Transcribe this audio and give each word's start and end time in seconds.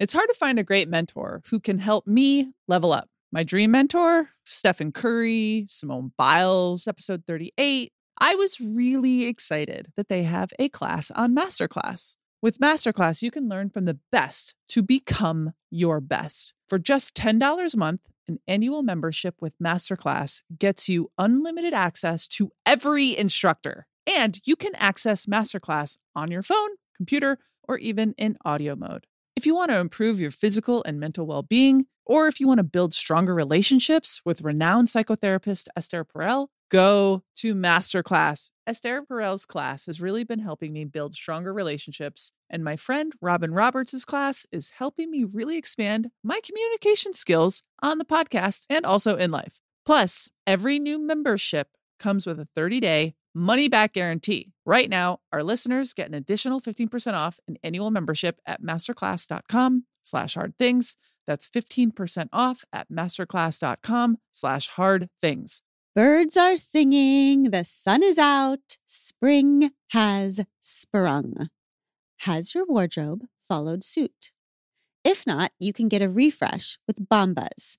It's 0.00 0.12
hard 0.12 0.28
to 0.28 0.34
find 0.34 0.60
a 0.60 0.64
great 0.64 0.88
mentor 0.88 1.42
who 1.50 1.58
can 1.58 1.80
help 1.80 2.06
me 2.06 2.52
level 2.68 2.92
up. 2.92 3.08
My 3.32 3.42
dream 3.42 3.72
mentor, 3.72 4.30
Stephen 4.44 4.92
Curry, 4.92 5.64
Simone 5.66 6.12
Biles, 6.16 6.86
episode 6.86 7.24
38. 7.26 7.90
I 8.20 8.36
was 8.36 8.60
really 8.60 9.26
excited 9.26 9.88
that 9.96 10.08
they 10.08 10.22
have 10.22 10.52
a 10.60 10.68
class 10.68 11.10
on 11.10 11.34
Masterclass. 11.34 12.14
With 12.40 12.60
Masterclass, 12.60 13.22
you 13.22 13.32
can 13.32 13.48
learn 13.48 13.70
from 13.70 13.86
the 13.86 13.98
best 14.12 14.54
to 14.68 14.84
become 14.84 15.54
your 15.68 16.00
best. 16.00 16.54
For 16.68 16.78
just 16.78 17.16
$10 17.16 17.74
a 17.74 17.76
month, 17.76 18.02
an 18.28 18.38
annual 18.46 18.84
membership 18.84 19.34
with 19.40 19.58
Masterclass 19.58 20.42
gets 20.56 20.88
you 20.88 21.10
unlimited 21.18 21.74
access 21.74 22.28
to 22.28 22.52
every 22.64 23.18
instructor. 23.18 23.88
And 24.06 24.38
you 24.46 24.54
can 24.54 24.76
access 24.76 25.26
Masterclass 25.26 25.98
on 26.14 26.30
your 26.30 26.42
phone, 26.42 26.70
computer, 26.96 27.38
or 27.64 27.78
even 27.78 28.14
in 28.16 28.38
audio 28.44 28.76
mode. 28.76 29.07
If 29.38 29.46
you 29.46 29.54
want 29.54 29.70
to 29.70 29.78
improve 29.78 30.20
your 30.20 30.32
physical 30.32 30.82
and 30.82 30.98
mental 30.98 31.24
well 31.24 31.44
being, 31.44 31.86
or 32.04 32.26
if 32.26 32.40
you 32.40 32.48
want 32.48 32.58
to 32.58 32.64
build 32.64 32.92
stronger 32.92 33.32
relationships 33.32 34.20
with 34.24 34.42
renowned 34.42 34.88
psychotherapist 34.88 35.68
Esther 35.76 36.04
Perel, 36.04 36.48
go 36.72 37.22
to 37.36 37.54
Masterclass. 37.54 38.50
Esther 38.66 39.00
Perel's 39.00 39.46
class 39.46 39.86
has 39.86 40.00
really 40.00 40.24
been 40.24 40.40
helping 40.40 40.72
me 40.72 40.84
build 40.84 41.14
stronger 41.14 41.52
relationships, 41.52 42.32
and 42.50 42.64
my 42.64 42.74
friend 42.74 43.12
Robin 43.22 43.54
Roberts' 43.54 44.04
class 44.04 44.44
is 44.50 44.70
helping 44.70 45.08
me 45.08 45.22
really 45.22 45.56
expand 45.56 46.10
my 46.24 46.40
communication 46.42 47.14
skills 47.14 47.62
on 47.80 47.98
the 47.98 48.04
podcast 48.04 48.66
and 48.68 48.84
also 48.84 49.14
in 49.14 49.30
life. 49.30 49.60
Plus, 49.86 50.28
every 50.48 50.80
new 50.80 50.98
membership 50.98 51.68
comes 52.00 52.26
with 52.26 52.40
a 52.40 52.48
30 52.56 52.80
day 52.80 53.14
money 53.34 53.68
back 53.68 53.92
guarantee. 53.92 54.52
Right 54.64 54.90
now, 54.90 55.20
our 55.32 55.42
listeners 55.42 55.94
get 55.94 56.08
an 56.08 56.14
additional 56.14 56.60
15% 56.60 57.14
off 57.14 57.40
an 57.48 57.56
annual 57.62 57.90
membership 57.90 58.40
at 58.46 58.62
masterclass.com 58.62 59.84
slash 60.02 60.34
hard 60.34 60.56
things. 60.58 60.96
That's 61.26 61.48
15% 61.48 62.28
off 62.32 62.64
at 62.72 62.90
masterclass.com 62.90 64.18
slash 64.32 64.68
hard 64.68 65.08
things. 65.20 65.62
Birds 65.94 66.36
are 66.36 66.56
singing, 66.56 67.50
the 67.50 67.64
sun 67.64 68.02
is 68.02 68.18
out, 68.18 68.78
spring 68.86 69.70
has 69.88 70.44
sprung. 70.60 71.48
Has 72.18 72.54
your 72.54 72.64
wardrobe 72.66 73.24
followed 73.48 73.82
suit? 73.82 74.32
If 75.04 75.26
not, 75.26 75.52
you 75.58 75.72
can 75.72 75.88
get 75.88 76.02
a 76.02 76.08
refresh 76.08 76.78
with 76.86 77.08
Bombas, 77.08 77.78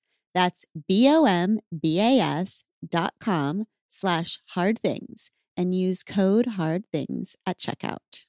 That's 0.33 0.65
B-O-M-B-A-S 0.87 2.63
dot 2.87 3.13
com 3.19 3.65
slash 3.89 4.39
hard 4.51 4.79
things 4.79 5.29
and 5.57 5.75
use 5.75 6.03
code 6.03 6.45
hard 6.47 6.85
things 6.91 7.35
at 7.45 7.57
checkout. 7.57 8.27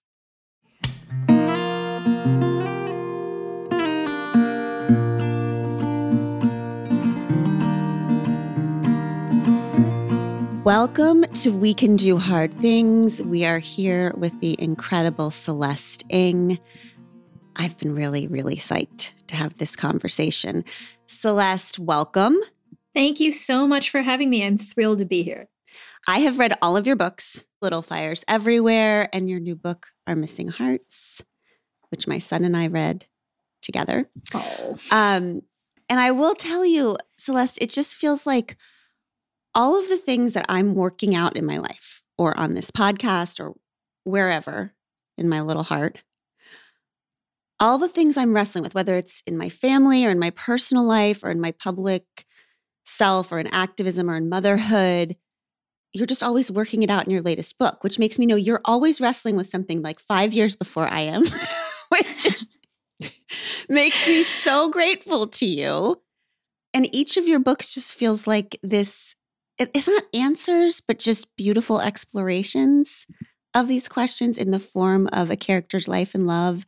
Welcome 10.65 11.23
to 11.23 11.51
We 11.53 11.75
Can 11.75 11.97
Do 11.97 12.19
Hard 12.19 12.53
Things. 12.55 13.23
We 13.23 13.45
are 13.45 13.59
here 13.59 14.13
with 14.17 14.41
the 14.41 14.57
incredible 14.61 15.31
Celeste 15.31 16.05
Ng. 16.11 16.59
I've 17.57 17.79
been 17.79 17.95
really, 17.95 18.27
really 18.27 18.57
psyched 18.57 19.13
to 19.27 19.37
have 19.37 19.59
this 19.59 19.77
conversation. 19.77 20.65
Celeste, 21.13 21.79
welcome. 21.79 22.39
Thank 22.95 23.21
you 23.21 23.33
so 23.33 23.67
much 23.67 23.91
for 23.91 24.03
having 24.03 24.31
me. 24.31 24.45
I'm 24.45 24.59
thrilled 24.59 24.99
to 24.99 25.05
be 25.05 25.23
here. 25.23 25.49
I 26.09 26.21
have 26.21 26.39
read 26.39 26.55
all 26.61 26.77
of 26.77 26.87
your 26.87 26.97
books, 26.97 27.47
Little 27.61 27.83
Fires 27.83 28.25
Everywhere, 28.27 29.09
and 29.13 29.29
your 29.31 29.39
new 29.39 29.55
book, 29.55 29.89
Our 30.07 30.17
Missing 30.17 30.49
Hearts, 30.49 31.23
which 31.91 32.09
my 32.09 32.19
son 32.19 32.45
and 32.45 32.57
I 32.57 32.67
read 32.67 33.07
together. 33.61 34.09
Oh. 34.35 34.79
Um, 34.91 35.43
and 35.89 36.01
I 36.01 36.11
will 36.11 36.35
tell 36.35 36.65
you, 36.65 36.97
Celeste, 37.17 37.63
it 37.63 37.71
just 37.71 37.95
feels 37.95 38.27
like 38.27 38.57
all 39.55 39.79
of 39.79 39.89
the 39.89 39.99
things 39.99 40.33
that 40.33 40.47
I'm 40.49 40.75
working 40.75 41.15
out 41.15 41.37
in 41.37 41.47
my 41.47 41.59
life 41.59 42.03
or 42.17 42.37
on 42.39 42.55
this 42.55 42.71
podcast 42.71 43.39
or 43.39 43.55
wherever 44.05 44.73
in 45.19 45.29
my 45.29 45.41
little 45.41 45.65
heart, 45.65 46.03
all 47.63 47.79
the 47.79 47.89
things 47.89 48.17
I'm 48.17 48.35
wrestling 48.35 48.65
with, 48.65 48.75
whether 48.75 48.97
it's 48.97 49.23
in 49.25 49.39
my 49.39 49.49
family 49.49 50.05
or 50.05 50.11
in 50.11 50.19
my 50.19 50.31
personal 50.31 50.83
life 50.83 51.23
or 51.23 51.31
in 51.31 51.41
my 51.41 51.53
public 51.53 52.05
self 52.85 53.31
or 53.31 53.39
in 53.39 53.47
activism 53.47 54.11
or 54.11 54.17
in 54.17 54.29
motherhood, 54.29 55.15
you're 55.93 56.07
just 56.07 56.25
always 56.25 56.51
working 56.51 56.83
it 56.83 56.91
out 56.91 57.05
in 57.05 57.13
your 57.13 57.23
latest 57.23 57.59
book, 57.59 57.85
which 57.85 58.01
makes 58.01 58.19
me 58.19 58.27
know 58.27 58.35
you're 58.35 58.61
always 58.65 59.01
wrestling 59.01 59.37
with 59.37 59.47
something 59.47 59.81
like 59.81 60.01
five 60.01 60.33
years 60.33 60.57
before 60.57 60.89
I 60.89 61.03
am, 61.03 61.23
which 61.89 62.45
makes 63.69 64.09
me 64.09 64.25
so 64.25 64.69
grateful 64.69 65.29
to 65.29 65.47
you. 65.47 66.03
And 66.75 66.93
each 66.93 67.17
of 67.17 67.29
your 67.29 67.39
books 67.39 67.75
just 67.75 67.95
feels 67.95 68.27
like 68.27 68.59
this 68.65 69.15
it's 69.57 69.87
not 69.87 70.03
answers, 70.13 70.81
but 70.81 70.99
just 70.99 71.37
beautiful 71.37 71.81
explorations 71.81 73.07
of 73.55 73.69
these 73.69 73.89
questions 73.89 74.37
in 74.37 74.51
the 74.51 74.59
form 74.59 75.09
of 75.13 75.31
a 75.31 75.37
character's 75.37 75.87
life 75.87 76.13
and 76.13 76.27
love 76.27 76.67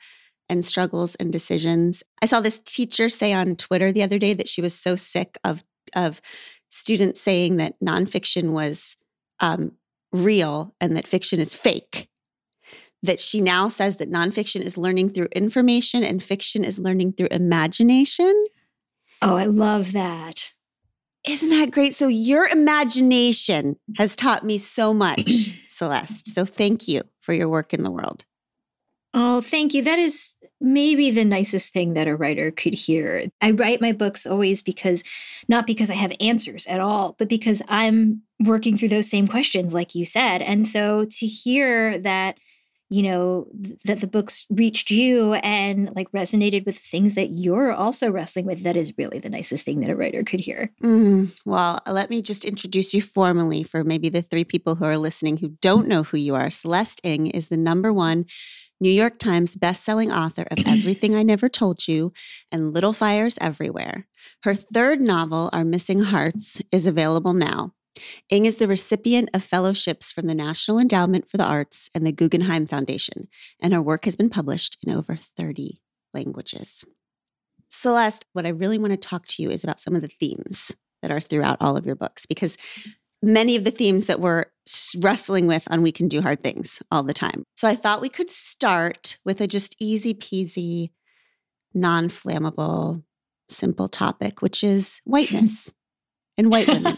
and 0.49 0.65
struggles 0.65 1.15
and 1.16 1.32
decisions. 1.32 2.03
I 2.22 2.27
saw 2.27 2.41
this 2.41 2.60
teacher 2.60 3.09
say 3.09 3.32
on 3.32 3.56
Twitter 3.56 3.93
the 3.93 4.03
other 4.03 4.19
day 4.19 4.34
that 4.34 4.49
she 4.49 4.60
was 4.60 4.78
so 4.78 4.97
sick 4.97 5.38
of 5.44 5.65
of 5.94 6.21
students 6.69 7.21
saying 7.21 7.56
that 7.56 7.78
nonfiction 7.81 8.50
was 8.50 8.97
um, 9.41 9.72
real 10.12 10.75
and 10.81 10.97
that 10.97 11.06
fiction 11.06 11.38
is 11.38 11.54
fake. 11.54 12.09
That 13.03 13.21
she 13.21 13.41
now 13.41 13.69
says 13.69 13.99
that 13.99 14.10
nonfiction 14.10 14.62
is 14.62 14.78
learning 14.78 15.10
through 15.10 15.28
information 15.33 16.03
and 16.03 16.22
fiction 16.22 16.65
is 16.65 16.78
learning 16.78 17.12
through 17.12 17.28
imagination. 17.31 18.44
Oh, 19.21 19.37
I 19.37 19.44
love 19.44 19.93
that. 19.93 20.53
Isn't 21.28 21.50
that 21.50 21.71
great? 21.71 21.94
So, 21.94 22.09
your 22.09 22.47
imagination 22.47 23.77
has 23.97 24.15
taught 24.15 24.44
me 24.44 24.59
so 24.59 24.93
much, 24.93 25.31
Celeste. 25.69 26.28
So, 26.28 26.44
thank 26.44 26.87
you 26.87 27.03
for 27.21 27.33
your 27.33 27.49
work 27.49 27.72
in 27.72 27.83
the 27.83 27.91
world. 27.91 28.27
Oh, 29.15 29.41
thank 29.41 29.75
you. 29.75 29.83
That 29.83 29.99
is 29.99 30.35
maybe 30.61 31.11
the 31.11 31.25
nicest 31.25 31.73
thing 31.73 31.95
that 31.95 32.09
a 32.09 32.17
writer 32.17 32.51
could 32.51 32.75
hear. 32.75 33.27
I 33.41 33.53
write 33.53 33.81
my 33.81 33.93
books 33.93 34.27
always 34.27 34.63
because, 34.63 35.05
not 35.49 35.67
because 35.67 35.89
I 35.89 35.95
have 35.95 36.13
answers 36.21 36.67
at 36.67 36.81
all, 36.81 37.15
but 37.19 37.29
because 37.29 37.63
I'm 37.69 38.23
working 38.41 38.77
through 38.77 38.89
those 38.89 39.09
same 39.09 39.29
questions, 39.29 39.73
like 39.73 39.95
you 39.95 40.05
said. 40.05 40.43
And 40.43 40.67
so 40.67 41.05
to 41.05 41.27
hear 41.27 41.99
that, 41.99 42.39
you 42.91 43.03
know 43.03 43.47
th- 43.63 43.79
that 43.85 44.01
the 44.01 44.07
books 44.07 44.47
reached 44.51 44.91
you 44.91 45.35
and 45.35 45.91
like 45.97 46.11
resonated 46.13 46.67
with 46.67 46.79
things 46.79 47.15
that 47.15 47.31
you're 47.31 47.73
also 47.73 48.11
wrestling 48.11 48.45
with 48.45 48.63
that 48.63 48.77
is 48.77 48.95
really 48.99 49.19
the 49.19 49.31
nicest 49.31 49.65
thing 49.65 49.81
that 49.81 49.91
a 49.91 49.97
writer 49.97 50.23
could 50.23 50.41
hear 50.41 50.71
mm, 50.83 51.35
well 51.45 51.81
let 51.89 52.11
me 52.11 52.21
just 52.21 52.45
introduce 52.45 52.95
you 52.95 53.01
formally 53.01 53.63
for 53.63 53.83
maybe 53.83 54.09
the 54.09 54.23
three 54.23 54.45
people 54.45 54.77
who 54.77 54.85
are 54.85 54.99
listening 54.99 55.39
who 55.39 55.49
don't 55.61 55.89
know 55.89 56.03
who 56.03 56.19
you 56.19 56.35
are 56.35 56.51
celeste 56.51 57.01
ng 57.05 57.27
is 57.29 57.49
the 57.49 57.57
number 57.57 57.93
one 57.93 58.27
New 58.81 58.91
York 58.91 59.19
Times 59.19 59.57
bestselling 59.57 60.15
author 60.15 60.47
of 60.51 60.59
Everything 60.67 61.15
I 61.15 61.23
Never 61.23 61.49
Told 61.49 61.87
You 61.87 62.12
and 62.51 62.75
Little 62.75 62.93
Fires 62.93 63.39
Everywhere. 63.41 64.07
Her 64.43 64.54
third 64.54 65.01
novel, 65.01 65.48
Our 65.53 65.65
Missing 65.65 66.01
Hearts, 66.01 66.60
is 66.72 66.87
available 66.87 67.33
now. 67.33 67.72
Ng 68.31 68.47
is 68.47 68.57
the 68.57 68.66
recipient 68.66 69.31
of 69.33 69.45
fellowships 69.45 70.10
from 70.10 70.27
the 70.27 70.34
National 70.34 70.78
Endowment 70.78 71.28
for 71.28 71.37
the 71.37 71.47
Arts 71.47 71.89
and 71.95 72.04
the 72.04 72.13
Guggenheim 72.13 72.66
Foundation, 72.66 73.28
and 73.63 73.72
her 73.72 73.81
work 73.81 74.04
has 74.04 74.16
been 74.16 74.31
published 74.31 74.77
in 74.84 74.93
over 74.93 75.15
30 75.15 75.78
languages. 76.13 76.84
Celeste, 77.69 78.25
what 78.33 78.47
I 78.47 78.51
really 78.51 78.78
want 78.78 78.91
to 78.91 78.97
talk 78.97 79.27
to 79.27 79.43
you 79.43 79.51
is 79.51 79.63
about 79.63 79.81
some 79.81 79.95
of 79.95 80.03
the 80.03 80.09
themes 80.09 80.75
that 81.03 81.13
are 81.13 81.21
throughout 81.21 81.59
all 81.60 81.77
of 81.77 81.87
your 81.87 81.97
books, 81.97 82.27
because 82.27 82.57
many 83.22 83.57
of 83.57 83.65
the 83.65 83.71
themes 83.71 84.07
that 84.07 84.21
we're 84.21 84.47
wrestling 85.01 85.47
with 85.47 85.66
on 85.71 85.83
We 85.83 85.93
Can 85.93 86.09
Do 86.09 86.22
Hard 86.22 86.41
Things 86.41 86.83
all 86.91 87.03
the 87.03 87.15
time. 87.15 87.45
So 87.55 87.69
I 87.69 87.75
thought 87.75 88.01
we 88.01 88.09
could 88.09 88.31
start 88.31 89.19
with 89.25 89.41
a 89.41 89.47
just 89.47 89.77
easy 89.81 90.15
peasy, 90.15 90.91
non 91.72 92.09
flammable, 92.09 93.03
simple 93.49 93.89
topic, 93.89 94.43
which 94.43 94.65
is 94.65 95.01
whiteness 95.05 95.72
and 96.39 96.51
white 96.51 96.69
women. 96.69 96.97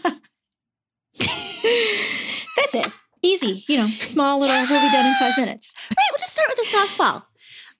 That's 1.18 2.74
it. 2.74 2.88
Easy, 3.22 3.64
you 3.68 3.78
know, 3.78 3.86
small 3.88 4.40
little, 4.40 4.54
we'll 4.70 4.82
be 4.82 4.92
done 4.92 5.06
in 5.06 5.14
five 5.18 5.36
minutes. 5.36 5.74
Right. 5.90 5.96
We'll 6.10 6.18
just 6.18 6.34
start 6.34 6.48
with 6.48 6.66
a 6.66 6.76
softball. 6.76 7.22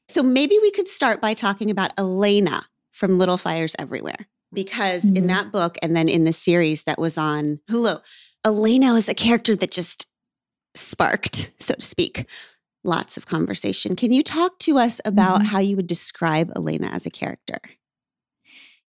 So 0.08 0.22
maybe 0.22 0.58
we 0.60 0.70
could 0.70 0.88
start 0.88 1.20
by 1.20 1.34
talking 1.34 1.70
about 1.70 1.92
Elena 1.98 2.64
from 2.92 3.18
Little 3.18 3.36
Fires 3.36 3.76
Everywhere 3.78 4.26
because 4.52 5.04
mm-hmm. 5.04 5.16
in 5.16 5.26
that 5.28 5.52
book 5.52 5.76
and 5.82 5.94
then 5.94 6.08
in 6.08 6.24
the 6.24 6.32
series 6.32 6.84
that 6.84 6.98
was 6.98 7.18
on 7.18 7.60
Hulu, 7.70 8.00
Elena 8.46 8.92
was 8.92 9.08
a 9.08 9.14
character 9.14 9.56
that 9.56 9.72
just 9.72 10.08
sparked, 10.76 11.52
so 11.58 11.74
to 11.74 11.82
speak, 11.82 12.30
lots 12.84 13.16
of 13.16 13.26
conversation. 13.26 13.96
Can 13.96 14.12
you 14.12 14.22
talk 14.22 14.60
to 14.60 14.78
us 14.78 15.00
about 15.04 15.40
mm-hmm. 15.40 15.46
how 15.46 15.58
you 15.58 15.74
would 15.74 15.88
describe 15.88 16.52
Elena 16.54 16.86
as 16.86 17.04
a 17.06 17.10
character? 17.10 17.58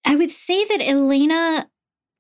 I 0.05 0.15
would 0.15 0.31
say 0.31 0.63
that 0.67 0.87
Elena 0.87 1.71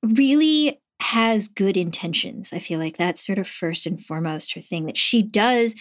really 0.03 0.81
has 1.01 1.47
good 1.47 1.77
intentions. 1.77 2.55
I 2.55 2.59
feel 2.59 2.79
like 2.79 2.97
that's 2.97 3.25
sort 3.25 3.39
of 3.39 3.47
first 3.47 3.85
and 3.85 4.01
foremost 4.01 4.55
her 4.55 4.63
thing 4.63 4.87
that 4.87 4.97
she 4.97 5.23
does. 5.23 5.75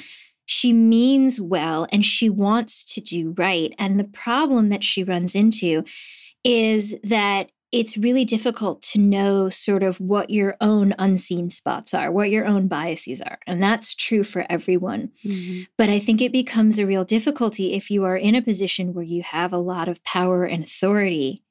She 0.45 0.73
means 0.73 1.39
well 1.39 1.87
and 1.89 2.03
she 2.03 2.29
wants 2.29 2.83
to 2.95 3.01
do 3.01 3.33
right. 3.37 3.73
And 3.79 3.97
the 3.97 4.03
problem 4.03 4.67
that 4.69 4.83
she 4.83 5.05
runs 5.05 5.35
into 5.35 5.85
is 6.43 6.99
that 7.01 7.49
it's 7.71 7.97
really 7.97 8.25
difficult 8.25 8.81
to 8.81 8.99
know 8.99 9.49
sort 9.49 9.83
of 9.83 9.99
what 9.99 10.29
your 10.29 10.55
own 10.61 10.93
unseen 10.97 11.49
spots 11.49 11.93
are, 11.93 12.11
what 12.11 12.29
your 12.29 12.45
own 12.45 12.67
biases 12.67 13.21
are. 13.21 13.39
And 13.45 13.61
that's 13.61 13.95
true 13.95 14.23
for 14.23 14.45
everyone. 14.49 15.11
Mm-hmm. 15.25 15.63
But 15.77 15.89
I 15.89 15.99
think 15.99 16.21
it 16.21 16.31
becomes 16.31 16.79
a 16.79 16.87
real 16.87 17.03
difficulty 17.03 17.73
if 17.73 17.89
you 17.89 18.03
are 18.05 18.17
in 18.17 18.35
a 18.35 18.41
position 18.41 18.93
where 18.93 19.03
you 19.03 19.23
have 19.23 19.51
a 19.51 19.57
lot 19.57 19.87
of 19.87 20.03
power 20.03 20.45
and 20.45 20.63
authority 20.63 21.43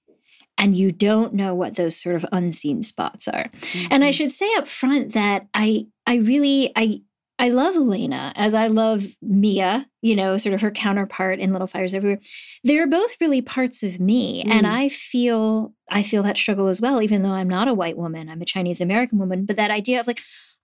and 0.56 0.76
you 0.76 0.92
don't 0.92 1.34
know 1.34 1.54
what 1.54 1.76
those 1.76 1.96
sort 1.96 2.16
of 2.16 2.24
unseen 2.32 2.82
spots 2.82 3.26
are. 3.28 3.44
Mm-hmm. 3.44 3.88
And 3.90 4.04
I 4.04 4.08
mm-hmm. 4.08 4.12
should 4.12 4.32
say 4.32 4.54
up 4.54 4.68
front 4.68 5.12
that 5.12 5.46
I 5.52 5.86
I 6.06 6.16
really 6.16 6.72
I 6.76 7.02
I 7.44 7.48
love 7.48 7.76
Elena 7.76 8.32
as 8.36 8.54
I 8.54 8.68
love 8.68 9.04
Mia, 9.20 9.86
you 10.00 10.16
know, 10.16 10.38
sort 10.38 10.54
of 10.54 10.62
her 10.62 10.70
counterpart 10.70 11.40
in 11.40 11.52
Little 11.52 11.66
Fires 11.66 11.92
Everywhere. 11.92 12.20
They're 12.62 12.86
both 12.86 13.20
really 13.20 13.42
parts 13.42 13.82
of 13.82 14.00
me. 14.00 14.42
Mm. 14.44 14.50
And 14.50 14.66
I 14.66 14.88
feel 14.88 15.74
I 15.90 16.02
feel 16.02 16.22
that 16.22 16.38
struggle 16.38 16.68
as 16.68 16.80
well, 16.80 17.02
even 17.02 17.22
though 17.22 17.32
I'm 17.32 17.50
not 17.50 17.68
a 17.68 17.74
white 17.74 17.98
woman, 17.98 18.30
I'm 18.30 18.40
a 18.40 18.46
Chinese 18.46 18.80
American 18.80 19.18
woman. 19.18 19.44
But 19.44 19.56
that 19.56 19.70
idea 19.70 20.00
of 20.00 20.06
like, 20.06 20.22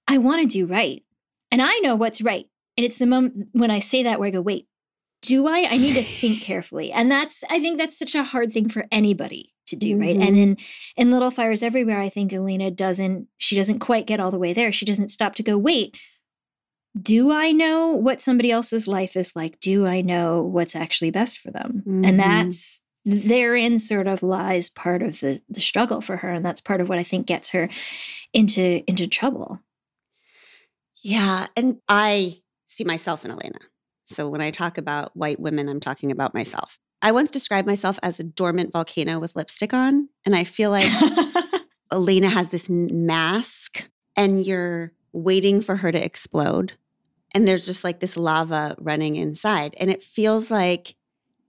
I 0.08 0.16
want 0.16 0.40
to 0.40 0.48
do 0.48 0.64
right. 0.64 1.02
And 1.52 1.60
I 1.60 1.80
know 1.80 1.94
what's 1.96 2.22
right. 2.22 2.46
And 2.78 2.86
it's 2.86 2.96
the 2.96 3.04
moment 3.04 3.48
when 3.52 3.70
I 3.70 3.78
say 3.78 4.02
that 4.04 4.18
where 4.18 4.28
I 4.28 4.30
go, 4.30 4.40
wait, 4.40 4.66
do 5.20 5.46
I? 5.48 5.66
I 5.70 5.76
need 5.76 5.96
to 5.96 6.02
think 6.02 6.40
carefully. 6.40 6.92
And 6.92 7.12
that's 7.12 7.44
I 7.50 7.60
think 7.60 7.76
that's 7.76 7.98
such 7.98 8.14
a 8.14 8.24
hard 8.24 8.54
thing 8.54 8.70
for 8.70 8.86
anybody 8.90 9.52
to 9.66 9.76
do, 9.76 9.90
mm-hmm. 9.90 10.00
right? 10.00 10.16
And 10.16 10.22
mm-hmm. 10.22 10.38
in 10.38 10.56
in 10.96 11.10
Little 11.10 11.30
Fires 11.30 11.62
Everywhere, 11.62 12.00
I 12.00 12.08
think 12.08 12.32
Elena 12.32 12.70
doesn't 12.70 13.26
she 13.36 13.54
doesn't 13.54 13.80
quite 13.80 14.06
get 14.06 14.18
all 14.18 14.30
the 14.30 14.38
way 14.38 14.54
there. 14.54 14.72
She 14.72 14.86
doesn't 14.86 15.10
stop 15.10 15.34
to 15.34 15.42
go, 15.42 15.58
wait, 15.58 15.94
do 17.00 17.30
I 17.30 17.52
know 17.52 17.88
what 17.88 18.20
somebody 18.20 18.50
else's 18.50 18.88
life 18.88 19.16
is 19.16 19.36
like? 19.36 19.60
Do 19.60 19.86
I 19.86 20.00
know 20.00 20.42
what's 20.42 20.74
actually 20.74 21.10
best 21.10 21.38
for 21.38 21.50
them? 21.50 21.82
Mm-hmm. 21.86 22.04
And 22.04 22.18
that's 22.18 22.82
therein 23.04 23.78
sort 23.78 24.06
of 24.06 24.22
lies 24.22 24.68
part 24.68 25.02
of 25.02 25.20
the 25.20 25.40
the 25.48 25.60
struggle 25.60 26.02
for 26.02 26.18
her 26.18 26.30
and 26.30 26.44
that's 26.44 26.60
part 26.60 26.82
of 26.82 26.88
what 26.90 26.98
I 26.98 27.02
think 27.02 27.26
gets 27.26 27.50
her 27.50 27.68
into 28.32 28.82
into 28.86 29.06
trouble. 29.06 29.60
Yeah, 31.02 31.46
and 31.56 31.78
I 31.88 32.40
see 32.66 32.84
myself 32.84 33.24
in 33.24 33.30
Elena. 33.30 33.58
So 34.04 34.28
when 34.28 34.42
I 34.42 34.50
talk 34.50 34.76
about 34.76 35.16
white 35.16 35.40
women, 35.40 35.68
I'm 35.68 35.80
talking 35.80 36.10
about 36.10 36.34
myself. 36.34 36.78
I 37.00 37.12
once 37.12 37.30
described 37.30 37.66
myself 37.66 37.98
as 38.02 38.20
a 38.20 38.24
dormant 38.24 38.72
volcano 38.72 39.18
with 39.18 39.34
lipstick 39.34 39.72
on, 39.72 40.08
and 40.26 40.36
I 40.36 40.44
feel 40.44 40.70
like 40.70 40.90
Elena 41.92 42.28
has 42.28 42.48
this 42.48 42.68
mask 42.68 43.88
and 44.16 44.44
you're 44.44 44.92
waiting 45.12 45.60
for 45.60 45.76
her 45.76 45.92
to 45.92 46.04
explode 46.04 46.74
and 47.34 47.46
there's 47.46 47.66
just 47.66 47.84
like 47.84 48.00
this 48.00 48.16
lava 48.16 48.74
running 48.78 49.16
inside. 49.16 49.74
And 49.78 49.90
it 49.90 50.02
feels 50.02 50.50
like 50.50 50.96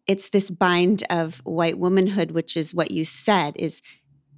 it's 0.08 0.30
this 0.30 0.50
bind 0.50 1.04
of 1.10 1.40
white 1.44 1.78
womanhood, 1.78 2.32
which 2.32 2.56
is 2.56 2.76
what 2.76 2.92
you 2.92 3.06
said 3.06 3.56
is 3.58 3.82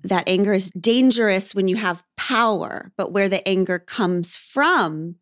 that 0.04 0.28
anger 0.28 0.54
is 0.54 0.72
dangerous 0.72 1.56
when 1.56 1.68
you 1.68 1.78
have 1.78 2.04
power, 2.18 2.92
but 2.98 3.12
where 3.12 3.30
the 3.30 3.46
anger 3.48 3.80
comes 3.80 4.36
from 4.36 5.16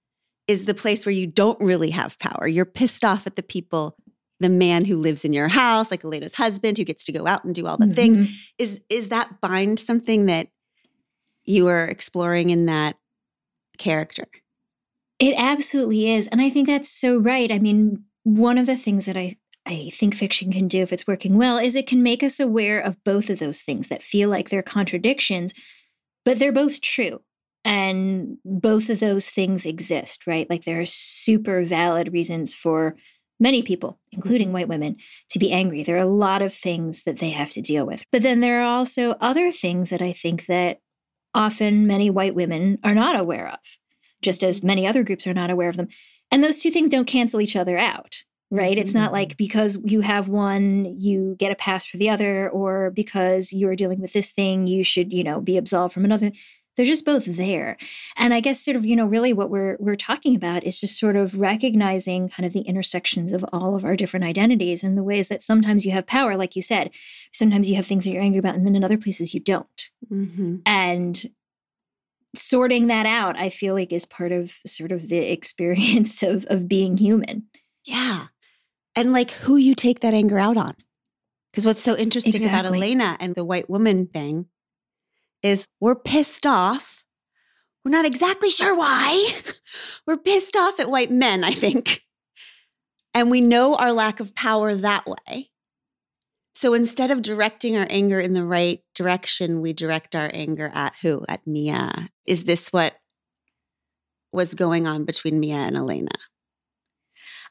is 0.47 0.65
the 0.65 0.73
place 0.73 1.05
where 1.05 1.13
you 1.13 1.27
don't 1.27 1.61
really 1.61 1.91
have 1.91 2.17
power. 2.19 2.47
You're 2.47 2.65
pissed 2.65 3.03
off 3.03 3.27
at 3.27 3.35
the 3.35 3.43
people, 3.43 3.95
the 4.39 4.49
man 4.49 4.85
who 4.85 4.97
lives 4.97 5.23
in 5.23 5.33
your 5.33 5.49
house, 5.49 5.91
like 5.91 6.03
Elena's 6.03 6.35
husband 6.35 6.77
who 6.77 6.83
gets 6.83 7.05
to 7.05 7.11
go 7.11 7.27
out 7.27 7.43
and 7.43 7.53
do 7.53 7.67
all 7.67 7.77
the 7.77 7.85
mm-hmm. 7.85 7.93
things. 7.93 8.53
Is 8.57 8.81
is 8.89 9.09
that 9.09 9.39
bind 9.39 9.79
something 9.79 10.25
that 10.25 10.47
you 11.43 11.67
are 11.67 11.85
exploring 11.85 12.49
in 12.49 12.65
that 12.65 12.97
character? 13.81 14.25
It 15.19 15.35
absolutely 15.37 16.11
is. 16.11 16.27
And 16.27 16.41
I 16.41 16.49
think 16.49 16.67
that's 16.67 16.89
so 16.89 17.17
right. 17.17 17.51
I 17.51 17.59
mean, 17.59 18.05
one 18.23 18.57
of 18.57 18.65
the 18.65 18.77
things 18.77 19.05
that 19.05 19.17
I 19.17 19.37
I 19.65 19.91
think 19.93 20.15
fiction 20.15 20.51
can 20.51 20.67
do 20.67 20.81
if 20.81 20.91
it's 20.91 21.07
working 21.07 21.37
well 21.37 21.59
is 21.59 21.75
it 21.75 21.85
can 21.85 22.01
make 22.01 22.23
us 22.23 22.39
aware 22.39 22.79
of 22.79 23.03
both 23.03 23.29
of 23.29 23.37
those 23.37 23.61
things 23.61 23.89
that 23.89 24.01
feel 24.01 24.27
like 24.27 24.49
they're 24.49 24.63
contradictions, 24.63 25.53
but 26.25 26.39
they're 26.39 26.51
both 26.51 26.81
true. 26.81 27.21
And 27.63 28.37
both 28.43 28.89
of 28.89 28.99
those 28.99 29.29
things 29.29 29.67
exist, 29.67 30.25
right? 30.25 30.49
Like 30.49 30.63
there 30.63 30.81
are 30.81 30.85
super 30.87 31.63
valid 31.63 32.11
reasons 32.11 32.55
for 32.55 32.95
many 33.39 33.61
people, 33.61 33.99
including 34.11 34.51
white 34.51 34.67
women, 34.67 34.95
to 35.29 35.37
be 35.37 35.51
angry. 35.51 35.83
There 35.83 35.97
are 35.97 35.99
a 35.99 36.05
lot 36.05 36.41
of 36.41 36.53
things 36.53 37.03
that 37.03 37.19
they 37.19 37.29
have 37.29 37.51
to 37.51 37.61
deal 37.61 37.85
with. 37.85 38.03
But 38.11 38.23
then 38.23 38.39
there 38.39 38.61
are 38.61 38.77
also 38.77 39.11
other 39.21 39.51
things 39.51 39.91
that 39.91 40.01
I 40.01 40.11
think 40.11 40.47
that 40.47 40.79
often 41.33 41.87
many 41.87 42.09
white 42.09 42.35
women 42.35 42.77
are 42.83 42.95
not 42.95 43.19
aware 43.19 43.47
of 43.47 43.59
just 44.21 44.43
as 44.43 44.63
many 44.63 44.87
other 44.87 45.03
groups 45.03 45.27
are 45.27 45.33
not 45.33 45.49
aware 45.49 45.69
of 45.69 45.77
them. 45.77 45.87
And 46.31 46.43
those 46.43 46.61
two 46.61 46.71
things 46.71 46.89
don't 46.89 47.05
cancel 47.05 47.41
each 47.41 47.55
other 47.55 47.77
out, 47.77 48.23
right? 48.49 48.77
It's 48.77 48.93
not 48.93 49.11
like 49.11 49.29
mm-hmm. 49.29 49.37
because 49.37 49.79
you 49.83 50.01
have 50.01 50.27
one, 50.27 50.95
you 50.97 51.35
get 51.37 51.51
a 51.51 51.55
pass 51.55 51.85
for 51.85 51.97
the 51.97 52.09
other, 52.09 52.49
or 52.49 52.91
because 52.91 53.51
you're 53.51 53.75
dealing 53.75 53.99
with 53.99 54.13
this 54.13 54.31
thing, 54.31 54.67
you 54.67 54.83
should, 54.83 55.11
you 55.11 55.23
know, 55.23 55.41
be 55.41 55.57
absolved 55.57 55.93
from 55.93 56.05
another. 56.05 56.31
They're 56.75 56.85
just 56.85 57.05
both 57.05 57.25
there. 57.25 57.77
And 58.15 58.33
I 58.33 58.39
guess 58.39 58.63
sort 58.63 58.77
of, 58.77 58.85
you 58.85 58.95
know, 58.95 59.05
really 59.05 59.33
what 59.33 59.49
we're 59.49 59.75
we're 59.79 59.95
talking 59.95 60.35
about 60.35 60.63
is 60.63 60.79
just 60.79 60.97
sort 60.97 61.15
of 61.15 61.37
recognizing 61.37 62.29
kind 62.29 62.45
of 62.45 62.53
the 62.53 62.61
intersections 62.61 63.33
of 63.33 63.45
all 63.51 63.75
of 63.75 63.83
our 63.83 63.95
different 63.95 64.25
identities 64.25 64.83
and 64.83 64.97
the 64.97 65.03
ways 65.03 65.27
that 65.27 65.43
sometimes 65.43 65.85
you 65.85 65.91
have 65.91 66.07
power, 66.07 66.37
like 66.37 66.55
you 66.55 66.61
said. 66.61 66.91
Sometimes 67.33 67.69
you 67.69 67.75
have 67.75 67.85
things 67.85 68.05
that 68.05 68.11
you're 68.11 68.21
angry 68.21 68.39
about, 68.39 68.55
and 68.55 68.65
then 68.65 68.75
in 68.75 68.83
other 68.83 68.97
places 68.97 69.33
you 69.33 69.39
don't. 69.41 69.91
Mm-hmm. 70.11 70.57
And 70.65 71.25
sorting 72.35 72.87
that 72.87 73.05
out, 73.05 73.37
I 73.37 73.49
feel 73.49 73.73
like 73.73 73.91
is 73.91 74.05
part 74.05 74.31
of 74.31 74.53
sort 74.65 74.91
of 74.91 75.09
the 75.09 75.17
experience 75.31 76.23
of 76.23 76.45
of 76.45 76.67
being 76.67 76.97
human. 76.97 77.47
Yeah. 77.85 78.27
And 78.95 79.13
like 79.13 79.31
who 79.31 79.57
you 79.57 79.75
take 79.75 80.01
that 80.01 80.13
anger 80.13 80.37
out 80.37 80.57
on. 80.57 80.75
Because 81.51 81.65
what's 81.65 81.81
so 81.81 81.97
interesting 81.97 82.33
exactly. 82.33 82.59
about 82.59 82.73
Elena 82.73 83.17
and 83.19 83.35
the 83.35 83.43
white 83.43 83.69
woman 83.69 84.07
thing 84.07 84.45
is 85.43 85.67
we're 85.79 85.95
pissed 85.95 86.45
off. 86.45 87.03
We're 87.83 87.91
not 87.91 88.05
exactly 88.05 88.49
sure 88.49 88.75
why. 88.75 89.31
we're 90.07 90.17
pissed 90.17 90.55
off 90.55 90.79
at 90.79 90.89
white 90.89 91.11
men, 91.11 91.43
I 91.43 91.51
think. 91.51 92.01
And 93.13 93.29
we 93.29 93.41
know 93.41 93.75
our 93.75 93.91
lack 93.91 94.19
of 94.19 94.35
power 94.35 94.73
that 94.75 95.05
way. 95.05 95.49
So 96.53 96.73
instead 96.73 97.11
of 97.11 97.21
directing 97.21 97.77
our 97.77 97.87
anger 97.89 98.19
in 98.19 98.33
the 98.33 98.45
right 98.45 98.81
direction, 98.93 99.61
we 99.61 99.73
direct 99.73 100.15
our 100.15 100.29
anger 100.33 100.69
at 100.73 100.93
who? 101.01 101.23
At 101.27 101.47
Mia. 101.47 102.07
Is 102.25 102.43
this 102.43 102.69
what 102.69 102.95
was 104.31 104.53
going 104.53 104.85
on 104.85 105.05
between 105.05 105.39
Mia 105.39 105.55
and 105.55 105.77
Elena? 105.77 106.11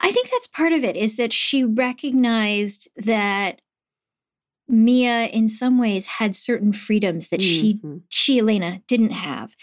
I 0.00 0.11
think 0.12 0.30
that's 0.30 0.47
part 0.47 0.73
of 0.73 0.82
it 0.85 0.97
is 0.97 1.16
that 1.16 1.32
she 1.32 1.64
recognized 1.64 2.88
that 2.97 3.61
Mia 4.70 5.26
in 5.26 5.48
some 5.48 5.78
ways 5.78 6.06
had 6.06 6.36
certain 6.36 6.72
freedoms 6.72 7.28
that 7.28 7.40
mm-hmm. 7.40 7.98
she 7.98 8.02
she 8.08 8.38
Elena 8.38 8.82
didn't 8.86 9.10
have 9.10 9.56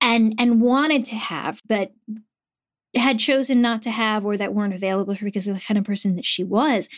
and 0.00 0.34
and 0.38 0.60
wanted 0.60 1.04
to 1.06 1.16
have 1.16 1.60
but 1.66 1.92
had 2.94 3.18
chosen 3.18 3.60
not 3.60 3.82
to 3.82 3.90
have 3.90 4.24
or 4.24 4.36
that 4.36 4.54
weren't 4.54 4.74
available 4.74 5.14
for 5.14 5.24
because 5.24 5.46
of 5.46 5.54
the 5.54 5.60
kind 5.60 5.76
of 5.76 5.84
person 5.84 6.16
that 6.16 6.24
she 6.24 6.42
was 6.42 6.88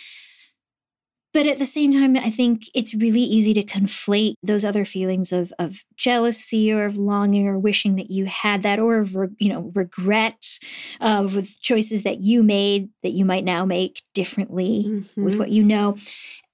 but 1.33 1.47
at 1.47 1.59
the 1.59 1.67
same 1.67 1.93
time 1.93 2.17
i 2.17 2.31
think 2.31 2.65
it's 2.75 2.95
really 2.95 3.21
easy 3.21 3.53
to 3.53 3.63
conflate 3.63 4.35
those 4.43 4.65
other 4.65 4.85
feelings 4.85 5.33
of 5.33 5.53
of 5.59 5.85
jealousy 5.97 6.73
or 6.73 6.85
of 6.85 6.97
longing 6.97 7.47
or 7.47 7.59
wishing 7.59 7.97
that 7.97 8.11
you 8.11 8.27
had 8.27 8.63
that 8.63 8.79
or 8.79 8.99
of 8.99 9.17
you 9.39 9.49
know 9.53 9.73
regret 9.75 10.59
of 11.01 11.35
with 11.35 11.61
choices 11.61 12.03
that 12.03 12.23
you 12.23 12.43
made 12.43 12.91
that 13.03 13.13
you 13.13 13.25
might 13.25 13.45
now 13.45 13.65
make 13.65 14.03
differently 14.15 14.85
mm-hmm. 14.87 15.25
with 15.25 15.37
what 15.37 15.51
you 15.51 15.63
know 15.63 15.97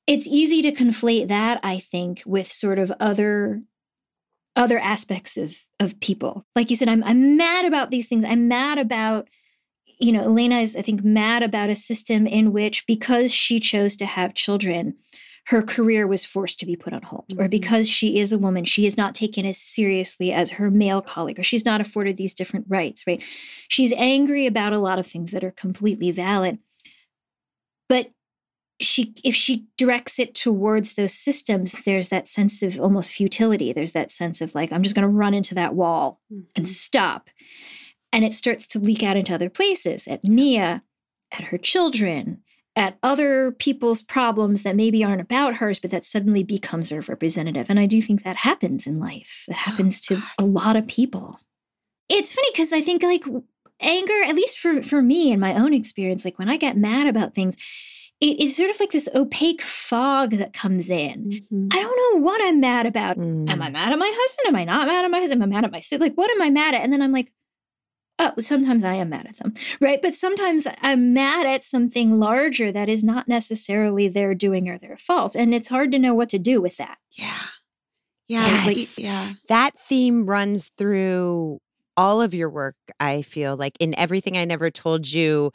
it's 0.07 0.27
easy 0.27 0.63
to 0.63 0.73
conflate 0.73 1.29
that 1.29 1.61
i 1.63 1.79
think 1.79 2.23
with 2.27 2.51
sort 2.51 2.79
of 2.79 2.93
other 3.01 3.63
other 4.57 4.79
aspects 4.79 5.37
of 5.37 5.57
of 5.81 5.99
people 6.01 6.47
like 6.55 6.71
you 6.71 6.77
said 6.77 6.89
i'm 6.89 7.03
i'm 7.05 7.37
mad 7.37 7.65
about 7.65 7.91
these 7.91 8.07
things 8.07 8.25
i'm 8.25 8.49
mad 8.49 8.79
about 8.79 9.29
you 9.99 10.13
know, 10.13 10.23
Elena 10.23 10.57
is, 10.57 10.77
I 10.77 10.83
think, 10.83 11.05
mad 11.05 11.43
about 11.43 11.71
a 11.71 11.75
system 11.75 12.27
in 12.27 12.53
which 12.53 12.87
because 12.87 13.33
she 13.33 13.61
chose 13.61 13.97
to 13.97 14.07
have 14.07 14.35
children, 14.35 14.95
her 15.47 15.63
career 15.63 16.07
was 16.07 16.25
forced 16.25 16.59
to 16.61 16.67
be 16.67 16.77
put 16.77 16.93
on 16.93 17.03
hold, 17.03 17.29
mm-hmm. 17.29 17.43
or 17.43 17.49
because 17.49 17.89
she 17.89 18.19
is 18.19 18.33
a 18.33 18.39
woman, 18.39 18.65
she 18.65 18.87
is 18.87 18.97
not 18.97 19.15
taken 19.15 19.45
as 19.45 19.59
seriously 19.59 20.33
as 20.33 20.53
her 20.53 20.71
male 20.71 21.03
colleague, 21.03 21.39
or 21.39 21.43
she's 21.43 21.67
not 21.67 21.81
afforded 21.81 22.17
these 22.17 22.35
different 22.35 22.67
rights, 22.69 23.07
right? 23.07 23.23
She's 23.69 23.93
angry 23.97 24.47
about 24.47 24.73
a 24.73 24.79
lot 24.79 24.99
of 24.99 25.07
things 25.07 25.31
that 25.33 25.45
are 25.45 25.51
completely 25.51 26.11
valid. 26.11 26.59
But 27.89 28.11
she 28.81 29.15
if 29.23 29.35
she 29.35 29.67
directs 29.79 30.19
it 30.19 30.35
towards 30.35 30.95
those 30.95 31.15
systems 31.15 31.83
there's 31.85 32.09
that 32.09 32.27
sense 32.27 32.63
of 32.63 32.79
almost 32.81 33.13
futility. 33.13 33.73
There's 33.73 33.93
that 33.93 34.11
sense 34.13 34.41
of 34.41 34.55
like 34.55 34.73
i'm 34.73 34.83
just 34.83 34.95
going 34.95 35.05
to 35.05 35.09
run 35.09 35.35
into 35.35 35.55
that 35.55 35.75
wall 35.75 36.21
Mm-hmm. 36.33 36.43
and 36.57 36.69
stop. 36.69 37.31
And 38.13 38.25
it 38.25 38.35
starts 38.35 38.67
to 38.69 38.79
leak 38.79 39.03
out 39.03 39.17
into 39.17 39.35
other 39.35 39.51
places 39.51 40.07
at 40.09 40.25
mia 40.25 40.83
at 41.33 41.45
her 41.45 41.59
children 41.59 42.43
at 42.77 42.99
other 43.05 43.53
people's 43.53 44.03
problems 44.03 44.63
that 44.63 44.75
maybe 44.75 45.05
aren't 45.05 45.21
about 45.21 45.57
hers 45.57 45.79
but 45.79 45.91
that 45.93 46.05
suddenly 46.05 46.43
becomes 46.43 46.91
her 46.91 47.01
representative. 47.01 47.71
And 47.71 47.79
i 47.79 47.87
do 47.87 48.03
think 48.03 48.23
that 48.25 48.37
happens 48.37 48.87
in 48.87 48.99
life. 48.99 49.45
That 49.49 49.59
happens 49.59 50.01
to 50.03 50.21
a 50.39 50.45
lot 50.45 50.75
of 50.77 50.87
people. 50.89 51.39
It's 52.09 52.35
funny 52.35 52.49
because 52.53 52.73
i 52.73 52.81
think 52.81 53.03
like 53.03 53.25
anger 53.81 54.23
at 54.27 54.35
least 54.35 54.59
for 54.59 54.83
for 54.83 55.01
me 55.03 55.33
in 55.33 55.41
my 55.41 55.55
own 55.55 55.75
experience 55.75 56.25
like 56.25 56.39
when 56.39 56.49
i 56.49 56.57
get 56.57 56.77
mad 56.77 57.07
about 57.09 57.35
things 57.35 57.57
it 58.21 58.41
is 58.41 58.57
sort 58.57 58.71
of 58.71 58.81
like 58.81 58.91
this 58.91 59.09
opaque 59.15 59.63
fog 59.63 60.31
that 60.33 60.53
comes 60.53 60.91
in. 60.91 61.31
Mhm. 61.31 61.69
I 61.73 61.77
don't 61.81 62.15
know 62.15 62.23
what 62.25 62.41
I'm 62.43 62.61
mad 62.61 62.87
about. 62.87 63.19
Mm. 63.19 63.51
Am 63.51 63.61
I 63.61 63.69
mad 63.71 63.93
at 63.93 63.99
my 63.99 64.13
husband? 64.15 64.49
Am 64.49 64.57
I 64.57 64.65
not 64.65 64.87
mad 64.87 65.05
at 65.05 65.11
my 65.11 65.21
husband? 65.21 65.43
Am 65.43 65.51
I 65.51 65.55
mad 65.57 65.65
at 65.65 65.73
my 65.73 65.81
sister? 65.81 65.99
Like, 65.99 66.15
what 66.15 66.31
am 66.31 66.41
I 66.41 66.51
mad 66.51 66.75
at? 66.75 66.83
And 66.83 66.93
then 66.93 67.03
I'm 67.03 67.13
like, 67.13 67.33
oh, 68.19 68.33
sometimes 68.39 68.85
I 68.85 68.95
am 68.95 69.11
mad 69.11 69.27
at 69.27 69.37
them, 69.39 69.55
right? 69.81 70.01
But 70.01 70.15
sometimes 70.15 70.67
I'm 70.83 71.13
mad 71.13 71.47
at 71.47 71.65
something 71.65 72.21
larger 72.21 72.71
that 72.73 72.89
is 72.89 73.03
not 73.03 73.27
necessarily 73.29 74.09
their 74.09 74.35
doing 74.35 74.69
or 74.69 74.79
their 74.79 74.97
fault. 74.97 75.35
And 75.35 75.55
it's 75.55 75.69
hard 75.69 75.91
to 75.93 75.99
know 75.99 76.15
what 76.15 76.29
to 76.31 76.39
do 76.39 76.61
with 76.63 76.77
that. 76.77 76.99
Yeah. 77.11 77.43
Yeah. 78.29 78.47
Yes. 78.47 78.67
Like, 78.99 79.05
yeah. 79.05 79.33
that 79.49 79.73
theme 79.79 80.27
runs 80.27 80.71
through 80.79 81.59
all 81.97 82.21
of 82.21 82.35
your 82.35 82.51
work 82.51 82.75
i 82.99 83.23
feel 83.23 83.57
like 83.57 83.75
in 83.79 83.95
everything 83.97 84.37
i 84.37 84.45
never 84.45 84.69
told 84.69 85.09
you 85.09 85.53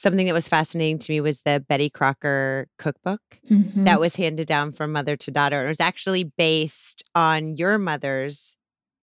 something 0.00 0.26
that 0.26 0.32
was 0.32 0.48
fascinating 0.48 0.98
to 0.98 1.12
me 1.12 1.20
was 1.20 1.42
the 1.42 1.62
betty 1.68 1.90
crocker 1.90 2.66
cookbook 2.78 3.20
Mm-hmm. 3.50 3.84
that 3.84 4.00
was 4.00 4.16
handed 4.16 4.46
down 4.46 4.72
from 4.72 4.92
mother 4.92 5.16
to 5.16 5.30
daughter 5.30 5.56
and 5.58 5.66
it 5.66 5.68
was 5.68 5.80
actually 5.80 6.24
based 6.24 7.02
on 7.14 7.56
your 7.56 7.78
mother's 7.78 8.56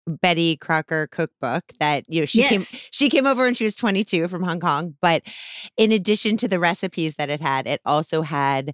betty 0.07 0.55
crocker 0.55 1.07
cookbook 1.11 1.63
that 1.81 2.05
you 2.07 2.21
know 2.21 2.25
she 2.25 2.43
came 2.49 2.61
she 2.91 3.09
came 3.09 3.27
over 3.27 3.43
when 3.43 3.53
she 3.53 3.65
was 3.65 3.75
22 3.75 4.27
from 4.29 4.41
hong 4.43 4.59
kong 4.61 4.95
but 5.01 5.21
in 5.75 5.91
addition 5.91 6.37
to 6.37 6.47
the 6.47 6.59
recipes 6.59 7.15
that 7.15 7.29
it 7.29 7.41
had 7.41 7.67
it 7.67 7.81
also 7.85 8.21
had 8.21 8.71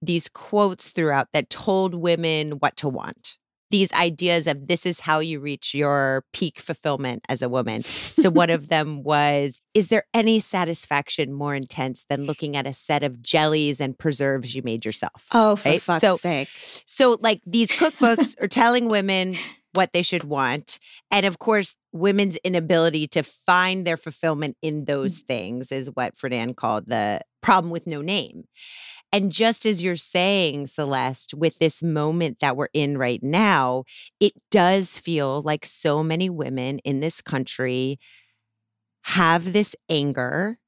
these 0.00 0.28
quotes 0.28 0.90
throughout 0.90 1.26
that 1.32 1.50
told 1.50 1.94
women 1.96 2.52
what 2.52 2.76
to 2.76 2.88
want 2.88 3.37
these 3.70 3.92
ideas 3.92 4.46
of 4.46 4.68
this 4.68 4.86
is 4.86 5.00
how 5.00 5.18
you 5.18 5.40
reach 5.40 5.74
your 5.74 6.24
peak 6.32 6.58
fulfillment 6.58 7.24
as 7.28 7.42
a 7.42 7.48
woman. 7.48 7.82
So 7.82 8.30
one 8.30 8.50
of 8.50 8.68
them 8.68 9.02
was 9.02 9.60
Is 9.74 9.88
there 9.88 10.04
any 10.14 10.40
satisfaction 10.40 11.32
more 11.32 11.54
intense 11.54 12.04
than 12.08 12.24
looking 12.26 12.56
at 12.56 12.66
a 12.66 12.72
set 12.72 13.02
of 13.02 13.22
jellies 13.22 13.80
and 13.80 13.98
preserves 13.98 14.54
you 14.54 14.62
made 14.62 14.84
yourself? 14.84 15.26
Oh, 15.32 15.56
for 15.56 15.68
Right? 15.68 15.82
fuck's 15.82 16.00
So- 16.00 16.16
sake. 16.16 16.48
So, 16.86 17.16
like, 17.20 17.40
these 17.46 17.70
cookbooks 17.70 18.40
are 18.40 18.48
telling 18.48 18.88
women 18.88 19.36
what 19.74 19.92
they 19.92 20.02
should 20.02 20.24
want. 20.24 20.78
And 21.10 21.26
of 21.26 21.38
course, 21.38 21.76
women's 21.92 22.36
inability 22.38 23.06
to 23.08 23.22
find 23.22 23.86
their 23.86 23.96
fulfillment 23.96 24.56
in 24.62 24.86
those 24.86 25.22
mm. 25.22 25.26
things 25.26 25.72
is 25.72 25.90
what 25.94 26.16
Friedan 26.16 26.56
called 26.56 26.86
the 26.86 27.20
problem 27.42 27.70
with 27.70 27.86
no 27.86 28.00
name. 28.00 28.44
And 29.12 29.32
just 29.32 29.64
as 29.64 29.82
you're 29.82 29.96
saying, 29.96 30.66
Celeste, 30.66 31.34
with 31.34 31.58
this 31.58 31.82
moment 31.82 32.40
that 32.40 32.56
we're 32.56 32.68
in 32.74 32.98
right 32.98 33.22
now, 33.22 33.84
it 34.20 34.32
does 34.50 34.98
feel 34.98 35.40
like 35.42 35.64
so 35.64 36.02
many 36.02 36.28
women 36.28 36.78
in 36.80 37.00
this 37.00 37.22
country 37.22 37.98
have 39.02 39.52
this 39.52 39.74
anger 39.88 40.58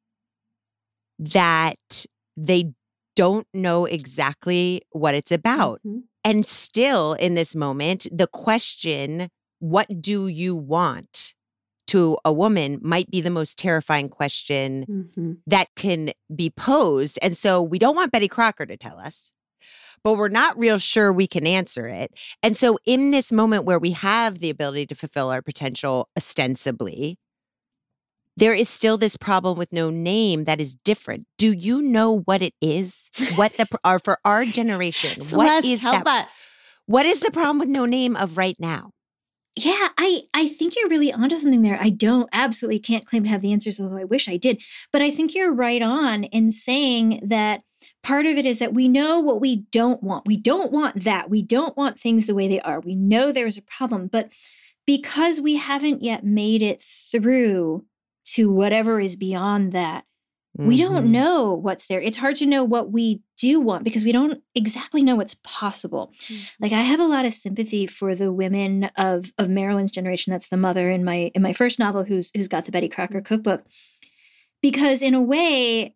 that 1.18 2.06
they 2.37 2.73
don't 3.16 3.47
know 3.52 3.85
exactly 3.85 4.82
what 4.90 5.14
it's 5.14 5.32
about. 5.32 5.80
Mhm. 5.87 6.04
And 6.25 6.47
still 6.47 7.14
in 7.14 7.35
this 7.35 7.54
moment, 7.54 8.06
the 8.11 8.26
question, 8.26 9.28
what 9.59 10.00
do 10.00 10.28
you 10.28 10.56
want 10.56 11.35
to 11.90 12.16
a 12.25 12.32
woman, 12.32 12.78
might 12.82 13.11
be 13.11 13.20
the 13.20 13.30
most 13.30 13.56
terrifying 13.59 14.09
question 14.09 14.87
Mhm. 15.16 15.37
that 15.47 15.68
can 15.76 16.11
be 16.35 16.50
posed. 16.50 17.18
And 17.23 17.37
so 17.37 17.62
we 17.62 17.78
don't 17.78 17.97
want 17.97 18.12
Betty 18.12 18.28
Crocker 18.28 18.66
to 18.66 18.76
tell 18.76 18.99
us, 19.00 19.32
but 20.04 20.14
we're 20.16 20.28
not 20.28 20.59
real 20.59 20.78
sure 20.78 21.12
we 21.12 21.26
can 21.26 21.47
answer 21.47 21.87
it. 21.87 22.12
And 22.42 22.56
so 22.56 22.78
in 22.87 23.11
this 23.11 23.30
moment 23.32 23.64
where 23.64 23.78
we 23.78 23.90
have 23.92 24.38
the 24.40 24.50
ability 24.50 24.87
to 24.87 24.94
fulfill 24.94 25.30
our 25.30 25.42
potential 25.42 26.09
ostensibly, 26.16 27.18
there 28.37 28.54
is 28.54 28.68
still 28.68 28.97
this 28.97 29.16
problem 29.16 29.59
with 29.59 29.73
no 29.73 29.90
name 29.90 30.44
that 30.44 30.61
is 30.61 30.76
different. 30.85 31.26
Do 31.37 31.52
you 31.52 31.82
know 31.82 32.20
what 32.20 32.40
it 32.40 32.54
is? 32.62 33.11
What 33.37 33.52
the 33.54 33.66
are 33.85 33.99
for 33.99 34.18
our 34.25 34.44
generation? 34.44 35.20
what 35.20 35.25
Celeste, 35.28 35.66
is 35.66 35.82
help 35.82 36.04
that? 36.04 36.26
us. 36.26 36.54
What 36.87 37.04
is 37.06 37.20
the 37.20 37.30
problem 37.30 37.59
with 37.59 37.68
no 37.68 37.85
name 37.85 38.16
of 38.16 38.37
right 38.37 38.56
now? 38.59 38.92
Yeah, 39.57 39.88
I 39.99 40.23
I 40.33 40.49
think 40.49 40.75
you're 40.76 40.88
really 40.88 41.12
onto 41.12 41.35
something 41.37 41.62
there. 41.62 41.78
I 41.80 41.90
don't 41.90 42.28
absolutely 42.33 42.78
can't 42.78 43.04
claim 43.04 43.25
to 43.25 43.28
have 43.28 43.42
the 43.42 43.52
answers, 43.52 43.80
although 43.80 43.97
I 43.97 44.04
wish 44.04 44.28
I 44.28 44.37
did. 44.37 44.62
But 44.92 45.02
I 45.02 45.11
think 45.11 45.35
you're 45.35 45.52
right 45.52 45.83
on 45.83 46.25
in 46.25 46.52
saying 46.52 47.21
that 47.25 47.62
part 48.02 48.26
of 48.26 48.37
it 48.37 48.47
is 48.47 48.59
that 48.61 48.75
we 48.75 48.87
know 48.88 49.19
what 49.19 49.40
we 49.40 49.64
don't 49.73 50.02
want. 50.02 50.26
We 50.26 50.37
don't 50.37 50.71
want 50.73 51.02
that. 51.04 51.30
We 51.30 51.42
don't 51.42 51.76
want 51.76 51.99
things 51.99 52.26
the 52.26 52.35
way 52.35 52.47
they 52.47 52.61
are. 52.61 52.80
We 52.80 52.95
know 52.95 53.33
there's 53.33 53.59
a 53.59 53.62
problem, 53.62 54.07
but 54.07 54.30
because 54.87 55.40
we 55.40 55.57
haven't 55.57 56.02
yet 56.02 56.25
made 56.25 56.62
it 56.62 56.83
through 56.83 57.85
to 58.35 58.50
whatever 58.50 59.00
is 59.00 59.16
beyond 59.16 59.73
that, 59.73 60.04
we 60.57 60.76
don't 60.76 61.07
Mhm. 61.07 61.11
know 61.11 61.52
what's 61.54 61.87
there. 61.87 62.00
It's 62.00 62.19
hard 62.19 62.35
to 62.37 62.47
know 62.47 62.64
what 62.64 62.90
we 62.92 63.21
do 63.38 63.61
want 63.61 63.85
because 63.85 64.04
we 64.04 64.12
don't 64.12 64.42
exactly 64.54 65.02
know 65.02 65.14
what's 65.16 65.35
possible. 65.42 66.12
Like 66.61 66.73
I 66.73 66.80
have 66.83 67.00
a 67.00 67.07
lot 67.07 67.25
of 67.25 67.33
sympathy 67.33 67.87
for 67.87 68.14
the 68.14 68.33
women 68.33 68.90
of 68.97 69.33
of 69.38 69.49
Marilyn's 69.49 69.92
generation. 69.92 70.33
That's 70.33 70.49
the 70.49 70.57
mother 70.57 70.90
in 70.90 71.04
my 71.04 71.30
in 71.35 71.40
my 71.42 71.52
first 71.52 71.78
novel 71.78 72.04
who's 72.04 72.30
who's 72.37 72.49
got 72.49 72.64
the 72.64 72.73
Betty 72.73 72.88
Crocker 72.88 73.21
cookbook. 73.21 73.64
Because 74.62 75.02
in 75.02 75.14
a 75.14 75.23
way, 75.23 75.95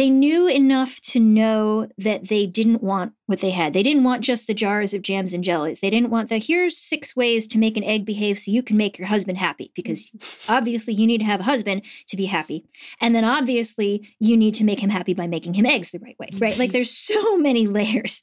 they 0.00 0.08
knew 0.08 0.48
enough 0.48 0.98
to 0.98 1.20
know 1.20 1.86
that 1.98 2.28
they 2.28 2.46
didn't 2.46 2.82
want 2.82 3.12
what 3.26 3.40
they 3.40 3.50
had. 3.50 3.74
They 3.74 3.82
didn't 3.82 4.02
want 4.02 4.24
just 4.24 4.46
the 4.46 4.54
jars 4.54 4.94
of 4.94 5.02
jams 5.02 5.34
and 5.34 5.44
jellies. 5.44 5.80
They 5.80 5.90
didn't 5.90 6.08
want 6.08 6.30
the 6.30 6.38
here's 6.38 6.78
six 6.78 7.14
ways 7.14 7.46
to 7.48 7.58
make 7.58 7.76
an 7.76 7.84
egg 7.84 8.06
behave 8.06 8.38
so 8.38 8.50
you 8.50 8.62
can 8.62 8.78
make 8.78 8.98
your 8.98 9.08
husband 9.08 9.36
happy 9.36 9.72
because 9.74 10.46
obviously 10.48 10.94
you 10.94 11.06
need 11.06 11.18
to 11.18 11.24
have 11.24 11.40
a 11.40 11.42
husband 11.42 11.84
to 12.06 12.16
be 12.16 12.24
happy. 12.24 12.64
And 12.98 13.14
then 13.14 13.26
obviously 13.26 14.08
you 14.18 14.38
need 14.38 14.54
to 14.54 14.64
make 14.64 14.80
him 14.80 14.88
happy 14.88 15.12
by 15.12 15.26
making 15.26 15.52
him 15.52 15.66
eggs 15.66 15.90
the 15.90 15.98
right 15.98 16.18
way, 16.18 16.30
right? 16.38 16.56
Like 16.56 16.72
there's 16.72 16.90
so 16.90 17.36
many 17.36 17.66
layers 17.66 18.22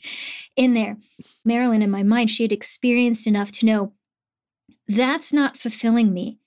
in 0.56 0.74
there. 0.74 0.98
Marilyn, 1.46 1.84
in 1.84 1.92
my 1.92 2.02
mind, 2.02 2.32
she 2.32 2.42
had 2.42 2.52
experienced 2.52 3.28
enough 3.28 3.52
to 3.52 3.68
know 3.68 3.94
that's 4.88 5.32
not 5.32 5.58
fulfilling 5.58 6.12
me. 6.12 6.40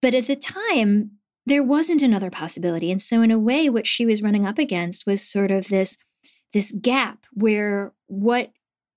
But 0.00 0.14
at 0.14 0.26
the 0.26 0.36
time, 0.36 1.18
there 1.46 1.62
wasn't 1.62 2.02
another 2.02 2.30
possibility. 2.30 2.90
And 2.90 3.02
so 3.02 3.22
in 3.22 3.30
a 3.30 3.38
way, 3.38 3.68
what 3.68 3.86
she 3.86 4.06
was 4.06 4.22
running 4.22 4.46
up 4.46 4.58
against 4.58 5.06
was 5.06 5.22
sort 5.22 5.50
of 5.50 5.68
this, 5.68 5.98
this 6.52 6.72
gap 6.72 7.26
where 7.32 7.92
what 8.06 8.52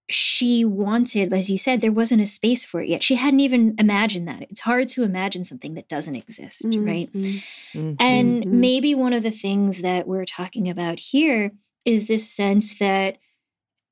she 0.09 0.63
wanted, 0.63 1.33
as 1.33 1.49
you 1.49 1.57
said, 1.57 1.81
there 1.81 1.91
wasn't 1.91 2.21
a 2.21 2.25
space 2.25 2.63
for 2.63 2.79
it 2.79 2.87
yet. 2.87 3.03
She 3.03 3.15
hadn't 3.15 3.41
even 3.41 3.75
imagined 3.77 4.27
that. 4.29 4.43
It's 4.43 4.61
hard 4.61 4.87
to 4.89 5.03
imagine 5.03 5.43
something 5.43 5.73
that 5.73 5.89
doesn't 5.89 6.15
exist, 6.15 6.65
right? 6.77 7.11
Mhm. 7.13 7.41
Mhm. 7.75 7.95
And 7.99 8.45
Mhm. 8.45 8.51
maybe 8.53 8.95
one 8.95 9.11
of 9.11 9.23
the 9.23 9.31
things 9.31 9.81
that 9.81 10.07
we're 10.07 10.23
talking 10.23 10.69
about 10.69 10.99
here 10.99 11.51
is 11.83 12.07
this 12.07 12.29
sense 12.29 12.77
that 12.79 13.17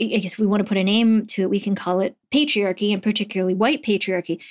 I 0.01 0.05
I 0.05 0.17
guess 0.19 0.33
if 0.33 0.39
we 0.39 0.45
want 0.45 0.61
to 0.63 0.67
put 0.67 0.77
a 0.77 0.83
name 0.83 1.25
to 1.27 1.43
it, 1.43 1.49
we 1.49 1.59
can 1.59 1.75
call 1.75 1.99
it 2.01 2.15
patriarchy 2.31 2.93
and 2.93 3.01
particularly 3.03 3.53
white 3.53 3.81
patriarchy. 3.81 4.41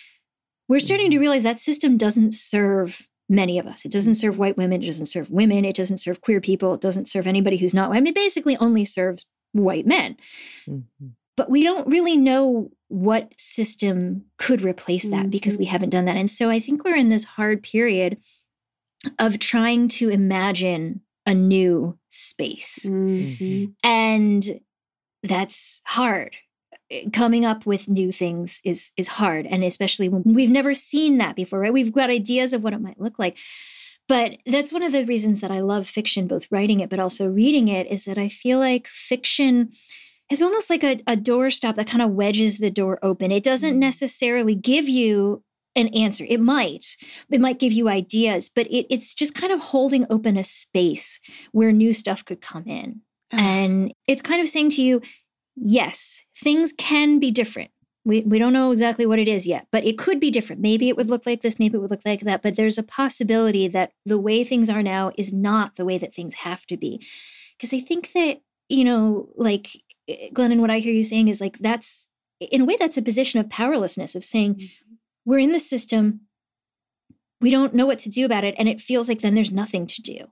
We're 0.69 0.81
starting 0.81 1.11
to 1.11 1.19
realize 1.19 1.43
that 1.43 1.59
system 1.59 1.97
doesn't 1.99 2.33
serve 2.33 3.09
many 3.29 3.59
of 3.59 3.67
us. 3.67 3.85
It 3.85 3.93
doesn't 3.93 4.17
serve 4.17 4.39
white 4.39 4.57
women, 4.57 4.83
it 4.83 4.87
doesn't 4.87 5.07
serve 5.07 5.31
women, 5.31 5.65
it 5.65 5.77
doesn't 5.77 5.99
serve 5.99 6.21
queer 6.21 6.41
people, 6.41 6.75
it 6.75 6.81
doesn't 6.81 7.09
serve 7.09 7.27
anybody 7.27 7.57
who's 7.57 7.75
not 7.75 7.91
white. 7.91 7.97
I 7.97 8.01
mean, 8.01 8.11
it 8.11 8.15
basically 8.15 8.57
only 8.59 8.85
serves 8.85 9.27
white 9.53 9.87
men. 9.87 10.17
Mhm. 10.69 10.85
But 11.37 11.51
we 11.51 11.63
don't 11.63 11.89
really 11.89 12.17
know 12.17 12.71
what 12.89 13.33
system 13.39 14.27
could 14.39 14.63
replace 14.63 15.05
that 15.05 15.31
because 15.31 15.59
we 15.59 15.65
Mhm. 15.65 15.71
haven't 15.71 15.91
done 15.91 16.05
that. 16.05 16.17
And 16.17 16.31
so 16.31 16.49
I 16.51 16.61
think 16.61 16.85
we're 16.85 16.97
in 16.97 17.09
this 17.09 17.25
hard 17.25 17.63
period 17.63 18.19
of 19.19 19.39
trying 19.39 19.89
to 19.89 20.11
imagine 20.11 21.01
a 21.27 21.35
new 21.35 21.99
space. 22.09 22.87
Mhm. 22.87 23.75
And 23.83 24.61
that's 25.23 25.81
hard. 25.87 26.37
Eh, 26.91 27.09
Coming 27.13 27.45
up 27.45 27.67
with 27.67 27.89
new 27.89 28.13
things 28.13 28.61
is 28.65 28.93
is 28.97 29.09
hard, 29.09 29.47
and 29.47 29.65
especially 29.65 30.09
when 30.09 30.23
we've 30.25 30.51
never 30.51 30.75
seen 30.75 31.19
that 31.19 31.37
before, 31.37 31.61
right? 31.61 31.73
We've 31.73 31.93
got 31.93 32.11
ideas 32.11 32.53
of 32.53 32.63
what 32.65 32.75
it 32.75 32.81
might 32.81 33.01
look 33.01 33.19
like. 33.19 33.37
But 34.07 34.37
that's 34.45 34.73
one 34.73 34.83
of 34.83 34.93
the 34.93 35.05
reasons 35.07 35.41
that 35.41 35.51
I 35.51 35.61
love 35.61 35.87
fiction, 35.87 36.27
both 36.27 36.47
writing 36.51 36.81
it 36.81 36.91
but 36.91 37.01
also 37.01 37.27
reading 37.29 37.69
it, 37.69 37.87
is 37.91 38.05
that 38.05 38.19
I 38.19 38.29
feel 38.29 38.59
like 38.59 38.87
fiction 38.87 39.71
is 40.31 40.43
almost 40.43 40.69
like 40.69 40.85
a, 40.85 41.01
a 41.07 41.17
doorstop 41.17 41.77
that 41.77 41.87
kind 41.87 42.03
of 42.03 42.11
wedges 42.11 42.59
the 42.59 42.71
door 42.71 42.99
open. 43.03 43.33
It 43.33 43.43
doesn't 43.45 43.75
Mm. 43.77 43.79
necessarily 43.79 44.55
give 44.55 44.89
you 44.89 45.43
an 45.77 45.89
answer. 45.89 46.25
It 46.29 46.41
might. 46.41 46.97
It 47.31 47.41
might 47.41 47.59
give 47.59 47.73
you 47.73 47.89
ideas, 47.89 48.51
but 48.55 48.67
it, 48.67 48.87
it's 48.91 49.15
just 49.15 49.35
kind 49.35 49.53
of 49.53 49.61
holding 49.61 50.07
open 50.11 50.37
a 50.37 50.45
space 50.45 51.19
where 51.53 51.73
new 51.73 51.93
stuff 51.93 52.25
could 52.25 52.41
come 52.43 52.65
in. 52.67 53.01
And 53.33 53.93
it's 54.07 54.23
kind 54.23 54.41
of 54.43 54.49
saying 54.49 54.71
to 54.71 54.83
you, 54.83 55.01
yes, 55.57 56.23
things 56.37 56.73
can 56.77 57.19
be 57.19 57.31
different. 57.31 57.71
We, 58.07 58.21
we 58.21 58.39
don't 58.39 58.53
know 58.53 58.71
exactly 58.71 59.07
what 59.07 59.19
it 59.19 59.29
is 59.29 59.47
yet, 59.47 59.67
but 59.73 59.85
it 59.87 59.97
could 59.97 60.21
be 60.21 60.31
different. 60.31 60.61
Maybe 60.61 60.91
it 60.91 60.97
would 60.97 61.09
look 61.09 61.25
like 61.25 61.41
this, 61.41 61.59
maybe 61.59 61.77
it 61.79 61.81
would 61.81 61.91
look 61.91 62.05
like 62.05 62.21
that. 62.21 62.43
But 62.43 62.57
there's 62.57 62.77
a 62.77 62.83
possibility 62.83 63.67
that 63.69 63.93
the 64.05 64.19
way 64.19 64.45
things 64.45 64.69
are 64.69 64.83
now 64.83 65.11
is 65.17 65.33
not 65.33 65.77
the 65.77 65.87
way 65.87 65.97
that 65.97 66.15
things 66.15 66.35
have 66.37 66.67
to 66.67 66.77
be. 66.77 67.01
Because 67.57 67.73
I 67.73 67.81
think 67.81 68.13
that, 68.13 68.43
you 68.69 68.85
know, 68.85 69.31
like 69.37 69.69
eh, 70.09 70.29
Glennon, 70.35 70.61
what 70.61 70.71
I 70.71 70.81
hear 70.81 70.93
you 70.93 71.03
saying 71.03 71.29
is 71.29 71.41
like 71.41 71.59
that's 71.59 72.09
in 72.41 72.61
a 72.61 72.65
way 72.67 72.77
that's 72.79 72.99
a 72.99 73.03
position 73.03 73.41
of 73.41 73.49
powerlessness 73.49 74.15
of 74.15 74.25
saying 74.25 74.55
Mm-hmm. 74.55 74.95
we're 75.25 75.39
in 75.39 75.53
the 75.53 75.61
system, 75.61 76.21
we 77.41 77.51
don't 77.51 77.75
know 77.75 77.87
what 77.87 77.99
to 78.01 78.11
do 78.11 78.25
about 78.25 78.45
it, 78.45 78.55
and 78.59 78.69
it 78.69 78.81
feels 78.81 79.09
like 79.09 79.21
then 79.21 79.35
there's 79.35 79.53
nothing 79.53 79.87
to 79.87 80.03
do. 80.03 80.27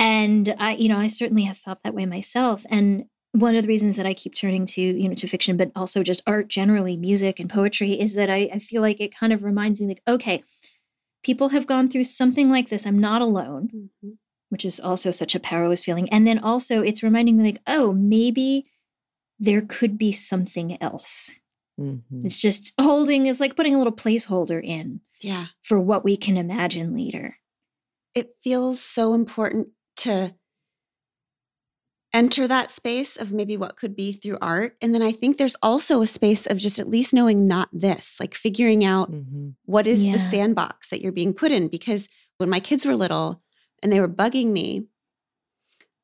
And 0.00 0.54
I, 0.58 0.72
you 0.74 0.88
know, 0.88 0.98
I 0.98 1.08
certainly 1.08 1.44
have 1.44 1.58
felt 1.58 1.82
that 1.82 1.94
way 1.94 2.06
myself. 2.06 2.64
And 2.70 3.06
one 3.38 3.56
of 3.56 3.62
the 3.62 3.68
reasons 3.68 3.96
that 3.96 4.06
I 4.06 4.14
keep 4.14 4.34
turning 4.34 4.66
to, 4.66 4.80
you 4.80 5.08
know, 5.08 5.14
to 5.14 5.26
fiction, 5.26 5.56
but 5.56 5.70
also 5.76 6.02
just 6.02 6.22
art 6.26 6.48
generally, 6.48 6.96
music 6.96 7.38
and 7.40 7.50
poetry, 7.50 7.92
is 8.00 8.14
that 8.14 8.30
I, 8.30 8.48
I 8.52 8.58
feel 8.58 8.82
like 8.82 9.00
it 9.00 9.14
kind 9.14 9.32
of 9.32 9.44
reminds 9.44 9.80
me 9.80 9.86
like, 9.88 10.02
okay, 10.08 10.42
people 11.22 11.50
have 11.50 11.66
gone 11.66 11.88
through 11.88 12.04
something 12.04 12.50
like 12.50 12.68
this. 12.68 12.86
I'm 12.86 12.98
not 12.98 13.22
alone, 13.22 13.90
Mhm. 14.04 14.18
which 14.48 14.64
is 14.64 14.78
also 14.80 15.10
such 15.10 15.34
a 15.34 15.40
powerless 15.40 15.84
feeling. 15.84 16.08
And 16.10 16.26
then 16.26 16.38
also 16.38 16.82
it's 16.82 17.02
reminding 17.02 17.36
me 17.36 17.44
like, 17.44 17.60
oh, 17.66 17.92
maybe 17.92 18.66
there 19.38 19.60
could 19.62 19.98
be 19.98 20.12
something 20.12 20.80
else. 20.82 21.32
Mhm. 21.78 22.24
It's 22.24 22.40
just 22.40 22.72
holding, 22.80 23.26
it's 23.26 23.40
like 23.40 23.56
putting 23.56 23.74
a 23.74 23.78
little 23.78 23.92
placeholder 23.92 24.64
in 24.64 25.00
Yeah. 25.20 25.46
for 25.62 25.78
what 25.80 26.04
we 26.04 26.16
can 26.16 26.36
imagine 26.36 26.94
later. 26.94 27.36
It 28.14 28.36
feels 28.42 28.80
so 28.80 29.12
important 29.12 29.68
to 29.96 30.34
enter 32.16 32.48
that 32.48 32.70
space 32.70 33.16
of 33.16 33.32
maybe 33.32 33.56
what 33.56 33.76
could 33.76 33.94
be 33.94 34.10
through 34.12 34.38
art. 34.40 34.76
And 34.80 34.94
then 34.94 35.02
I 35.02 35.12
think 35.12 35.36
there's 35.36 35.56
also 35.62 36.00
a 36.00 36.06
space 36.06 36.46
of 36.46 36.56
just 36.58 36.78
at 36.78 36.88
least 36.88 37.12
knowing 37.12 37.46
not 37.46 37.68
this, 37.72 38.18
like 38.18 38.34
figuring 38.34 38.84
out 38.84 39.12
Mhm. 39.12 39.54
what 39.66 39.86
is 39.86 40.04
Yeah. 40.04 40.12
the 40.14 40.18
sandbox 40.20 40.88
that 40.90 41.00
you're 41.02 41.12
being 41.12 41.34
put 41.34 41.52
in. 41.52 41.68
Because 41.68 42.08
when 42.38 42.48
my 42.48 42.60
kids 42.60 42.86
were 42.86 42.96
little 42.96 43.42
and 43.82 43.92
they 43.92 44.00
were 44.00 44.08
bugging 44.08 44.52
me, 44.52 44.86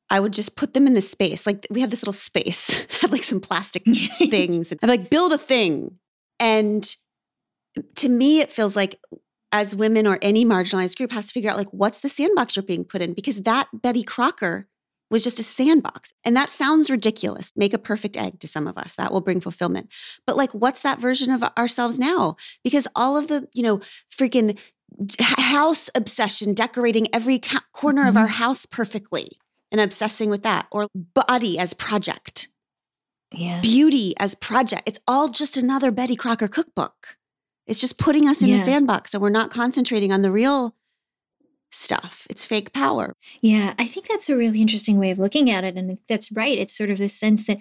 I 0.09 0.19
would 0.19 0.33
just 0.33 0.55
put 0.55 0.73
them 0.73 0.85
in 0.85 0.93
this 0.93 1.09
space. 1.09 1.47
Like 1.47 1.65
we 1.71 1.81
had 1.81 1.89
this 1.89 2.03
little 2.03 2.13
space, 2.13 2.85
had 3.01 3.11
like 3.11 3.23
some 3.23 3.39
plastic 3.41 3.83
things. 4.29 4.71
And 4.71 4.79
I'm 4.83 4.89
like, 4.89 5.09
build 5.09 5.33
a 5.33 5.37
thing. 5.37 5.97
And 6.39 6.95
to 7.95 8.09
me, 8.09 8.39
it 8.39 8.51
feels 8.51 8.75
like 8.75 8.99
as 9.51 9.75
women 9.75 10.05
or 10.05 10.19
any 10.21 10.45
marginalized 10.45 10.95
group 10.97 11.11
has 11.11 11.25
to 11.25 11.31
figure 11.31 11.49
out 11.49 11.57
like 11.57 11.69
what's 11.71 11.99
the 12.01 12.09
sandbox 12.09 12.55
you're 12.55 12.63
being 12.63 12.83
put 12.83 13.01
in 13.01 13.13
because 13.13 13.43
that 13.43 13.67
Betty 13.73 14.03
Crocker 14.03 14.67
was 15.13 15.23
just 15.23 15.39
a 15.39 15.43
sandbox. 15.43 16.11
And 16.25 16.35
that 16.35 16.49
sounds 16.49 16.89
ridiculous. 16.89 17.51
Make 17.55 17.71
a 17.73 17.77
perfect 17.77 18.17
egg 18.17 18.39
to 18.39 18.47
some 18.47 18.67
of 18.67 18.79
us. 18.79 18.95
That 18.95 19.13
will 19.13 19.21
bring 19.21 19.39
fulfillment. 19.39 19.89
But 20.25 20.35
like 20.35 20.51
what's 20.51 20.81
that 20.81 20.99
version 20.99 21.31
of 21.31 21.43
ourselves 21.55 21.99
now? 21.99 22.35
Because 22.63 22.87
all 22.95 23.15
of 23.15 23.27
the, 23.27 23.47
you 23.53 23.61
know, 23.61 23.79
freaking 24.11 24.57
house 25.21 25.89
obsession, 25.95 26.55
decorating 26.55 27.05
every 27.13 27.39
corner 27.71 28.01
of 28.01 28.09
mm-hmm. 28.09 28.17
our 28.17 28.27
house 28.27 28.65
perfectly 28.65 29.37
and 29.71 29.79
obsessing 29.79 30.31
with 30.31 30.41
that 30.41 30.65
or 30.71 30.87
body 30.93 31.59
as 31.59 31.75
project 31.75 32.47
Yeah. 33.31 33.61
beauty 33.61 34.15
as 34.19 34.33
project. 34.33 34.83
It's 34.87 34.99
all 35.07 35.29
just 35.29 35.57
another 35.57 35.91
Betty 35.91 36.15
Crocker 36.15 36.47
cookbook. 36.47 37.17
It's 37.67 37.79
just 37.79 37.99
putting 37.99 38.27
us 38.27 38.41
in 38.41 38.49
Yeah. 38.49 38.55
a 38.55 38.65
sandbox 38.65 39.11
so 39.11 39.19
we're 39.19 39.29
not 39.29 39.51
concentrating 39.51 40.11
on 40.11 40.23
the 40.23 40.31
real 40.31 40.75
stuff. 41.73 42.27
It's 42.29 42.45
fake 42.45 42.73
power. 42.73 43.15
Yeah, 43.41 43.73
I 43.77 43.85
think 43.85 44.07
that's 44.07 44.29
a 44.29 44.37
really 44.37 44.61
interesting 44.61 44.99
way 44.99 45.11
of 45.11 45.19
looking 45.19 45.49
at 45.49 45.63
it, 45.63 45.75
and 45.75 45.97
that's 46.07 46.31
right. 46.31 46.57
It's 46.57 46.77
sort 46.77 46.89
of 46.89 46.97
this 46.97 47.17
sense 47.17 47.47
that, 47.47 47.59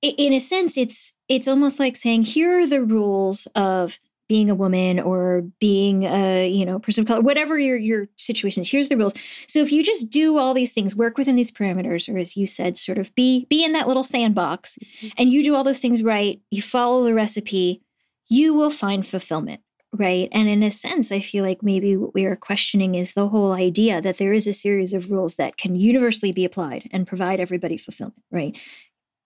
in 0.00 0.32
a 0.32 0.40
sense, 0.40 0.76
it's 0.76 1.14
it's 1.28 1.48
almost 1.48 1.78
like 1.78 1.96
saying, 1.96 2.22
here 2.22 2.60
are 2.60 2.66
the 2.66 2.82
rules 2.82 3.46
of 3.54 3.98
being 4.28 4.48
a 4.48 4.54
woman 4.54 4.98
or 4.98 5.42
being 5.60 6.04
a 6.04 6.48
you 6.48 6.64
know 6.64 6.78
person 6.78 7.02
of 7.02 7.08
color, 7.08 7.20
whatever 7.20 7.58
your 7.58 7.76
your 7.76 8.08
situation 8.16 8.62
is. 8.62 8.70
Here's 8.70 8.88
the 8.88 8.96
rules. 8.96 9.14
So 9.46 9.60
if 9.60 9.72
you 9.72 9.82
just 9.82 10.08
do 10.08 10.38
all 10.38 10.54
these 10.54 10.72
things, 10.72 10.96
work 10.96 11.18
within 11.18 11.36
these 11.36 11.50
parameters, 11.50 12.12
or 12.12 12.18
as 12.18 12.36
you 12.36 12.46
said, 12.46 12.76
sort 12.78 12.98
of 12.98 13.14
be 13.14 13.46
be 13.50 13.64
in 13.64 13.72
that 13.72 13.88
little 13.88 14.04
sandbox, 14.04 14.78
mm-hmm. 14.78 15.08
and 15.18 15.30
you 15.30 15.44
do 15.44 15.54
all 15.54 15.64
those 15.64 15.80
things 15.80 16.02
right, 16.02 16.40
you 16.50 16.62
follow 16.62 17.04
the 17.04 17.14
recipe, 17.14 17.82
you 18.28 18.54
will 18.54 18.70
find 18.70 19.06
fulfillment 19.06 19.60
right? 19.92 20.28
And 20.32 20.48
in 20.48 20.62
a 20.62 20.70
sense, 20.70 21.12
I 21.12 21.20
feel 21.20 21.44
like 21.44 21.62
maybe 21.62 21.96
what 21.96 22.14
we 22.14 22.24
are 22.24 22.36
questioning 22.36 22.94
is 22.94 23.12
the 23.12 23.28
whole 23.28 23.52
idea 23.52 24.00
that 24.00 24.16
there 24.18 24.32
is 24.32 24.46
a 24.46 24.52
series 24.54 24.94
of 24.94 25.10
rules 25.10 25.34
that 25.36 25.56
can 25.56 25.76
universally 25.76 26.32
be 26.32 26.44
applied 26.44 26.88
and 26.92 27.06
provide 27.06 27.40
everybody 27.40 27.76
fulfillment, 27.76 28.22
right? 28.30 28.58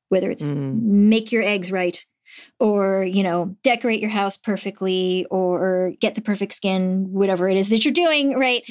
Whether 0.09 0.31
it's 0.31 0.51
Mm. 0.51 0.83
make 0.83 1.31
your 1.33 1.43
eggs 1.43 1.71
right 1.71 2.05
or, 2.59 3.05
you 3.05 3.23
know, 3.23 3.55
decorate 3.63 4.01
your 4.01 4.11
house 4.11 4.37
perfectly 4.37 5.25
or 5.31 5.93
get 6.01 6.17
the 6.17 6.21
perfect 6.21 6.53
skin, 6.53 7.13
whatever 7.13 7.49
it 7.49 7.57
is 7.57 7.69
that 7.69 7.85
you're 7.85 7.95
doing, 7.95 8.35
right? 8.37 8.63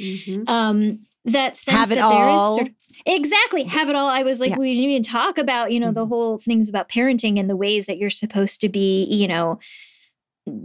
Um, 0.48 1.00
that 1.24 1.56
sense 1.58 1.78
Have 1.78 1.92
it 1.92 1.96
that 1.96 2.04
all. 2.04 2.56
sort 2.58 2.68
of- 2.68 2.74
exactly 3.06 3.64
have 3.64 3.90
it 3.90 3.96
all. 3.96 4.08
I 4.10 4.24
was 4.24 4.40
like, 4.42 4.50
Yes. 4.52 4.60
we 4.60 4.74
didn't 4.76 4.90
even 4.92 5.04
talk 5.04 5.38
about, 5.38 5.72
you 5.72 5.80
know, 5.80 5.92
the 5.92 6.06
Mhm. 6.06 6.10
whole 6.10 6.38
things 6.40 6.68
about 6.70 6.90
parenting 6.90 7.40
and 7.40 7.50
the 7.50 7.56
ways 7.56 7.86
that 7.86 7.98
you're 7.98 8.10
supposed 8.10 8.60
to 8.62 8.70
be, 8.70 9.06
you 9.06 9.28
know, 9.28 9.60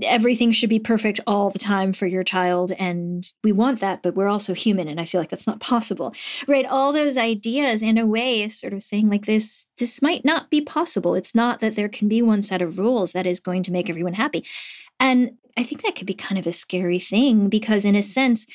everything 0.03 0.53
should 0.53 0.69
be 0.69 0.79
perfect 0.79 1.21
all 1.27 1.49
the 1.49 1.59
time 1.59 1.93
for 1.93 2.07
your 2.07 2.23
child 2.23 2.71
and 2.79 3.33
we 3.43 3.51
want 3.51 3.81
that 3.81 4.03
but 4.03 4.15
we're 4.15 4.29
also 4.29 4.53
human 4.53 4.87
and 4.87 5.01
i 5.01 5.07
feel 5.07 5.21
like 5.21 5.31
that's 5.31 5.47
not 5.47 5.61
possible. 5.61 6.15
Right? 6.47 6.67
All 6.67 6.93
those 6.93 7.17
ideas 7.17 7.83
in 7.83 7.97
a 7.99 8.07
way 8.07 8.43
is 8.43 8.59
sort 8.59 8.73
of 8.73 8.83
saying 8.83 9.09
like 9.09 9.27
this 9.27 9.67
this 9.79 10.03
might 10.03 10.25
not 10.25 10.51
be 10.51 10.61
possible. 10.61 11.15
It's 11.15 11.35
not 11.35 11.61
that 11.61 11.77
there 11.77 11.89
can 11.89 12.09
be 12.09 12.21
one 12.21 12.43
set 12.43 12.61
of 12.61 12.79
rules 12.79 13.13
that 13.13 13.27
is 13.27 13.41
going 13.41 13.63
to 13.65 13.73
make 13.73 13.89
everyone 13.89 14.15
happy. 14.15 14.45
And 14.99 15.37
i 15.57 15.63
think 15.63 15.83
that 15.83 15.97
could 15.97 16.07
be 16.07 16.15
kind 16.15 16.39
of 16.39 16.47
a 16.47 16.53
scary 16.53 16.99
thing 16.99 17.49
because 17.49 17.85
in 17.85 17.97
a 17.97 18.03
sense 18.03 18.47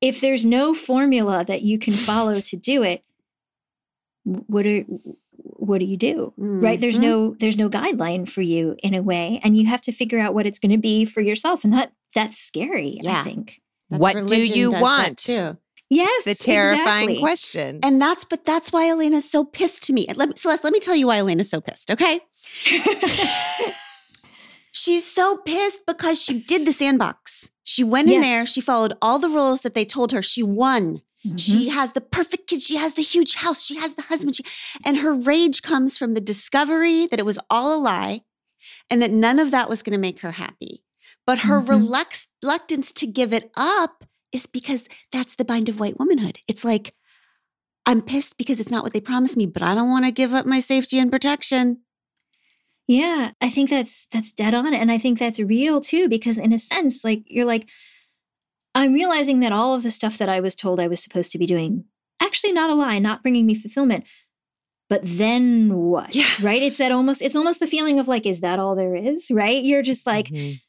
if 0.00 0.20
there's 0.20 0.44
no 0.44 0.74
formula 0.74 1.44
that 1.44 1.62
you 1.62 1.78
can 1.78 1.92
follow 1.92 2.40
to 2.40 2.56
do 2.56 2.82
it 2.82 3.04
what 4.24 4.66
are 4.66 4.84
what 5.66 5.78
do 5.78 5.84
you 5.84 5.96
do 5.96 6.32
right 6.36 6.80
there's 6.80 6.98
Mhm. 6.98 7.02
no 7.08 7.34
there's 7.40 7.56
no 7.56 7.68
guideline 7.70 8.28
for 8.28 8.42
you 8.42 8.74
in 8.82 8.94
a 8.94 9.02
way 9.02 9.40
and 9.44 9.56
you 9.56 9.64
have 9.66 9.80
to 9.82 9.92
figure 9.92 10.18
out 10.18 10.34
what 10.34 10.46
it's 10.46 10.58
going 10.58 10.72
to 10.72 10.78
be 10.90 11.04
for 11.04 11.20
yourself 11.20 11.62
and 11.64 11.72
that 11.72 11.92
that's 12.14 12.36
scary 12.36 12.98
i 13.08 13.22
think 13.22 13.60
That's 13.90 14.00
What 14.00 14.14
do 14.28 14.44
you 14.60 14.72
want? 14.72 15.18
too? 15.18 15.56
yes 15.90 16.24
The 16.24 16.34
terrifying 16.34 17.10
exactly. 17.10 17.18
question. 17.20 17.78
And 17.82 18.00
that's 18.00 18.24
but 18.24 18.44
that's 18.44 18.72
why 18.72 18.88
Elena's 18.88 19.28
so 19.30 19.44
pissed 19.44 19.82
to 19.84 19.92
me. 19.92 20.06
And 20.08 20.16
let 20.16 20.28
me 20.30 20.34
Celeste, 20.36 20.64
let 20.64 20.72
me 20.72 20.80
tell 20.80 20.96
you 20.96 21.06
why 21.08 21.18
Elena's 21.18 21.50
so 21.50 21.60
pissed, 21.60 21.90
okay? 21.90 22.20
She's 24.74 25.04
so 25.04 25.36
pissed 25.36 25.84
because 25.86 26.22
she 26.22 26.40
did 26.40 26.66
the 26.66 26.72
sandbox. 26.72 27.50
She 27.62 27.84
went 27.84 28.08
in 28.08 28.14
Yes. 28.14 28.24
there, 28.24 28.46
she 28.46 28.60
followed 28.62 28.94
all 29.02 29.18
the 29.18 29.28
rules 29.28 29.60
that 29.60 29.74
they 29.74 29.84
told 29.84 30.12
her. 30.12 30.22
She 30.22 30.42
won. 30.42 31.02
Mhm. 31.26 31.38
She 31.38 31.68
has 31.68 31.92
the 31.92 32.00
perfect 32.00 32.48
kid. 32.48 32.62
She 32.62 32.76
has 32.76 32.94
the 32.94 33.02
huge 33.02 33.36
house. 33.36 33.62
She 33.64 33.76
has 33.76 33.94
the 33.94 34.02
husband. 34.02 34.36
She, 34.36 34.44
and 34.84 34.98
her 34.98 35.12
rage 35.14 35.62
comes 35.62 35.96
from 35.96 36.14
the 36.14 36.20
discovery 36.20 37.06
that 37.06 37.20
it 37.20 37.26
was 37.26 37.38
all 37.48 37.78
a 37.78 37.80
lie 37.80 38.22
and 38.90 39.00
that 39.00 39.10
none 39.10 39.38
of 39.38 39.50
that 39.52 39.68
was 39.68 39.82
going 39.82 39.92
to 39.92 39.98
make 40.00 40.20
her 40.20 40.32
happy. 40.32 40.82
But 41.26 41.40
her 41.40 41.60
Mhm. 41.60 41.68
relax, 41.68 42.28
reluctance 42.42 42.92
to 42.92 43.06
give 43.06 43.32
it 43.32 43.50
up 43.56 44.04
is 44.32 44.46
because 44.46 44.88
that's 45.12 45.36
the 45.36 45.44
bind 45.44 45.68
of 45.68 45.78
white 45.78 45.98
womanhood. 45.98 46.40
It's 46.48 46.64
like, 46.64 46.94
I'm 47.86 48.02
pissed 48.02 48.38
because 48.38 48.58
it's 48.60 48.70
not 48.70 48.82
what 48.82 48.92
they 48.92 49.00
promised 49.00 49.36
me, 49.36 49.46
but 49.46 49.62
I 49.62 49.74
don't 49.74 49.90
want 49.90 50.04
to 50.04 50.10
give 50.10 50.32
up 50.34 50.46
my 50.46 50.60
safety 50.60 50.98
and 50.98 51.10
protection. 51.10 51.78
Yeah, 52.88 53.30
I 53.40 53.48
think 53.48 53.70
that's 53.70 54.06
that's 54.06 54.32
dead 54.32 54.54
on 54.54 54.74
and 54.74 54.90
I 54.90 54.98
think 54.98 55.18
that's 55.18 55.38
real 55.38 55.80
too 55.80 56.08
because 56.08 56.36
in 56.38 56.52
a 56.52 56.58
sense 56.58 57.04
like 57.04 57.22
you're 57.26 57.46
like 57.46 57.68
I'm 58.74 58.94
realizing 58.94 59.40
that 59.40 59.52
all 59.52 59.74
of 59.74 59.82
the 59.82 59.90
stuff 59.90 60.16
that 60.18 60.28
I 60.28 60.40
was 60.40 60.54
told 60.54 60.80
I 60.80 60.88
was 60.88 61.02
supposed 61.02 61.30
to 61.32 61.38
be 61.38 61.46
doing 61.46 61.84
actually 62.20 62.52
not 62.52 62.70
a 62.70 62.74
lie, 62.74 62.98
not 62.98 63.22
bringing 63.22 63.46
me 63.46 63.54
fulfillment. 63.54 64.04
But 64.88 65.00
then 65.04 65.74
what? 65.74 66.14
Yeah. 66.14 66.24
Right? 66.42 66.62
It's 66.62 66.78
that 66.78 66.92
almost 66.92 67.20
it's 67.22 67.36
almost 67.36 67.60
the 67.60 67.66
feeling 67.66 67.98
of 67.98 68.08
like 68.08 68.26
is 68.26 68.40
that 68.40 68.58
all 68.58 68.74
there 68.74 68.94
is, 68.96 69.30
right? 69.30 69.62
You're 69.62 69.82
just 69.82 70.06
like 70.06 70.28
Mhm. 70.28 70.60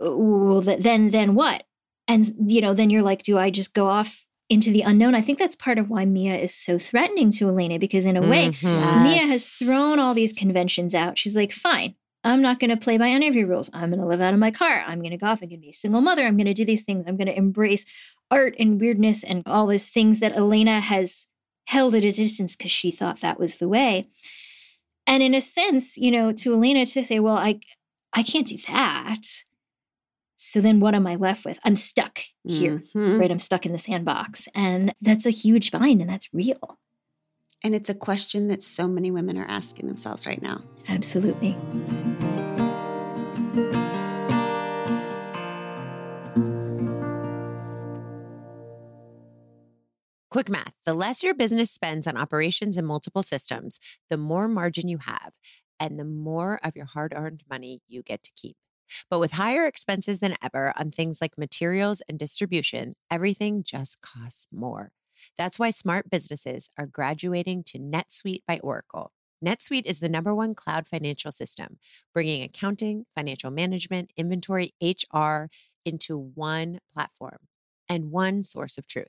well 0.00 0.60
then 0.60 1.10
then 1.10 1.34
what? 1.34 1.64
And 2.06 2.26
you 2.46 2.60
know, 2.60 2.74
then 2.74 2.90
you're 2.90 3.02
like 3.02 3.22
do 3.22 3.38
I 3.38 3.50
just 3.50 3.74
go 3.74 3.86
off 3.88 4.26
into 4.48 4.70
the 4.70 4.82
unknown? 4.82 5.14
I 5.14 5.20
think 5.20 5.38
that's 5.38 5.56
part 5.56 5.78
of 5.78 5.90
why 5.90 6.04
Mia 6.06 6.34
is 6.36 6.54
so 6.54 6.78
threatening 6.78 7.30
to 7.32 7.48
Elena 7.48 7.78
because 7.78 8.06
in 8.06 8.16
a 8.16 8.22
way 8.26 8.48
Mhm. 8.48 9.02
Mia 9.04 9.26
has 9.26 9.46
thrown 9.46 9.98
all 9.98 10.14
these 10.14 10.32
conventions 10.32 10.94
out. 10.94 11.18
She's 11.18 11.36
like, 11.36 11.52
fine, 11.52 11.94
I'm 12.24 12.42
not 12.42 12.58
going 12.60 12.70
to 12.70 12.76
play 12.76 12.98
by 12.98 13.08
any 13.08 13.28
of 13.28 13.36
your 13.36 13.46
rules. 13.46 13.70
I'm 13.72 13.90
going 13.90 14.00
to 14.00 14.06
live 14.06 14.20
out 14.20 14.34
of 14.34 14.40
my 14.40 14.50
car. 14.50 14.82
I'm 14.86 14.98
going 14.98 15.12
to 15.12 15.16
go 15.16 15.26
off. 15.28 15.40
I'm 15.42 15.48
going 15.48 15.60
to 15.60 15.64
be 15.64 15.70
a 15.70 15.74
single 15.74 16.00
mother. 16.00 16.26
I'm 16.26 16.36
going 16.36 16.46
to 16.46 16.54
do 16.54 16.64
these 16.64 16.82
things. 16.82 17.04
I'm 17.06 17.16
going 17.16 17.28
to 17.28 17.36
embrace 17.36 17.86
art 18.30 18.54
and 18.58 18.80
weirdness 18.80 19.22
and 19.24 19.42
all 19.46 19.66
these 19.66 19.88
things 19.88 20.20
that 20.20 20.36
Elena 20.36 20.80
has 20.80 21.28
held 21.66 21.94
at 21.94 22.04
a 22.04 22.10
distance 22.10 22.56
because 22.56 22.70
she 22.72 22.90
thought 22.90 23.20
that 23.20 23.38
was 23.38 23.56
the 23.56 23.68
way. 23.68 24.08
And 25.06 25.22
in 25.22 25.34
a 25.34 25.40
sense, 25.40 25.96
you 25.96 26.10
know, 26.10 26.32
to 26.32 26.52
Elena 26.54 26.84
to 26.86 27.04
say, 27.04 27.18
well, 27.20 27.38
I, 27.38 27.60
I 28.12 28.22
can't 28.22 28.46
do 28.46 28.58
that. 28.68 29.22
So 30.36 30.60
then 30.60 30.80
what 30.80 30.94
am 30.94 31.06
I 31.06 31.16
left 31.16 31.44
with? 31.44 31.58
I'm 31.64 31.74
stuck 31.76 32.20
here, 32.44 32.82
Mhm. 32.94 33.18
right? 33.18 33.30
I'm 33.30 33.38
stuck 33.38 33.64
in 33.66 33.72
the 33.72 33.78
sandbox. 33.78 34.48
And 34.54 34.94
that's 35.00 35.26
a 35.26 35.30
huge 35.30 35.70
bind 35.70 36.00
and 36.00 36.08
that's 36.10 36.28
real. 36.32 36.78
And 37.64 37.74
it's 37.74 37.90
a 37.90 37.94
question 37.94 38.48
that 38.48 38.62
so 38.62 38.86
many 38.86 39.10
women 39.10 39.36
are 39.36 39.46
asking 39.48 39.88
themselves 39.88 40.26
right 40.26 40.40
now. 40.40 40.62
Absolutely. 40.88 41.56
Quick 50.30 50.48
math 50.48 50.74
the 50.84 50.94
less 50.94 51.22
your 51.22 51.34
business 51.34 51.70
spends 51.70 52.06
on 52.06 52.16
operations 52.16 52.76
and 52.76 52.86
multiple 52.86 53.22
systems, 53.22 53.80
the 54.08 54.16
more 54.16 54.46
margin 54.46 54.86
you 54.86 54.98
have, 54.98 55.32
and 55.80 55.98
the 55.98 56.04
more 56.04 56.60
of 56.62 56.76
your 56.76 56.86
hard 56.86 57.12
earned 57.16 57.42
money 57.50 57.80
you 57.88 58.02
get 58.02 58.22
to 58.22 58.30
keep. 58.36 58.56
But 59.10 59.18
with 59.18 59.32
higher 59.32 59.66
expenses 59.66 60.20
than 60.20 60.36
ever 60.42 60.72
on 60.78 60.90
things 60.90 61.20
like 61.20 61.36
materials 61.36 62.02
and 62.08 62.18
distribution, 62.18 62.94
everything 63.10 63.62
just 63.64 64.00
costs 64.00 64.46
more. 64.52 64.92
That's 65.36 65.58
why 65.58 65.70
smart 65.70 66.10
businesses 66.10 66.70
are 66.78 66.86
graduating 66.86 67.64
to 67.64 67.78
NetSuite 67.78 68.42
by 68.46 68.58
Oracle. 68.62 69.12
NetSuite 69.44 69.86
is 69.86 70.00
the 70.00 70.08
number 70.08 70.34
one 70.34 70.54
cloud 70.54 70.88
financial 70.88 71.30
system, 71.30 71.78
bringing 72.12 72.42
accounting, 72.42 73.06
financial 73.14 73.50
management, 73.50 74.12
inventory, 74.16 74.74
HR 74.82 75.46
into 75.84 76.18
one 76.18 76.80
platform 76.92 77.38
and 77.88 78.10
one 78.10 78.42
source 78.42 78.78
of 78.78 78.86
truth. 78.86 79.06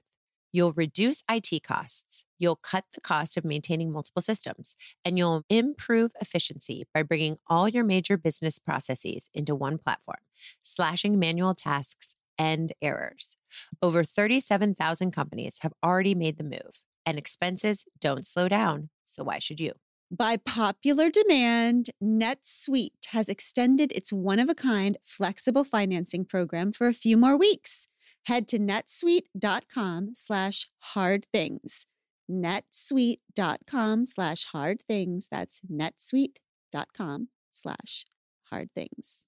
You'll 0.51 0.73
reduce 0.73 1.23
IT 1.29 1.63
costs, 1.63 2.25
you'll 2.39 2.55
cut 2.55 2.85
the 2.93 3.01
cost 3.01 3.37
of 3.37 3.45
maintaining 3.45 3.91
multiple 3.91 4.21
systems, 4.21 4.75
and 5.05 5.15
you'll 5.15 5.43
improve 5.47 6.11
efficiency 6.19 6.85
by 6.91 7.03
bringing 7.03 7.37
all 7.47 7.69
your 7.69 7.83
major 7.83 8.17
business 8.17 8.57
processes 8.57 9.29
into 9.31 9.53
one 9.53 9.77
platform, 9.77 10.17
slashing 10.61 11.19
manual 11.19 11.53
tasks 11.53 12.15
and 12.39 12.71
errors. 12.81 13.37
Over 13.81 14.03
37,000 14.03 15.11
companies 15.11 15.59
have 15.61 15.73
already 15.83 16.15
made 16.15 16.37
the 16.37 16.43
move, 16.43 16.85
and 17.05 17.17
expenses 17.17 17.85
don't 17.99 18.25
slow 18.25 18.47
down. 18.47 18.89
So 19.05 19.23
why 19.23 19.37
should 19.37 19.59
you? 19.59 19.73
By 20.11 20.37
popular 20.37 21.11
demand, 21.11 21.91
NetSuite 22.03 23.05
has 23.09 23.29
extended 23.29 23.91
its 23.91 24.11
one 24.11 24.39
of 24.39 24.49
a 24.49 24.55
kind 24.55 24.97
flexible 25.03 25.63
financing 25.63 26.25
program 26.25 26.71
for 26.71 26.87
a 26.87 26.93
few 26.93 27.15
more 27.15 27.37
weeks. 27.37 27.87
Head 28.25 28.47
to 28.47 28.57
netsuite.com 28.57 30.11
slash 30.15 30.67
hard 30.79 31.27
things. 31.31 31.85
netsuite.com 32.29 34.05
slash 34.07 34.45
hard 34.45 34.81
things. 34.87 35.27
That's 35.29 35.61
netsuite.com 35.71 37.27
slash 37.51 38.05
hard 38.49 38.69
things. 38.73 39.25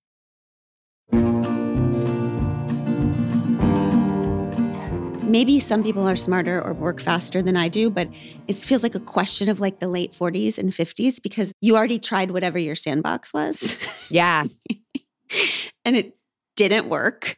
Maybe 5.31 5.59
some 5.59 5.81
people 5.83 6.07
are 6.07 6.15
smarter 6.15 6.61
or 6.61 6.73
work 6.73 6.99
faster 6.99 7.41
than 7.41 7.55
I 7.55 7.67
do, 7.69 7.89
but 7.89 8.09
it 8.47 8.55
feels 8.57 8.83
like 8.83 8.95
a 8.95 8.99
question 8.99 9.49
of 9.49 9.59
like 9.59 9.79
the 9.79 9.87
late 9.87 10.11
40s 10.11 10.57
and 10.57 10.71
50s 10.71 11.21
because 11.21 11.53
you 11.61 11.75
already 11.75 11.99
tried 11.99 12.31
whatever 12.31 12.59
your 12.59 12.75
sandbox 12.75 13.33
was. 13.33 14.07
Yeah. 14.11 14.45
and 15.85 15.95
it 15.95 16.15
didn't 16.55 16.89
work. 16.89 17.37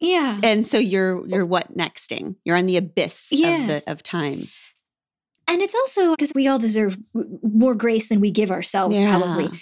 Yeah. 0.00 0.40
And 0.42 0.66
so 0.66 0.78
you're 0.78 1.26
you're 1.26 1.46
what 1.46 1.76
nexting? 1.76 2.36
You're 2.44 2.56
on 2.56 2.66
the 2.66 2.76
abyss 2.76 3.28
Yeah. 3.32 3.60
of 3.62 3.66
the 3.68 3.82
of 3.90 4.02
time. 4.02 4.48
And 5.50 5.62
it's 5.62 5.74
also 5.74 6.10
because 6.10 6.32
we 6.34 6.46
all 6.46 6.58
deserve 6.58 6.98
more 7.42 7.74
grace 7.74 8.08
than 8.08 8.20
we 8.20 8.30
give 8.30 8.50
ourselves, 8.50 8.98
Yeah. 8.98 9.18
probably. 9.18 9.58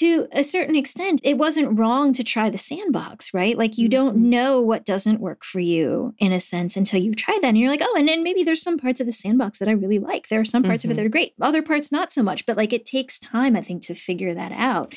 To 0.00 0.28
a 0.32 0.44
certain 0.44 0.76
extent, 0.76 1.20
it 1.24 1.38
wasn't 1.38 1.78
wrong 1.78 2.12
to 2.14 2.22
try 2.24 2.50
the 2.50 2.58
sandbox, 2.58 3.32
right? 3.32 3.56
Like 3.56 3.78
you 3.78 3.88
don't 3.88 4.16
know 4.16 4.60
what 4.60 4.84
doesn't 4.84 5.20
work 5.20 5.42
for 5.42 5.58
you 5.60 6.14
in 6.18 6.32
a 6.32 6.40
sense 6.40 6.76
until 6.76 7.00
you've 7.00 7.16
tried 7.16 7.38
that. 7.40 7.48
And 7.48 7.58
you're 7.58 7.70
like, 7.70 7.80
oh, 7.82 7.94
and 7.96 8.06
then 8.06 8.22
maybe 8.22 8.42
there's 8.42 8.60
some 8.60 8.76
parts 8.76 9.00
of 9.00 9.06
the 9.06 9.12
sandbox 9.12 9.58
that 9.58 9.68
I 9.68 9.72
really 9.72 9.98
like. 9.98 10.28
There 10.28 10.40
are 10.40 10.44
some 10.44 10.62
parts 10.62 10.84
of 10.84 10.90
it 10.90 10.94
Mhm. 10.94 10.96
that 10.96 11.06
are 11.06 11.10
great, 11.10 11.32
other 11.40 11.62
parts 11.62 11.90
not 11.90 12.12
so 12.12 12.22
much. 12.22 12.44
But 12.44 12.58
like 12.58 12.74
it 12.74 12.84
takes 12.84 13.18
time, 13.18 13.56
I 13.56 13.62
think, 13.62 13.82
to 13.84 13.94
figure 13.94 14.34
that 14.34 14.52
out. 14.52 14.94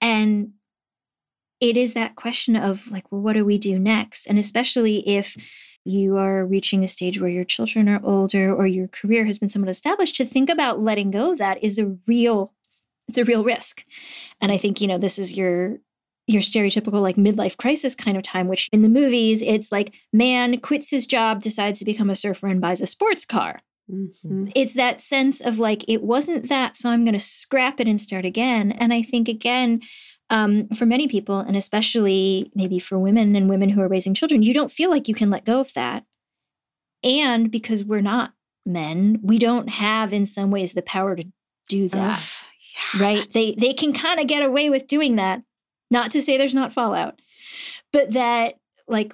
And 0.00 0.54
it 1.60 1.76
is 1.76 1.92
that 1.94 2.16
question 2.16 2.56
of 2.56 2.90
like, 2.90 3.12
well, 3.12 3.20
what 3.20 3.34
do 3.34 3.44
we 3.44 3.58
do 3.58 3.78
next? 3.78 4.26
And 4.26 4.38
especially 4.38 5.06
if 5.08 5.36
you 5.84 6.16
are 6.16 6.44
reaching 6.44 6.82
a 6.82 6.88
stage 6.88 7.20
where 7.20 7.30
your 7.30 7.44
children 7.44 7.88
are 7.88 8.00
older 8.02 8.52
or 8.54 8.66
your 8.66 8.88
career 8.88 9.24
has 9.26 9.38
been 9.38 9.48
somewhat 9.48 9.70
established, 9.70 10.16
to 10.16 10.24
think 10.24 10.50
about 10.50 10.80
letting 10.80 11.10
go 11.10 11.32
of 11.32 11.38
that 11.38 11.62
is 11.62 11.78
a 11.78 11.96
real, 12.06 12.52
it's 13.10 13.18
a 13.18 13.24
real 13.24 13.44
risk. 13.44 13.84
And 14.40 14.50
I 14.50 14.56
think, 14.56 14.80
you 14.80 14.86
know, 14.88 14.98
this 14.98 15.18
is 15.18 15.36
your 15.36 15.76
your 16.26 16.42
stereotypical 16.42 17.02
like 17.02 17.16
midlife 17.16 17.56
crisis 17.56 17.94
kind 17.94 18.16
of 18.16 18.22
time, 18.22 18.46
which 18.46 18.68
in 18.72 18.82
the 18.82 18.88
movies, 18.88 19.42
it's 19.42 19.72
like 19.72 19.94
man 20.12 20.58
quits 20.60 20.90
his 20.90 21.06
job, 21.06 21.42
decides 21.42 21.80
to 21.80 21.84
become 21.84 22.08
a 22.08 22.14
surfer 22.14 22.46
and 22.46 22.60
buys 22.60 22.80
a 22.80 22.86
sports 22.86 23.24
car. 23.24 23.60
Mhm. 23.90 24.52
it's 24.54 24.74
that 24.74 25.00
sense 25.00 25.40
of 25.40 25.58
like 25.58 25.82
it 25.88 26.00
wasn't 26.00 26.48
that 26.48 26.76
so 26.76 26.88
i'm 26.90 27.04
going 27.04 27.12
to 27.12 27.18
scrap 27.18 27.80
it 27.80 27.88
and 27.88 28.00
start 28.00 28.24
again. 28.24 28.70
And 28.70 28.92
i 28.94 29.02
think 29.02 29.28
again 29.28 29.80
um, 30.28 30.68
for 30.68 30.86
many 30.86 31.08
people 31.08 31.40
and 31.40 31.56
especially 31.56 32.52
maybe 32.54 32.78
for 32.78 33.00
women 33.00 33.34
and 33.34 33.48
women 33.50 33.70
who 33.70 33.80
are 33.80 33.88
raising 33.88 34.14
children 34.14 34.44
you 34.44 34.54
don't 34.54 34.70
feel 34.70 34.90
like 34.90 35.08
you 35.08 35.14
can 35.14 35.28
let 35.30 35.44
go 35.44 35.58
of 35.60 35.72
that. 35.74 36.04
And 37.02 37.50
because 37.50 37.84
we're 37.84 38.00
not 38.00 38.34
men 38.64 39.18
we 39.24 39.40
don't 39.40 39.68
have 39.70 40.12
in 40.12 40.24
some 40.24 40.52
ways 40.52 40.72
the 40.74 40.82
power 40.82 41.16
to 41.16 41.24
do 41.68 41.88
that. 41.88 42.20
Ugh, 42.20 42.44
yeah, 42.94 43.02
right? 43.02 43.16
That's- 43.16 43.34
they 43.34 43.54
they 43.54 43.72
can 43.72 43.92
kind 43.92 44.20
of 44.20 44.26
get 44.26 44.42
away 44.42 44.70
with 44.70 44.86
doing 44.86 45.16
that. 45.16 45.42
Not 45.90 46.10
to 46.12 46.22
say 46.22 46.36
there's 46.36 46.54
not 46.54 46.72
fallout 46.72 47.20
but 47.92 48.12
that 48.12 48.54
like 48.88 49.12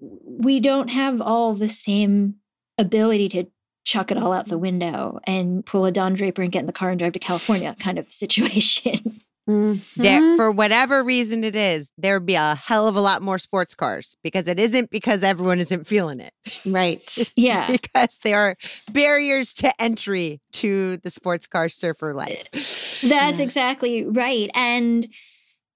we 0.00 0.60
don't 0.60 0.88
have 0.88 1.20
all 1.20 1.54
the 1.54 1.68
same 1.68 2.36
ability 2.78 3.28
to 3.30 3.44
chuck 3.84 4.10
it 4.10 4.18
all 4.18 4.32
out 4.32 4.46
the 4.46 4.58
window 4.58 5.20
and 5.24 5.64
pull 5.64 5.84
a 5.84 5.92
Don 5.92 6.14
Draper 6.14 6.42
and 6.42 6.52
get 6.52 6.60
in 6.60 6.66
the 6.66 6.72
car 6.72 6.90
and 6.90 6.98
drive 6.98 7.12
to 7.12 7.18
California 7.18 7.74
kind 7.78 7.98
of 7.98 8.10
situation. 8.10 9.00
There, 9.46 10.20
Mhm. 10.20 10.36
for 10.36 10.52
whatever 10.52 11.02
reason 11.02 11.42
it 11.44 11.56
is, 11.56 11.90
there'd 11.98 12.24
be 12.26 12.34
a 12.36 12.54
hell 12.54 12.86
of 12.86 12.94
a 12.94 13.00
lot 13.00 13.20
more 13.22 13.38
sports 13.38 13.74
cars 13.74 14.16
because 14.22 14.46
it 14.46 14.60
isn't 14.60 14.90
because 14.90 15.24
everyone 15.24 15.58
isn't 15.60 15.86
feeling 15.86 16.20
it. 16.20 16.32
right. 16.66 17.18
Yeah. 17.36 17.66
because 17.70 18.18
there 18.22 18.38
are 18.38 18.56
barriers 18.92 19.52
to 19.54 19.72
entry 19.82 20.40
to 20.52 20.98
the 20.98 21.10
sports 21.10 21.46
car 21.46 21.68
surfer 21.68 22.14
life. 22.14 22.46
That's 22.52 23.02
Yeah. 23.38 23.42
exactly 23.42 24.04
right. 24.04 24.50
And 24.54 25.06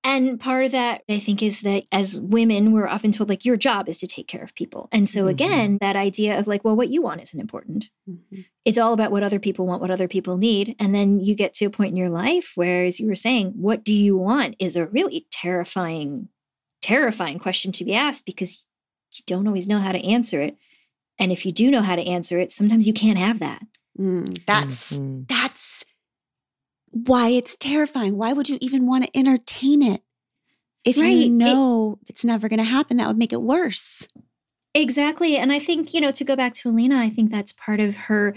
and 0.05 0.39
part 0.39 0.67
of 0.67 0.73
that 0.73 1.03
I 1.09 1.19
think 1.19 1.43
is 1.43 1.63
that 1.63 1.85
as 1.91 2.21
women 2.21 2.71
we're 2.73 2.87
often 2.87 3.11
told 3.11 3.29
like 3.29 3.45
your 3.45 3.57
job 3.57 3.89
is 3.89 3.99
to 3.99 4.07
take 4.07 4.29
care 4.29 4.45
of 4.45 4.55
people. 4.55 4.89
And 4.93 5.09
so 5.09 5.25
Mhm. 5.25 5.31
again, 5.31 5.79
that 5.81 5.97
idea 5.97 6.39
of 6.39 6.47
like 6.47 6.63
well 6.65 6.77
what 6.77 6.91
you 6.91 7.03
want 7.03 7.23
isn't 7.23 7.41
important. 7.41 7.91
Mhm. 8.09 8.45
it's 8.65 8.79
all 8.79 8.95
about 8.95 9.13
what 9.13 9.23
other 9.23 9.39
people 9.39 9.67
want, 9.67 9.83
what 9.83 9.91
other 9.91 10.09
people 10.09 10.37
need. 10.39 10.75
And 10.79 10.95
then 10.95 11.21
you 11.21 11.35
get 11.35 11.53
to 11.55 11.67
a 11.67 11.71
point 11.71 11.91
in 11.91 11.97
your 11.99 12.09
life 12.09 12.53
where, 12.55 12.87
as 12.87 12.99
you 12.99 13.07
were 13.07 13.15
saying, 13.15 13.53
what 13.57 13.85
do 13.85 13.95
you 13.95 14.17
want 14.17 14.57
is 14.59 14.75
a 14.77 14.87
really 14.87 15.27
terrifying, 15.31 16.29
terrifying 16.81 17.39
question 17.39 17.73
to 17.73 17.85
be 17.85 17.95
asked 17.95 18.25
because 18.25 18.67
you 19.13 19.23
don't 19.27 19.47
always 19.47 19.69
know 19.69 19.79
how 19.81 19.93
to 19.93 20.03
answer 20.05 20.41
it. 20.41 20.57
And 21.19 21.31
if 21.31 21.45
you 21.45 21.53
do 21.53 21.71
know 21.71 21.83
how 21.83 21.95
to 21.95 22.03
answer 22.07 22.39
it, 22.39 22.51
sometimes 22.51 22.87
you 22.89 22.95
can't 22.95 23.19
have 23.19 23.39
that. 23.41 23.63
Mm, 23.99 24.43
that's 24.47 24.95
Mhm. 24.95 25.29
that's 25.29 25.85
why 26.95 27.29
it's 27.29 27.57
terrifying. 27.57 28.17
Why 28.17 28.33
would 28.33 28.49
you 28.49 28.59
even 28.61 28.87
want 28.87 29.05
to 29.05 29.19
entertain 29.19 29.83
it? 29.83 30.03
If 30.85 30.97
Right, 30.99 31.09
you 31.17 31.23
it- 31.25 31.31
know 31.31 31.99
it's 32.09 32.25
never 32.25 32.49
going 32.49 32.59
to 32.59 32.65
happen, 32.65 32.97
that 32.99 33.09
would 33.09 33.19
make 33.19 33.33
it 33.33 33.43
worse. 33.43 34.09
Exactly. 34.75 35.37
And 35.37 35.53
I 35.53 35.59
think, 35.59 35.95
you 35.95 36.01
know, 36.01 36.11
to 36.13 36.25
go 36.25 36.35
back 36.35 36.53
to 36.55 36.69
Elena, 36.69 36.99
I 36.99 37.09
think 37.11 37.31
that's 37.31 37.53
part 37.53 37.81
of 37.81 37.97
her 37.97 38.35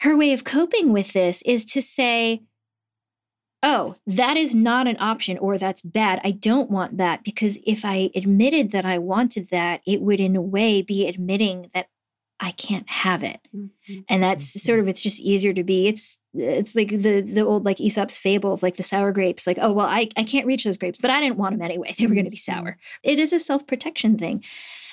her 0.00 0.16
way 0.16 0.32
of 0.32 0.44
coping 0.44 0.92
with 0.92 1.12
this 1.14 1.40
is 1.42 1.64
to 1.64 1.80
say, 1.80 2.42
oh, 3.62 3.96
that 4.06 4.36
is 4.36 4.54
not 4.54 4.86
an 4.86 4.96
option 5.00 5.38
or 5.38 5.56
that's 5.58 5.80
bad. 5.82 6.20
I 6.22 6.30
don't 6.32 6.70
want 6.70 6.98
that 6.98 7.24
because 7.24 7.58
if 7.66 7.84
I 7.84 8.10
admitted 8.14 8.70
that 8.72 8.84
I 8.84 8.98
wanted 8.98 9.48
that, 9.48 9.80
it 9.86 10.02
would 10.02 10.20
in 10.20 10.36
a 10.36 10.42
way 10.42 10.82
be 10.82 11.06
admitting 11.08 11.70
that 11.74 11.88
I 12.38 12.50
can't 12.50 12.88
have 12.88 13.22
it. 13.22 13.40
Mm-hmm. 13.54 14.00
And 14.08 14.22
that's 14.22 14.50
mm-hmm. 14.50 14.58
sort 14.58 14.80
of 14.80 14.88
it's 14.88 15.00
just 15.00 15.20
easier 15.20 15.52
to 15.54 15.64
be. 15.64 15.88
It's 15.88 16.18
it's 16.34 16.76
like 16.76 16.90
the 16.90 17.22
the 17.22 17.40
old 17.40 17.64
like 17.64 17.80
Aesop's 17.80 18.18
fable 18.18 18.52
of 18.52 18.62
like 18.62 18.76
the 18.76 18.82
sour 18.82 19.10
grapes. 19.12 19.46
Like, 19.46 19.58
oh 19.60 19.72
well, 19.72 19.86
I, 19.86 20.08
I 20.16 20.24
can't 20.24 20.46
reach 20.46 20.64
those 20.64 20.76
grapes, 20.76 20.98
but 21.00 21.10
I 21.10 21.20
didn't 21.20 21.38
want 21.38 21.54
them 21.54 21.62
anyway. 21.62 21.94
They 21.98 22.06
were 22.06 22.14
gonna 22.14 22.30
be 22.30 22.36
mm-hmm. 22.36 22.60
sour. 22.64 22.78
It 23.02 23.18
is 23.18 23.32
a 23.32 23.38
self-protection 23.38 24.18
thing. 24.18 24.44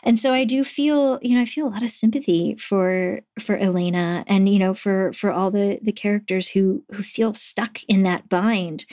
And 0.06 0.20
so 0.20 0.34
I 0.34 0.44
do 0.44 0.66
feel, 0.66 1.18
you 1.22 1.36
know, 1.36 1.42
I 1.42 1.46
feel 1.46 1.68
a 1.68 1.70
lot 1.70 1.84
of 1.84 1.90
sympathy 1.90 2.56
for 2.56 3.22
for 3.40 3.58
Elena 3.58 4.24
and 4.28 4.48
you 4.48 4.60
know 4.60 4.74
for 4.74 5.12
for 5.14 5.32
all 5.32 5.52
the 5.52 5.80
the 5.82 5.94
characters 5.94 6.50
who 6.50 6.84
who 6.94 7.04
feel 7.04 7.34
stuck 7.34 7.84
in 7.86 8.04
that 8.04 8.30
bind. 8.30 8.86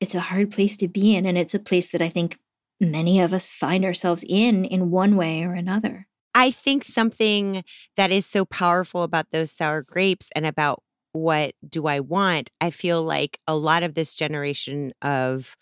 It's 0.00 0.14
a 0.14 0.20
hard 0.20 0.50
place 0.50 0.76
to 0.78 0.88
be 0.88 1.16
in 1.16 1.24
and 1.24 1.38
it's 1.38 1.54
a 1.54 1.58
place 1.58 1.90
that 1.92 2.02
I 2.02 2.10
think 2.10 2.38
many 2.80 3.20
of 3.20 3.32
us 3.32 3.48
find 3.48 3.84
ourselves 3.84 4.24
in 4.28 4.64
in 4.66 4.90
one 4.90 5.16
way 5.16 5.44
or 5.44 5.54
another. 5.54 6.06
I 6.34 6.50
think 6.50 6.84
something 6.84 7.62
that 7.96 8.10
is 8.10 8.26
so 8.26 8.44
powerful 8.44 9.02
about 9.02 9.30
those 9.30 9.50
sour 9.52 9.82
grapes 9.82 10.30
and 10.34 10.46
about 10.46 10.82
what 11.12 11.52
do 11.68 11.86
I 11.86 12.00
want, 12.00 12.50
I 12.60 12.70
feel 12.70 13.02
like 13.02 13.38
a 13.46 13.56
lot 13.56 13.84
of 13.84 13.94
this 13.94 14.16
generation 14.16 14.92
of 15.00 15.56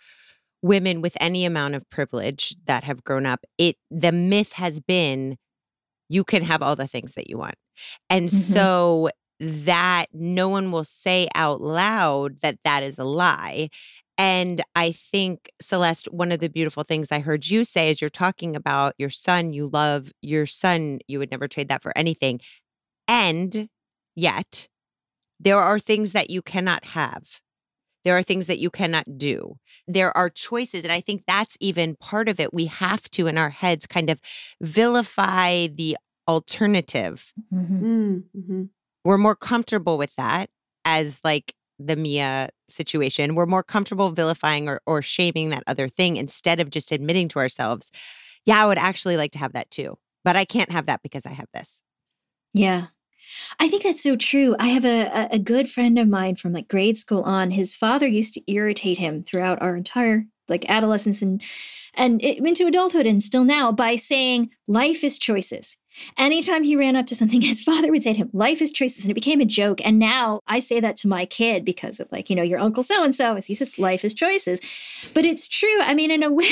women 0.63 1.03
with 1.03 1.17
any 1.21 1.45
amount 1.45 1.75
of 1.75 1.89
privilege 1.91 2.55
that 2.67 2.85
have 2.85 3.05
grown 3.05 3.27
up, 3.27 3.41
it 3.59 3.77
the 3.91 4.13
myth 4.13 4.55
has 4.55 4.81
been 4.81 5.37
you 6.09 6.25
can 6.25 6.43
have 6.43 6.63
all 6.63 6.77
the 6.77 6.87
things 6.89 7.15
that 7.15 7.29
you 7.31 7.39
want. 7.39 7.55
And 8.11 8.29
Mhm. 8.29 8.31
so 8.33 9.11
that 9.41 10.07
no 10.13 10.49
one 10.49 10.73
will 10.73 10.85
say 10.85 11.29
out 11.35 11.61
loud 11.61 12.41
that 12.41 12.57
that 12.65 12.83
is 12.83 12.99
a 12.99 13.05
lie. 13.05 13.69
And 14.19 14.61
I 14.77 14.93
think, 14.93 15.51
Celeste, 15.61 16.07
one 16.13 16.33
of 16.33 16.41
the 16.41 16.49
beautiful 16.49 16.83
things 16.83 17.11
I 17.11 17.21
heard 17.21 17.49
you 17.49 17.65
say 17.65 17.91
is 17.91 18.01
you're 18.01 18.11
talking 18.11 18.55
about 18.55 18.95
your 18.99 19.11
son, 19.11 19.53
you 19.53 19.69
love 19.73 20.13
your 20.21 20.47
son, 20.47 20.99
you 21.09 21.19
would 21.19 21.31
never 21.31 21.49
trade 21.49 21.69
that 21.69 21.83
for 21.83 21.97
anything. 21.97 22.41
And 23.09 23.69
yet, 24.15 24.69
there 25.41 25.59
are 25.59 25.79
things 25.79 26.13
that 26.13 26.31
you 26.31 26.43
cannot 26.43 26.85
have. 26.85 27.41
There 28.05 28.17
are 28.17 28.23
things 28.23 28.49
that 28.49 28.59
you 28.59 28.69
cannot 28.71 29.17
do. 29.17 29.57
There 29.87 30.17
are 30.17 30.29
choices. 30.29 30.85
And 30.85 30.93
I 30.93 31.01
think 31.01 31.23
that's 31.27 31.57
even 31.61 31.97
part 31.97 32.29
of 32.29 32.39
it. 32.39 32.53
We 32.53 32.67
have 32.67 33.11
to, 33.13 33.27
in 33.29 33.39
our 33.39 33.51
heads, 33.51 33.87
kind 33.87 34.11
of 34.11 34.21
vilify 34.61 35.69
the 35.69 35.97
alternative. 36.29 37.33
Mm-hmm. 37.53 38.19
Mm-hmm. 38.37 38.63
We're 39.05 39.19
more 39.19 39.37
comfortable 39.37 39.99
with 39.99 40.15
that 40.17 40.51
as 40.85 41.21
like 41.25 41.55
the 41.87 41.97
Mia 41.97 42.49
situation. 42.69 43.35
We're 43.35 43.47
more 43.47 43.63
comfortable 43.63 44.11
vilifying 44.11 44.69
or, 44.69 44.81
or 44.87 45.03
shaming 45.03 45.51
that 45.51 45.65
other 45.67 45.89
thing 45.89 46.17
instead 46.17 46.61
of 46.61 46.71
just 46.71 46.93
admitting 46.93 47.29
to 47.29 47.39
ourselves, 47.39 47.91
yeah, 48.45 48.63
I 48.63 48.67
would 48.67 48.79
actually 48.79 49.17
like 49.17 49.33
to 49.33 49.39
have 49.39 49.53
that 49.53 49.71
too. 49.71 49.99
But 50.25 50.37
I 50.37 50.45
can't 50.45 50.71
have 50.71 50.87
that 50.87 51.03
because 51.03 51.27
I 51.27 51.31
have 51.33 51.49
this. 51.53 51.83
Yeah. 52.55 52.87
I 53.59 53.69
think 53.69 53.83
that's 53.83 54.03
so 54.03 54.17
true. 54.17 54.55
I 54.59 54.69
have 54.69 54.85
a, 54.85 55.29
a- 55.33 55.39
good 55.39 55.69
friend 55.69 55.99
of 55.99 56.09
mine 56.09 56.37
from 56.37 56.53
like 56.53 56.69
grade 56.69 56.99
school 56.99 57.23
on. 57.23 57.53
His 57.53 57.75
father 57.75 58.07
used 58.07 58.35
to 58.35 58.53
irritate 58.53 58.99
him 58.99 59.23
throughout 59.23 59.63
our 59.63 59.77
entire 59.77 60.27
like 60.49 60.69
adolescence 60.69 61.23
and 61.23 61.43
and 61.95 62.23
it, 62.23 62.39
into 62.39 62.67
adulthood 62.67 63.07
and 63.07 63.23
still 63.23 63.45
now 63.45 63.71
by 63.71 63.97
saying 63.97 64.51
life 64.67 65.05
is 65.05 65.19
choices. 65.19 65.77
Anytime 66.17 66.65
he 66.65 66.77
ran 66.77 66.97
up 66.97 67.07
to 67.07 67.15
something, 67.15 67.41
his 67.43 67.63
father 67.63 67.91
would 67.91 68.03
say 68.03 68.13
to 68.13 68.19
him, 68.19 68.31
Life 68.33 68.63
is 68.63 68.71
choices. 68.71 69.05
And 69.05 69.11
it 69.11 69.15
became 69.15 69.41
a 69.41 69.45
joke. 69.45 69.85
And 69.85 69.99
now 69.99 70.41
I 70.47 70.61
say 70.61 70.81
that 70.81 70.97
to 70.99 71.09
my 71.09 71.27
kid 71.27 71.65
because 71.65 72.01
of 72.01 72.11
like, 72.13 72.31
you 72.31 72.37
know, 72.37 72.43
your 72.43 72.59
uncle 72.59 72.83
so 72.83 73.05
and 73.05 73.15
so. 73.15 73.37
He 73.37 73.55
says 73.55 73.79
life 73.79 74.05
is 74.05 74.15
choices. 74.15 74.61
But 75.15 75.25
it's 75.25 75.49
true. 75.49 75.81
I 75.81 75.95
mean, 75.95 76.11
in 76.11 76.23
a 76.23 76.31
way, 76.33 76.45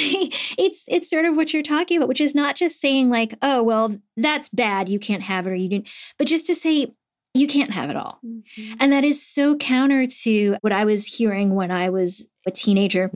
it's 0.58 0.86
it's 0.88 1.10
sort 1.10 1.24
of 1.24 1.36
what 1.36 1.52
you're 1.52 1.62
talking 1.62 1.96
about, 1.96 2.08
which 2.08 2.20
is 2.20 2.34
not 2.34 2.56
just 2.56 2.80
saying 2.80 3.10
like, 3.10 3.34
oh, 3.42 3.62
well, 3.62 3.96
that's 4.16 4.48
bad. 4.48 4.88
You 4.88 4.98
can't 4.98 5.22
have 5.22 5.46
it 5.46 5.50
or 5.50 5.54
you 5.54 5.68
didn't, 5.68 5.88
but 6.18 6.26
just 6.26 6.46
to 6.46 6.54
say 6.54 6.92
you 7.34 7.46
can't 7.46 7.70
have 7.70 7.90
it 7.90 7.96
all. 7.96 8.18
Mm-hmm. 8.24 8.74
And 8.80 8.92
that 8.92 9.04
is 9.04 9.24
so 9.24 9.56
counter 9.56 10.06
to 10.06 10.56
what 10.62 10.72
I 10.72 10.84
was 10.84 11.06
hearing 11.06 11.54
when 11.54 11.70
I 11.70 11.90
was 11.90 12.28
a 12.46 12.50
teenager 12.50 13.10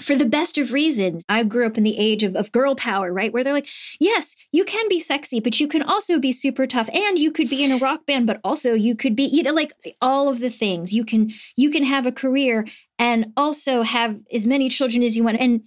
for 0.00 0.16
the 0.16 0.24
best 0.24 0.58
of 0.58 0.72
reasons. 0.72 1.24
I 1.28 1.42
grew 1.42 1.66
up 1.66 1.76
in 1.76 1.84
the 1.84 1.98
age 1.98 2.22
of, 2.22 2.36
of 2.36 2.52
girl 2.52 2.74
power, 2.74 3.12
right? 3.12 3.32
Where 3.32 3.42
they're 3.42 3.52
like, 3.52 3.68
yes, 3.98 4.36
you 4.52 4.64
can 4.64 4.88
be 4.88 5.00
sexy, 5.00 5.40
but 5.40 5.58
you 5.60 5.68
can 5.68 5.82
also 5.82 6.18
be 6.18 6.32
super 6.32 6.66
tough 6.66 6.88
and 6.94 7.18
you 7.18 7.30
could 7.30 7.50
be 7.50 7.64
in 7.64 7.72
a 7.72 7.78
rock 7.82 8.06
band, 8.06 8.26
but 8.26 8.40
also 8.44 8.74
you 8.74 8.94
could 8.94 9.16
be, 9.16 9.24
you 9.24 9.42
know, 9.42 9.52
like 9.52 9.72
all 10.00 10.28
of 10.28 10.40
the 10.40 10.50
things. 10.50 10.92
You 10.92 11.04
can 11.04 11.30
you 11.56 11.70
can 11.70 11.84
have 11.84 12.06
a 12.06 12.12
career 12.12 12.66
and 12.98 13.32
also 13.36 13.82
have 13.82 14.20
as 14.32 14.46
many 14.46 14.68
children 14.68 15.02
as 15.02 15.16
you 15.16 15.24
want. 15.24 15.40
And 15.40 15.62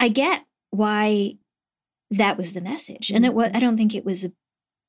I 0.00 0.08
get 0.08 0.44
why 0.70 1.34
that 2.10 2.36
was 2.36 2.52
the 2.52 2.60
message. 2.60 3.10
And 3.10 3.26
it 3.26 3.34
was 3.34 3.46
I 3.46 3.50
mm-hmm. 3.50 3.60
don't 3.60 3.76
think 3.76 3.94
it 3.94 4.04
was 4.04 4.24
a 4.24 4.32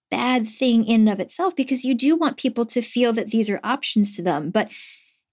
bad 0.09 0.47
thing 0.47 0.85
in 0.85 1.01
and 1.01 1.09
of 1.09 1.19
itself 1.19 1.55
because 1.55 1.85
you 1.85 1.93
do 1.93 2.15
want 2.15 2.37
people 2.37 2.65
to 2.65 2.81
feel 2.81 3.13
that 3.13 3.29
these 3.29 3.49
are 3.49 3.59
options 3.63 4.15
to 4.15 4.21
them. 4.21 4.49
But 4.49 4.71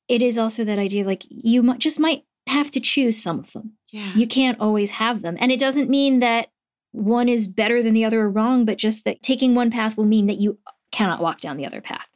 it 0.09 0.23
is 0.23 0.39
also 0.39 0.65
that 0.65 0.79
idea 0.79 1.01
of 1.03 1.07
like 1.07 1.25
you 1.29 1.63
might, 1.63 1.79
just 1.79 1.99
might 1.99 2.25
have 2.47 2.71
to 2.73 2.81
choose 2.81 3.21
some 3.21 3.39
of 3.39 3.53
them. 3.53 3.73
Yeah. 3.91 4.13
You 4.15 4.27
can't 4.27 4.61
always 4.61 4.93
have 4.93 5.23
them. 5.23 5.37
And 5.41 5.51
it 5.51 5.61
doesn't 5.61 5.91
mean 5.91 6.21
that 6.21 6.49
one 6.93 7.29
is 7.29 7.47
better 7.49 7.83
than 7.83 7.95
the 7.95 8.05
other 8.05 8.23
or 8.23 8.31
wrong, 8.31 8.65
but 8.65 8.79
just 8.79 9.05
that 9.05 9.23
taking 9.23 9.55
one 9.55 9.71
path 9.71 9.97
will 9.97 10.05
mean 10.05 10.27
that 10.27 10.39
you 10.39 10.59
cannot 10.93 11.21
walk 11.21 11.41
down 11.41 11.57
the 11.57 11.67
other 11.67 11.81
path. 11.81 12.09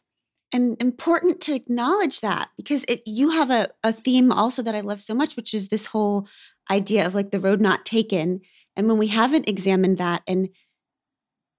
and 0.53 0.81
important 0.83 1.41
to 1.43 1.55
acknowledge 1.55 2.21
that 2.21 2.51
because 2.57 2.85
it 2.89 3.03
you 3.07 3.31
have 3.31 3.51
a, 3.51 3.69
a 3.85 3.93
theme 3.93 4.33
also 4.33 4.63
that 4.63 4.75
I 4.75 4.81
love 4.81 5.01
so 5.01 5.15
much, 5.15 5.37
which 5.37 5.55
is 5.55 5.69
this 5.69 5.87
whole 5.89 6.27
idea 6.71 7.07
of 7.07 7.15
like 7.15 7.31
the 7.31 7.41
road 7.41 7.61
not 7.61 7.85
taken. 7.85 8.41
And 8.77 8.89
when 8.89 8.99
we 8.99 9.09
haven't 9.09 9.49
examined 9.49 9.99
that 9.99 10.23
and 10.27 10.49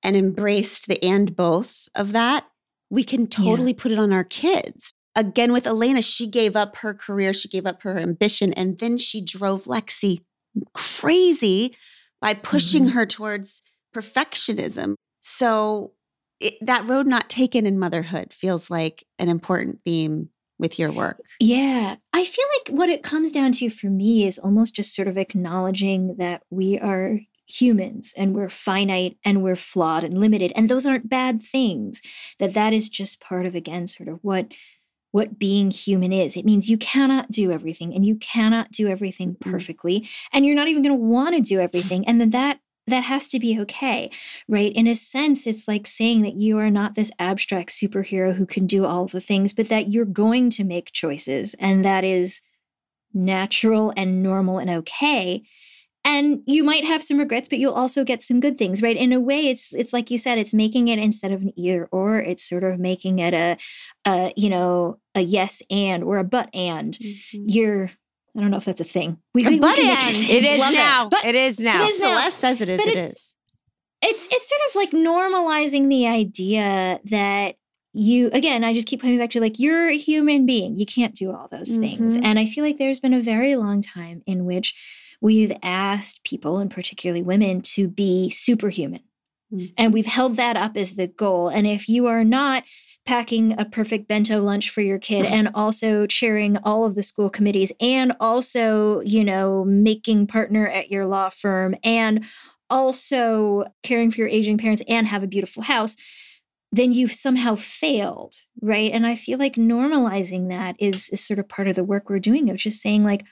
and 0.03 0.15
embraced 0.15 0.87
the 0.87 1.01
and 1.03 1.35
both 1.35 1.87
of 1.95 2.11
that, 2.13 2.47
we 2.89 3.03
can 3.03 3.27
totally 3.27 3.73
put 3.73 3.91
it 3.91 3.99
on 3.99 4.11
our 4.11 4.23
kids. 4.23 4.93
Again, 5.15 5.51
with 5.51 5.67
Elena, 5.67 6.01
she 6.01 6.25
gave 6.27 6.55
up 6.55 6.77
her 6.77 6.93
career, 6.93 7.33
she 7.33 7.49
gave 7.49 7.65
up 7.65 7.81
her 7.83 7.97
ambition, 7.99 8.53
and 8.53 8.79
then 8.79 8.97
she 8.97 9.23
drove 9.23 9.63
Lexie 9.65 10.19
crazy 10.73 11.75
by 12.21 12.33
pushing 12.33 12.85
Mhm. 12.87 12.91
her 12.91 13.05
towards 13.05 13.61
perfectionism. 13.95 14.95
So 15.21 15.93
it, 16.39 16.53
that 16.61 16.85
road 16.87 17.07
not 17.07 17.29
taken 17.29 17.65
in 17.65 17.77
motherhood 17.77 18.33
feels 18.33 18.69
like 18.69 19.05
an 19.19 19.29
important 19.29 19.79
theme 19.85 20.29
with 20.57 20.77
your 20.79 20.91
work. 20.91 21.19
Yeah. 21.39 21.95
I 22.13 22.23
feel 22.23 22.45
like 22.57 22.75
what 22.77 22.89
it 22.89 23.03
comes 23.03 23.31
down 23.31 23.51
to 23.53 23.69
for 23.69 23.87
me 23.87 24.25
is 24.25 24.37
almost 24.39 24.75
just 24.75 24.95
sort 24.95 25.07
of 25.07 25.17
acknowledging 25.17 26.15
that 26.17 26.43
we 26.49 26.79
are 26.79 27.19
humans 27.47 28.13
and 28.15 28.33
we're 28.35 28.49
finite 28.49 29.17
and 29.25 29.43
we're 29.43 29.55
flawed 29.55 30.03
and 30.03 30.17
limited 30.17 30.53
and 30.55 30.69
those 30.69 30.85
aren't 30.85 31.09
bad 31.09 31.41
things 31.41 32.01
that 32.39 32.53
that 32.53 32.71
is 32.71 32.87
just 32.89 33.19
part 33.19 33.45
of 33.45 33.55
again 33.55 33.85
sort 33.87 34.07
of 34.07 34.19
what 34.21 34.53
what 35.11 35.37
being 35.37 35.71
human 35.71 36.11
is 36.13 36.35
it 36.37 36.45
means 36.45 36.69
you 36.69 36.77
cannot 36.77 37.29
do 37.31 37.51
everything 37.51 37.93
and 37.93 38.05
you 38.05 38.15
cannot 38.15 38.71
do 38.71 38.87
everything 38.87 39.35
Mhm. 39.35 39.51
perfectly 39.51 40.07
and 40.31 40.45
you're 40.45 40.55
not 40.55 40.67
even 40.67 40.81
going 40.83 40.97
to 40.97 41.03
want 41.03 41.35
to 41.35 41.41
do 41.41 41.59
everything 41.59 42.07
and 42.07 42.19
then 42.21 42.29
that 42.31 42.59
that 42.87 43.03
has 43.03 43.27
to 43.27 43.39
be 43.39 43.59
okay 43.59 44.09
right 44.47 44.73
in 44.73 44.87
a 44.87 44.95
sense 44.95 45.45
it's 45.45 45.67
like 45.67 45.85
saying 45.85 46.21
that 46.23 46.35
you 46.35 46.57
are 46.57 46.71
not 46.71 46.95
this 46.95 47.11
abstract 47.19 47.69
superhero 47.69 48.33
who 48.35 48.45
can 48.45 48.65
do 48.65 48.85
all 48.85 49.05
the 49.05 49.21
things 49.21 49.53
but 49.53 49.69
that 49.69 49.91
you're 49.91 50.03
going 50.05 50.49
to 50.49 50.63
make 50.63 50.91
choices 50.91 51.53
and 51.59 51.85
that 51.85 52.03
is 52.03 52.41
natural 53.13 53.93
and 53.97 54.23
normal 54.23 54.57
and 54.57 54.69
okay 54.69 55.43
and 56.03 56.41
you 56.45 56.63
might 56.63 56.83
have 56.83 57.03
some 57.03 57.17
regrets 57.19 57.47
but 57.47 57.59
you'll 57.59 57.73
also 57.73 58.03
get 58.03 58.23
some 58.23 58.39
good 58.39 58.57
things 58.57 58.81
right 58.81 58.97
in 58.97 59.13
a 59.13 59.19
way 59.19 59.47
it's 59.49 59.73
it's 59.73 59.93
like 59.93 60.09
you 60.09 60.17
said 60.17 60.37
it's 60.37 60.53
making 60.53 60.87
it 60.87 60.97
instead 60.99 61.31
of 61.31 61.41
an 61.41 61.51
either 61.55 61.87
or 61.91 62.19
it's 62.19 62.43
sort 62.47 62.63
of 62.63 62.79
making 62.79 63.19
it 63.19 63.33
a 63.33 63.57
a 64.05 64.33
you 64.35 64.49
know 64.49 64.97
a 65.15 65.21
yes 65.21 65.61
and 65.69 66.03
or 66.03 66.17
a 66.17 66.23
but 66.23 66.49
and 66.55 66.97
you're 67.31 67.91
i 68.35 68.39
don't 68.41 68.49
know 68.51 68.57
if 68.57 68.65
that's 68.65 68.81
a 68.81 68.85
thing 68.85 69.17
we, 69.33 69.45
A 69.45 69.49
we- 69.49 69.55
we 69.55 69.59
but 69.59 69.75
can 69.75 69.85
make 69.87 69.97
and. 69.99 70.29
It 70.29 70.43
is 70.43 70.59
now. 70.71 71.09
But 71.09 71.25
it 71.25 71.35
is 71.35 71.59
now. 71.59 71.83
it 71.83 71.89
is 71.89 72.01
now. 72.01 72.07
Celeste 72.07 72.39
says 72.39 72.61
it 72.61 72.69
is. 72.69 72.77
But 72.77 72.87
It 72.87 72.91
it's- 72.93 73.11
is. 73.11 73.35
it's 74.01 74.27
it's 74.33 74.49
sort 74.49 74.61
of 74.69 74.75
like 74.75 74.91
normalizing 74.91 75.87
the 75.89 76.07
idea 76.07 76.99
that 77.05 77.55
you 77.93 78.29
again 78.31 78.63
i 78.63 78.73
just 78.73 78.87
keep 78.87 79.01
coming 79.01 79.17
back 79.17 79.29
to 79.31 79.41
like 79.41 79.59
you're 79.59 79.89
a 79.89 79.97
human 79.97 80.45
being 80.45 80.77
you 80.77 80.85
can't 80.85 81.13
do 81.13 81.29
all 81.35 81.49
those 81.51 81.75
things 81.75 82.15
Mhm. 82.15 82.23
and 82.23 82.39
i 82.39 82.45
feel 82.45 82.63
like 82.63 82.77
there's 82.77 83.01
been 83.01 83.13
a 83.13 83.21
very 83.21 83.57
long 83.57 83.81
time 83.81 84.23
in 84.25 84.45
which 84.45 84.73
we've 85.21 85.53
asked 85.63 86.23
people 86.23 86.57
and 86.57 86.69
particularly 86.71 87.21
women 87.21 87.61
to 87.61 87.87
be 87.87 88.29
superhuman 88.29 89.01
Mhm. 89.53 89.73
and 89.77 89.93
we've 89.93 90.05
held 90.05 90.35
that 90.37 90.57
up 90.57 90.75
as 90.77 90.95
the 90.95 91.07
goal 91.07 91.47
and 91.49 91.67
if 91.67 91.87
you 91.89 92.07
are 92.07 92.23
not 92.23 92.63
packing 93.05 93.59
a 93.59 93.65
perfect 93.65 94.07
bento 94.07 94.41
lunch 94.41 94.69
for 94.69 94.81
your 94.81 94.99
kid 94.99 95.25
and 95.25 95.49
also 95.55 96.05
chairing 96.05 96.57
all 96.63 96.85
of 96.85 96.95
the 96.95 97.03
school 97.03 97.29
committees 97.29 97.71
and 97.81 98.13
also 98.19 99.01
you 99.01 99.23
know 99.23 99.65
making 99.65 100.27
partner 100.27 100.67
at 100.67 100.89
your 100.91 101.05
law 101.05 101.29
firm 101.29 101.75
and 101.83 102.23
also 102.69 103.65
caring 103.83 104.09
for 104.11 104.19
your 104.19 104.29
aging 104.29 104.57
parents 104.57 104.81
and 104.87 105.05
have 105.07 105.23
a 105.23 105.27
beautiful 105.27 105.61
house, 105.63 105.97
then 106.71 106.93
you've 106.93 107.11
somehow 107.11 107.53
failed, 107.53 108.33
right? 108.61 108.91
And 108.93 109.05
I 109.05 109.15
feel 109.15 109.37
like 109.37 109.55
normalizing 109.55 110.47
that 110.49 110.77
is, 110.79 111.09
is 111.09 111.19
sort 111.19 111.37
of 111.37 111.49
part 111.49 111.67
of 111.67 111.75
the 111.75 111.83
work 111.83 112.09
we're 112.09 112.19
doing 112.19 112.49
of 112.49 112.55
just 112.55 112.81
saying, 112.81 113.03
like, 113.03 113.25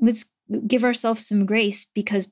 let's 0.00 0.26
give 0.66 0.84
ourselves 0.84 1.26
some 1.26 1.46
grace 1.46 1.86
because 1.94 2.30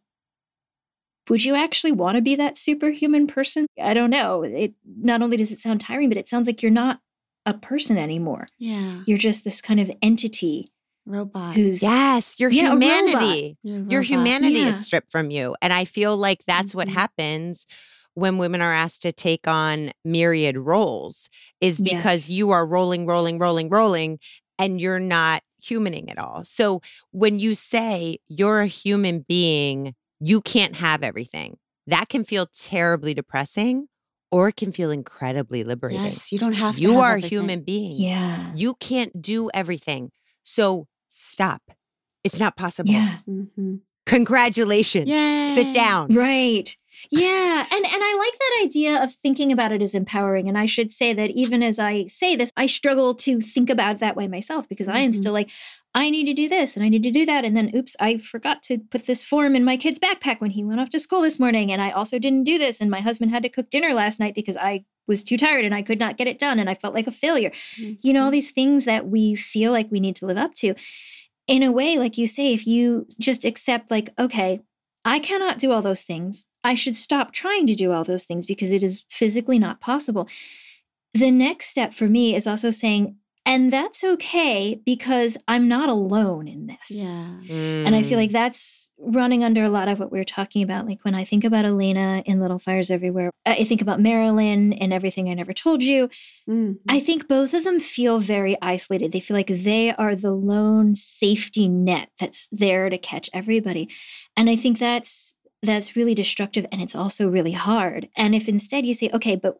would 1.28 1.44
you 1.44 1.56
actually 1.56 1.92
want 1.92 2.16
to 2.16 2.22
be 2.22 2.36
that 2.36 2.56
superhuman 2.56 3.26
person? 3.26 3.66
I 3.82 3.94
don't 3.94 4.10
know. 4.10 4.42
It 4.42 4.74
not 4.86 5.22
only 5.22 5.36
does 5.36 5.50
it 5.52 5.58
sound 5.58 5.80
tiring, 5.80 6.08
but 6.08 6.18
it 6.18 6.28
sounds 6.28 6.46
like 6.46 6.62
you're 6.62 6.70
not 6.70 7.00
a 7.44 7.54
person 7.54 7.98
anymore. 7.98 8.46
Yeah. 8.58 9.00
You're 9.06 9.18
just 9.18 9.42
this 9.44 9.60
kind 9.60 9.80
of 9.80 9.90
entity 10.00 10.68
Robot. 11.04 11.54
who's 11.56 11.82
Yes, 11.82 12.38
your 12.38 12.50
Yeah, 12.50 12.68
a 12.68 12.70
robot. 12.74 12.82
humanity. 12.82 13.56
Your 13.62 14.02
humanity 14.02 14.60
Yeah. 14.60 14.68
is 14.68 14.84
stripped 14.84 15.10
from 15.10 15.30
you. 15.32 15.56
And 15.60 15.72
I 15.72 15.84
feel 15.84 16.16
like 16.16 16.44
that's 16.46 16.74
what 16.74 16.88
Mhm. 16.88 16.92
happens 16.92 17.66
when 18.14 18.38
women 18.38 18.60
are 18.62 18.72
asked 18.72 19.02
to 19.02 19.12
take 19.12 19.46
on 19.48 19.90
myriad 20.04 20.56
roles 20.56 21.28
is 21.60 21.80
because 21.80 22.28
Yes. 22.28 22.30
you 22.30 22.50
are 22.50 22.64
rolling, 22.64 23.04
rolling, 23.04 23.38
rolling, 23.38 23.68
rolling, 23.68 24.18
and 24.58 24.80
you're 24.80 25.00
not 25.00 25.42
humaning 25.68 26.10
at 26.10 26.18
all. 26.18 26.42
So 26.44 26.80
when 27.10 27.38
you 27.38 27.54
say 27.54 28.18
you're 28.28 28.60
a 28.60 28.66
human 28.66 29.24
being, 29.28 29.94
you 30.20 30.40
can't 30.40 30.76
have 30.76 31.02
everything, 31.02 31.56
that 31.86 32.08
can 32.08 32.24
feel 32.24 32.46
terribly 32.46 33.14
depressing 33.14 33.88
or 34.32 34.48
it 34.48 34.56
can 34.56 34.72
feel 34.72 34.90
incredibly 34.90 35.62
liberating. 35.64 36.02
Yes, 36.04 36.32
you 36.32 36.38
don't 36.38 36.54
have 36.56 36.76
to. 36.76 36.80
you 36.82 36.92
have 36.94 36.98
are 36.98 37.14
a 37.16 37.20
human 37.20 37.60
being. 37.62 37.96
yeah. 38.00 38.52
You 38.56 38.74
can't 38.80 39.20
do 39.22 39.50
everything. 39.54 40.10
So 40.42 40.86
stop. 41.08 41.62
It's 42.24 42.40
not 42.40 42.56
possible. 42.56 42.90
Yeah. 42.90 43.18
Mhm. 43.28 43.80
Congratulations. 44.06 45.08
Yay. 45.08 45.52
Sit 45.54 45.74
down. 45.74 46.08
Right. 46.14 46.76
Yeah, 47.10 47.66
and 47.70 47.84
and 47.84 48.02
I 48.02 48.16
like 48.18 48.38
that 48.38 48.64
idea 48.64 49.02
of 49.02 49.12
thinking 49.12 49.52
about 49.52 49.72
it 49.72 49.82
as 49.82 49.94
empowering. 49.94 50.48
And 50.48 50.58
I 50.58 50.66
should 50.66 50.92
say 50.92 51.12
that 51.12 51.30
even 51.30 51.62
as 51.62 51.78
I 51.78 52.06
say 52.06 52.36
this, 52.36 52.50
I 52.56 52.66
struggle 52.66 53.14
to 53.16 53.40
think 53.40 53.70
about 53.70 53.96
it 53.96 53.98
that 54.00 54.16
way 54.16 54.28
myself 54.28 54.68
because 54.68 54.88
I 54.88 54.98
am 54.98 55.12
still 55.12 55.30
mm-hmm. 55.30 55.48
like, 55.48 55.50
I 55.94 56.10
need 56.10 56.24
to 56.24 56.34
do 56.34 56.48
this 56.48 56.76
and 56.76 56.84
I 56.84 56.88
need 56.88 57.02
to 57.04 57.10
do 57.10 57.24
that, 57.26 57.44
and 57.44 57.56
then 57.56 57.70
oops, 57.74 57.96
I 58.00 58.18
forgot 58.18 58.62
to 58.64 58.78
put 58.78 59.06
this 59.06 59.24
form 59.24 59.56
in 59.56 59.64
my 59.64 59.76
kid's 59.76 59.98
backpack 59.98 60.40
when 60.40 60.50
he 60.50 60.64
went 60.64 60.80
off 60.80 60.90
to 60.90 60.98
school 60.98 61.22
this 61.22 61.38
morning, 61.38 61.72
and 61.72 61.80
I 61.80 61.90
also 61.90 62.18
didn't 62.18 62.44
do 62.44 62.58
this, 62.58 62.80
and 62.80 62.90
my 62.90 63.00
husband 63.00 63.30
had 63.30 63.42
to 63.44 63.48
cook 63.48 63.70
dinner 63.70 63.94
last 63.94 64.20
night 64.20 64.34
because 64.34 64.56
I 64.56 64.84
was 65.06 65.22
too 65.22 65.36
tired 65.36 65.64
and 65.64 65.74
I 65.74 65.82
could 65.82 65.98
not 65.98 66.16
get 66.16 66.26
it 66.26 66.38
done, 66.38 66.58
and 66.58 66.68
I 66.68 66.74
felt 66.74 66.94
like 66.94 67.06
a 67.06 67.12
failure. 67.12 67.52
You 67.76 68.12
know, 68.12 68.20
all 68.20 68.26
mm-hmm. 68.26 68.32
these 68.32 68.50
things 68.50 68.84
that 68.84 69.06
we 69.06 69.36
feel 69.36 69.72
like 69.72 69.90
we 69.90 70.00
need 70.00 70.16
to 70.16 70.26
live 70.26 70.38
up 70.38 70.54
to. 70.54 70.74
In 71.46 71.62
a 71.62 71.70
way, 71.70 71.96
like 71.96 72.18
you 72.18 72.26
say, 72.26 72.52
if 72.52 72.66
you 72.66 73.06
just 73.20 73.44
accept, 73.44 73.90
like, 73.90 74.10
okay, 74.18 74.62
I 75.06 75.20
cannot 75.20 75.60
do 75.60 75.70
all 75.70 75.82
those 75.82 76.02
things. 76.02 76.48
I 76.64 76.74
should 76.74 76.96
stop 76.96 77.32
trying 77.32 77.68
to 77.68 77.76
do 77.76 77.92
all 77.92 78.02
those 78.02 78.24
things 78.24 78.44
because 78.44 78.72
it 78.72 78.82
is 78.82 79.04
physically 79.08 79.56
not 79.56 79.80
possible. 79.80 80.28
The 81.14 81.30
next 81.30 81.68
step 81.68 81.94
for 81.94 82.08
me 82.08 82.34
is 82.34 82.44
also 82.44 82.70
saying, 82.70 83.16
and 83.46 83.72
that's 83.72 84.04
okay 84.04 84.78
because 84.84 85.38
I'm 85.48 85.68
not 85.68 85.88
alone 85.88 86.46
in 86.48 86.66
this. 86.66 86.90
Yeah. 86.90 87.38
And 87.86 87.94
I 87.94 88.02
feel 88.02 88.18
Mm. 88.18 88.22
like 88.22 88.30
that's 88.32 88.90
running 88.98 89.44
under 89.44 89.62
a 89.64 89.70
lot 89.70 89.88
of 89.88 90.00
what 90.00 90.10
we 90.12 90.18
are 90.20 90.24
talking 90.24 90.62
about. 90.62 90.86
Like 90.86 91.04
when 91.04 91.14
I 91.14 91.24
think 91.24 91.44
about 91.44 91.64
Elena 91.64 92.22
in 92.26 92.40
Little 92.40 92.58
Fires 92.58 92.90
Everywhere, 92.90 93.30
I 93.46 93.64
think 93.64 93.80
about 93.80 94.00
Marilyn 94.00 94.72
and 94.72 94.92
Everything 94.92 95.28
I 95.30 95.34
Never 95.34 95.52
Told 95.52 95.82
You. 95.82 96.10
Mhm. 96.48 96.78
I 96.88 96.98
think 97.00 97.28
both 97.28 97.54
of 97.54 97.62
them 97.64 97.78
feel 97.80 98.18
very 98.18 98.56
isolated. 98.60 99.12
They 99.12 99.20
feel 99.20 99.36
like 99.36 99.46
they 99.48 99.94
are 99.94 100.16
the 100.16 100.32
lone 100.32 100.94
safety 100.94 101.68
net 101.68 102.10
that's 102.18 102.48
there 102.50 102.90
to 102.90 102.98
catch 102.98 103.30
everybody. 103.32 103.88
And 104.36 104.50
I 104.50 104.56
think 104.56 104.78
that's 104.78 105.36
that's 105.62 105.96
really 105.96 106.14
destructive 106.14 106.66
and 106.70 106.80
it's 106.82 106.94
also 106.94 107.28
really 107.28 107.52
hard. 107.52 108.08
And 108.16 108.34
if 108.34 108.46
instead 108.48 108.84
you 108.86 108.94
say, 108.94 109.10
okay, 109.12 109.36
but 109.36 109.56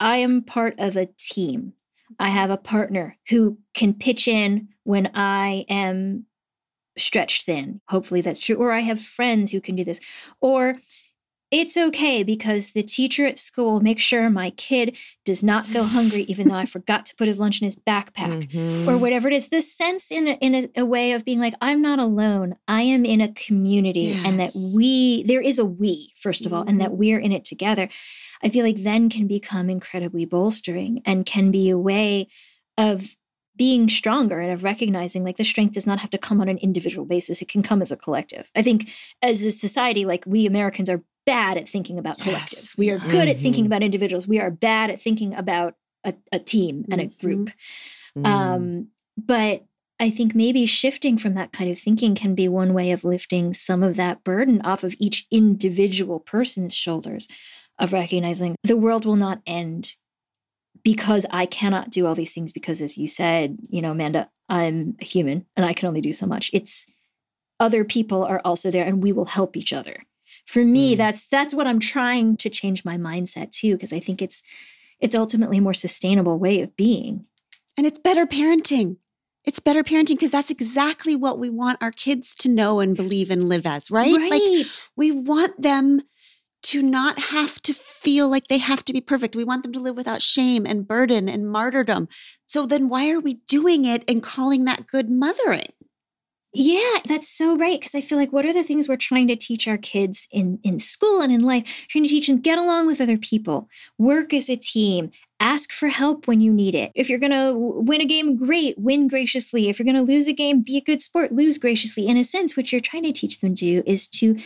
I 0.00 0.16
am 0.18 0.42
part 0.42 0.74
of 0.78 0.96
a 0.96 1.08
team. 1.18 1.72
I 2.18 2.28
have 2.28 2.50
a 2.50 2.56
partner 2.56 3.16
who 3.28 3.58
can 3.74 3.94
pitch 3.94 4.28
in 4.28 4.68
when 4.84 5.10
I 5.14 5.64
am 5.68 6.26
stretched 6.98 7.44
thin. 7.44 7.80
Hopefully 7.88 8.20
that's 8.20 8.38
true. 8.38 8.56
Or 8.56 8.72
I 8.72 8.80
have 8.80 9.00
friends 9.00 9.50
who 9.50 9.60
can 9.60 9.76
do 9.76 9.84
this. 9.84 10.00
Or 10.40 10.76
it's 11.60 11.76
okay 11.76 12.22
because 12.22 12.72
the 12.72 12.82
teacher 12.82 13.24
at 13.26 13.38
school 13.38 13.80
makes 13.80 14.02
sure 14.02 14.28
my 14.30 14.50
kid 14.50 14.96
does 15.24 15.42
not 15.42 15.64
go 15.72 15.82
hungry, 15.84 16.22
even 16.28 16.48
though 16.48 16.56
I 16.56 16.66
forgot 16.66 17.06
to 17.06 17.16
put 17.16 17.26
his 17.26 17.38
lunch 17.40 17.60
in 17.60 17.66
his 17.66 17.76
backpack. 17.76 18.50
Mhm. 18.50 18.88
Or 18.88 18.98
whatever 18.98 19.28
it 19.28 19.34
is, 19.34 19.48
this 19.48 19.72
sense 19.72 20.10
in 20.10 20.28
a, 20.28 20.32
in 20.32 20.54
a, 20.54 20.68
a 20.82 20.84
way 20.84 21.12
of 21.12 21.24
being 21.24 21.40
like, 21.40 21.54
I'm 21.60 21.80
not 21.82 21.98
alone. 21.98 22.56
I 22.68 22.82
am 22.82 23.04
in 23.04 23.20
a 23.20 23.32
community, 23.32 24.12
and 24.24 24.38
that 24.40 24.52
we 24.74 25.22
there 25.24 25.40
is 25.40 25.58
a 25.58 25.64
we 25.64 26.12
first 26.16 26.46
of 26.46 26.52
all, 26.52 26.62
and 26.68 26.80
that 26.80 26.90
Mhm. 26.90 26.96
we're 26.96 27.18
in 27.20 27.32
it 27.32 27.44
together. 27.44 27.88
I 28.42 28.48
feel 28.50 28.64
like 28.64 28.82
then 28.82 29.08
can 29.08 29.26
become 29.26 29.70
incredibly 29.70 30.24
bolstering 30.26 31.00
and 31.06 31.24
can 31.24 31.50
be 31.50 31.70
a 31.70 31.78
way 31.78 32.28
of 32.76 33.16
being 33.56 33.88
stronger 33.88 34.38
and 34.40 34.52
of 34.52 34.62
recognizing 34.62 35.24
like 35.24 35.38
the 35.38 35.44
strength 35.44 35.72
does 35.72 35.86
not 35.86 36.00
have 36.00 36.10
to 36.10 36.18
come 36.18 36.42
on 36.42 36.48
an 36.50 36.58
individual 36.58 37.06
basis 37.06 37.40
it 37.40 37.48
can 37.48 37.62
come 37.62 37.80
as 37.80 37.90
a 37.90 37.96
collective 37.96 38.50
i 38.54 38.60
think 38.60 38.90
as 39.22 39.42
a 39.42 39.50
society 39.50 40.04
like 40.04 40.22
we 40.26 40.44
americans 40.44 40.90
are 40.90 41.02
bad 41.26 41.56
at 41.58 41.68
thinking 41.68 41.98
about 41.98 42.18
Yes, 42.18 42.26
collectives 42.26 42.78
we 42.78 42.90
are 42.90 42.98
good 42.98 43.28
at 43.28 43.38
thinking 43.38 43.64
Mhm. 43.64 43.66
about 43.68 43.82
individuals 43.82 44.26
we 44.28 44.38
are 44.40 44.50
bad 44.50 44.90
at 44.90 45.00
thinking 45.00 45.34
about 45.34 45.74
a, 46.04 46.14
a 46.32 46.38
team 46.38 46.84
and 46.90 47.00
a 47.00 47.06
Mhm. 47.06 47.20
group 47.20 47.50
Mm. 48.16 48.26
um, 48.26 48.86
but 49.18 49.66
I 49.98 50.10
think 50.10 50.34
maybe 50.34 50.66
shifting 50.66 51.16
from 51.18 51.34
that 51.34 51.52
kind 51.52 51.70
of 51.70 51.78
thinking 51.78 52.14
can 52.14 52.34
be 52.34 52.48
one 52.48 52.74
way 52.74 52.90
of 52.92 53.02
lifting 53.04 53.52
some 53.54 53.82
of 53.82 53.96
that 53.96 54.24
burden 54.24 54.60
off 54.62 54.84
of 54.84 54.94
each 54.98 55.26
individual 55.30 56.20
person's 56.20 56.74
shoulders 56.74 57.26
of 57.78 57.92
recognizing 57.92 58.56
the 58.62 58.76
world 58.76 59.04
will 59.04 59.16
not 59.16 59.40
end 59.46 59.96
because 60.84 61.26
I 61.30 61.46
cannot 61.46 61.90
do 61.90 62.06
all 62.06 62.14
these 62.14 62.32
things 62.32 62.52
because 62.52 62.80
as 62.80 62.96
you 62.98 63.08
said, 63.08 63.58
you 63.70 63.80
know, 63.82 63.92
Amanda, 63.92 64.30
I'm 64.48 64.96
a 65.00 65.04
human 65.04 65.46
and 65.56 65.64
I 65.66 65.72
can 65.72 65.88
only 65.88 66.00
do 66.02 66.12
so 66.12 66.26
much. 66.26 66.50
It's 66.52 66.86
other 67.58 67.82
people 67.82 68.22
are 68.24 68.40
also 68.44 68.70
there 68.70 68.84
and 68.86 69.02
we 69.02 69.12
will 69.12 69.24
help 69.24 69.56
each 69.56 69.72
other. 69.72 70.02
For 70.46 70.64
me, 70.64 70.94
Mm. 70.94 70.98
that's 70.98 71.26
that's 71.26 71.52
what 71.54 71.66
I'm 71.66 71.80
trying 71.80 72.36
to 72.38 72.48
change 72.48 72.84
my 72.84 72.96
mindset 72.96 73.50
too 73.50 73.72
because 73.74 73.92
I 73.92 74.00
think 74.00 74.22
it's 74.22 74.42
it's 75.00 75.14
ultimately 75.14 75.58
a 75.58 75.62
more 75.62 75.74
sustainable 75.74 76.38
way 76.38 76.60
of 76.62 76.74
being. 76.76 77.26
And 77.76 77.86
it's 77.86 77.98
better 77.98 78.26
parenting. 78.26 78.96
It's 79.44 79.60
better 79.60 79.82
parenting 79.84 80.16
because 80.16 80.30
that's 80.30 80.50
exactly 80.50 81.14
what 81.14 81.38
we 81.38 81.50
want 81.50 81.78
our 81.82 81.90
kids 81.90 82.34
to 82.36 82.48
know 82.48 82.80
and 82.80 82.96
believe 82.96 83.30
and 83.30 83.48
live 83.48 83.66
as, 83.66 83.90
right? 83.90 84.12
Like 84.12 84.42
Right. 84.42 84.88
we 84.96 85.10
want 85.12 85.60
them 85.60 86.00
to 86.62 86.82
not 86.82 87.18
have 87.18 87.60
to 87.62 87.72
feel 87.74 88.28
like 88.28 88.48
they 88.48 88.58
have 88.58 88.84
to 88.86 88.92
be 88.92 89.00
perfect. 89.00 89.36
We 89.36 89.44
want 89.44 89.62
them 89.62 89.72
to 89.74 89.78
live 89.78 89.96
without 89.96 90.22
shame 90.22 90.66
and 90.66 90.88
burden 90.88 91.28
and 91.28 91.48
martyrdom. 91.48 92.08
So 92.46 92.66
then 92.66 92.88
why 92.88 93.10
are 93.10 93.20
we 93.20 93.34
doing 93.46 93.84
it 93.84 94.02
and 94.08 94.20
calling 94.22 94.64
that 94.64 94.86
good 94.88 95.08
mothering? 95.10 95.72
Yeah, 96.58 97.00
that's 97.04 97.28
so 97.28 97.54
right. 97.54 97.78
Because 97.78 97.94
I 97.94 98.00
feel 98.00 98.16
like 98.16 98.32
what 98.32 98.46
are 98.46 98.52
the 98.52 98.62
things 98.62 98.88
we're 98.88 98.96
trying 98.96 99.28
to 99.28 99.36
teach 99.36 99.68
our 99.68 99.76
kids 99.76 100.26
in 100.32 100.58
in 100.62 100.78
school 100.78 101.20
and 101.20 101.32
in 101.32 101.44
life? 101.44 101.86
Trying 101.88 102.04
to 102.04 102.10
teach 102.10 102.28
them 102.28 102.40
get 102.40 102.58
along 102.58 102.86
with 102.86 103.00
other 103.00 103.18
people, 103.18 103.68
work 103.98 104.32
as 104.32 104.48
a 104.48 104.56
team, 104.56 105.10
ask 105.38 105.70
for 105.70 105.88
help 105.88 106.26
when 106.26 106.40
you 106.40 106.50
need 106.50 106.74
it. 106.74 106.92
If 106.94 107.10
you're 107.10 107.18
gonna 107.18 107.52
win 107.54 108.00
a 108.00 108.06
game, 108.06 108.36
great, 108.36 108.78
win 108.78 109.06
graciously. 109.06 109.68
If 109.68 109.78
you're 109.78 109.86
gonna 109.86 110.02
lose 110.02 110.28
a 110.28 110.32
game, 110.32 110.62
be 110.62 110.78
a 110.78 110.80
good 110.80 111.02
sport, 111.02 111.30
lose 111.30 111.58
graciously. 111.58 112.06
In 112.06 112.16
a 112.16 112.24
sense, 112.24 112.56
what 112.56 112.72
you're 112.72 112.80
trying 112.80 113.04
to 113.04 113.12
teach 113.12 113.40
them 113.40 113.54
to 113.54 113.64
do 113.64 113.82
is 113.84 114.08
to 114.08 114.38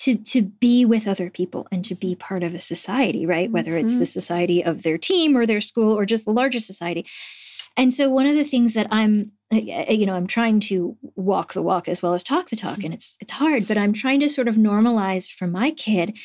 to 0.00 0.16
to 0.16 0.42
be 0.42 0.84
with 0.84 1.08
other 1.08 1.28
people 1.28 1.66
and 1.72 1.84
to 1.84 1.96
be 1.96 2.14
part 2.14 2.44
of 2.44 2.54
a 2.54 2.60
society, 2.60 3.26
right? 3.26 3.50
Whether 3.50 3.76
it's 3.76 3.94
the 3.94 4.04
mm-hmm. 4.04 4.04
society 4.04 4.64
of 4.64 4.84
their 4.84 4.96
team 4.96 5.36
or 5.36 5.44
their 5.44 5.60
school 5.60 5.98
or 5.98 6.06
just 6.06 6.24
the 6.24 6.32
larger 6.32 6.60
society. 6.60 7.04
And 7.78 7.94
so 7.94 8.10
one 8.10 8.26
of 8.26 8.34
the 8.34 8.44
things 8.44 8.74
that 8.74 8.88
I'm 8.90 9.32
you 9.50 10.04
know, 10.04 10.14
I'm 10.14 10.26
trying 10.26 10.60
to 10.60 10.98
walk 11.16 11.54
the 11.54 11.62
walk 11.62 11.88
as 11.88 12.02
well 12.02 12.12
as 12.12 12.22
talk 12.22 12.50
the 12.50 12.56
talk 12.56 12.84
and 12.84 12.92
it's 12.92 13.16
it's 13.18 13.32
hard, 13.32 13.66
but 13.66 13.78
I'm 13.78 13.94
trying 13.94 14.20
to 14.20 14.28
sort 14.28 14.46
of 14.46 14.56
normalize 14.56 15.30
for 15.32 15.46
my 15.46 15.70
kid 15.70 16.18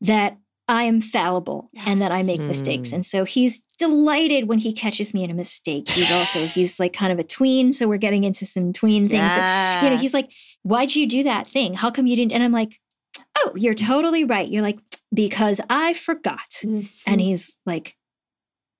that 0.00 0.38
I 0.66 0.84
am 0.84 1.00
fallible 1.00 1.70
and 1.86 2.00
that 2.00 2.10
I 2.10 2.22
make 2.24 2.40
Yes. 2.40 2.48
mistakes. 2.48 2.88
Mm. 2.90 2.94
And 2.94 3.06
so 3.06 3.24
he's 3.24 3.62
delighted 3.78 4.48
when 4.48 4.58
he 4.58 4.72
catches 4.72 5.14
me 5.14 5.22
in 5.22 5.30
a 5.30 5.34
mistake. 5.34 5.88
He's 5.90 6.10
also 6.10 6.40
he's 6.46 6.80
like 6.80 6.92
kind 6.94 7.12
of 7.12 7.18
a 7.20 7.22
tween, 7.22 7.72
so 7.72 7.86
we're 7.86 7.96
getting 7.98 8.24
into 8.24 8.44
some 8.44 8.72
tween 8.72 9.08
things. 9.08 9.28
But 9.36 9.84
you 9.84 9.90
know, 9.90 9.96
he's 9.98 10.14
like, 10.14 10.30
"Why'd 10.62 10.96
you 10.96 11.06
do 11.06 11.22
that 11.22 11.46
thing? 11.46 11.74
How 11.74 11.90
come 11.92 12.08
you 12.08 12.16
didn't?" 12.16 12.32
And 12.32 12.42
I'm 12.42 12.50
like, 12.50 12.80
"Oh, 13.38 13.52
you're 13.54 13.74
totally 13.74 14.24
right." 14.24 14.48
You're 14.48 14.62
like, 14.62 14.80
"Because 15.12 15.60
I 15.70 15.92
forgot." 15.92 16.62
And 17.06 17.20
he's 17.20 17.56
like, 17.66 17.96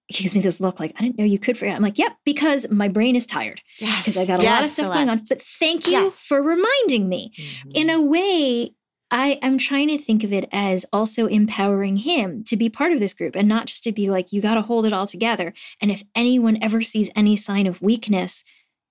he 0.09 0.23
gives 0.23 0.35
me 0.35 0.41
this 0.41 0.61
look 0.61 0.79
like, 0.81 0.93
I 0.99 1.03
didn't 1.03 1.19
know 1.19 1.25
you 1.25 1.39
could 1.39 1.57
forget. 1.57 1.77
I'm 1.77 1.83
like, 1.83 1.99
yep, 1.99 2.17
because 2.25 2.69
my 2.71 2.89
brain 2.89 3.17
is 3.17 3.27
tired 3.27 3.63
yes, 3.79 4.05
because 4.05 4.17
I 4.19 4.27
got 4.27 4.41
a 4.41 4.43
lot 4.43 4.59
of 4.59 4.65
Yes, 4.65 4.73
stuff 4.75 4.93
going 4.95 5.09
on. 5.09 5.19
But 5.29 5.41
thank 5.43 5.87
you 5.87 5.93
Yes. 5.93 6.21
for 6.21 6.43
reminding 6.43 7.09
me. 7.09 7.33
Mhm. 7.39 7.71
In 7.75 7.91
a 7.91 8.01
way, 8.03 8.75
I 9.11 9.39
am 9.43 9.59
trying 9.59 9.89
to 9.89 9.99
think 9.99 10.25
of 10.25 10.33
it 10.33 10.49
as 10.53 10.85
also 10.93 11.27
empowering 11.27 11.99
him 11.99 12.43
to 12.45 12.57
be 12.57 12.69
part 12.69 12.93
of 12.93 13.01
this 13.01 13.15
group 13.15 13.37
and 13.37 13.49
not 13.49 13.67
just 13.67 13.85
to 13.85 13.93
be 13.93 14.11
like, 14.11 14.33
you 14.33 14.41
got 14.43 14.55
to 14.55 14.63
hold 14.63 14.87
it 14.87 14.93
all 14.93 15.07
together. 15.07 15.55
And 15.81 15.91
if 15.91 16.03
anyone 16.15 16.59
ever 16.61 16.83
sees 16.83 17.11
any 17.15 17.37
sign 17.37 17.67
of 17.67 17.81
weakness, 17.81 18.45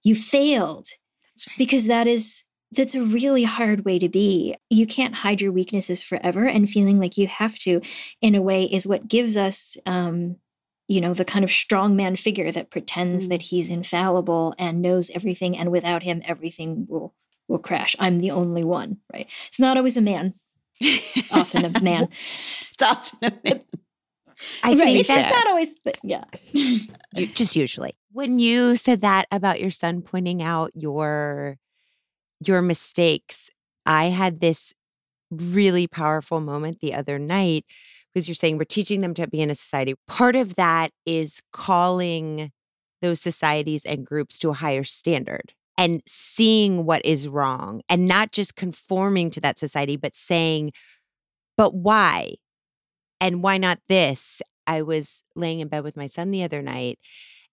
you 0.04 0.16
failed 0.16 0.88
That's 1.36 1.48
right. 1.48 1.58
because 1.58 1.86
that 1.88 2.08
is 2.08 2.44
that's 2.76 2.96
a 2.96 3.04
really 3.04 3.44
hard 3.44 3.86
way 3.86 4.00
to 4.00 4.10
be. 4.10 4.56
You 4.72 4.88
can't 4.88 5.14
hide 5.14 5.42
your 5.42 5.52
weaknesses 5.52 6.02
forever, 6.02 6.46
and 6.48 6.68
feeling 6.68 7.00
like 7.00 7.20
you 7.20 7.28
have 7.28 7.56
to, 7.60 7.82
in 8.20 8.34
a 8.34 8.42
way, 8.42 8.64
is 8.64 8.88
what 8.88 9.08
gives 9.08 9.38
us, 9.38 9.78
um, 9.86 10.38
you 10.94 11.02
know, 11.02 11.14
the 11.14 11.26
kind 11.34 11.44
of 11.44 11.50
strongman 11.52 12.18
figure 12.18 12.52
that 12.52 12.70
pretends 12.70 13.26
Mm. 13.26 13.30
that 13.30 13.42
he's 13.50 13.70
infallible 13.72 14.54
and 14.58 14.82
knows 14.82 15.10
everything, 15.12 15.58
and 15.58 15.72
without 15.72 16.04
him, 16.04 16.22
everything 16.26 16.86
will 16.90 17.14
will 17.50 17.60
crash. 17.60 17.96
I'm 18.00 18.20
the 18.22 18.32
only 18.32 18.64
one, 18.64 18.98
right? 19.14 19.30
It's 19.48 19.60
not 19.60 19.78
always 19.78 19.98
a 19.98 20.02
man; 20.02 20.34
it's 20.80 21.32
often 21.34 21.66
a 21.66 21.80
man. 21.82 22.08
it's 22.72 22.82
often 22.82 23.20
a 23.24 23.34
man. 23.44 23.62
I 24.64 24.70
right? 24.70 24.78
think 24.80 25.00
It's, 25.00 25.08
that- 25.10 25.32
not 25.32 25.48
always, 25.48 25.76
but 25.86 25.98
yeah. 26.04 26.24
Just 27.36 27.56
usually 27.56 27.94
when 28.12 28.40
you 28.40 28.76
said 28.76 29.02
that 29.02 29.26
about 29.32 29.60
your 29.62 29.72
son 29.72 30.02
pointing 30.02 30.42
out 30.44 30.72
your 30.76 31.58
your 32.46 32.62
mistakes 32.62 33.50
i 33.86 34.06
had 34.06 34.40
this 34.40 34.74
really 35.32 35.88
powerful 35.88 36.40
moment 36.42 36.80
the 36.80 36.94
other 36.94 37.18
night 37.18 37.66
because 38.14 38.28
you're 38.28 38.36
saying 38.36 38.58
we're 38.58 38.66
teaching 38.66 39.02
them 39.02 39.14
to 39.16 39.28
be 39.28 39.42
in 39.42 39.50
a 39.50 39.56
society. 39.56 39.96
Part 40.08 40.36
of 40.36 40.56
that 40.56 40.92
is 41.06 41.42
calling 41.52 42.52
those 43.02 43.20
societies 43.20 43.86
and 43.86 44.06
groups 44.06 44.38
to 44.40 44.50
a 44.50 44.54
higher 44.54 44.84
standard 44.84 45.54
and 45.78 46.02
seeing 46.06 46.86
what 46.86 47.04
is 47.06 47.28
wrong 47.28 47.82
and 47.90 48.08
not 48.08 48.32
just 48.32 48.56
conforming 48.56 49.30
to 49.32 49.42
that 49.42 49.60
society 49.60 49.98
but 49.98 50.16
saying 50.16 50.72
but 51.56 51.76
why? 51.76 52.34
And 53.22 53.44
why 53.44 53.58
not 53.58 53.80
this? 53.88 54.42
I 54.66 54.82
was 54.82 55.24
laying 55.36 55.60
in 55.60 55.68
bed 55.68 55.84
with 55.84 55.96
my 55.96 56.08
son 56.08 56.32
the 56.32 56.44
other 56.44 56.62
night 56.62 56.98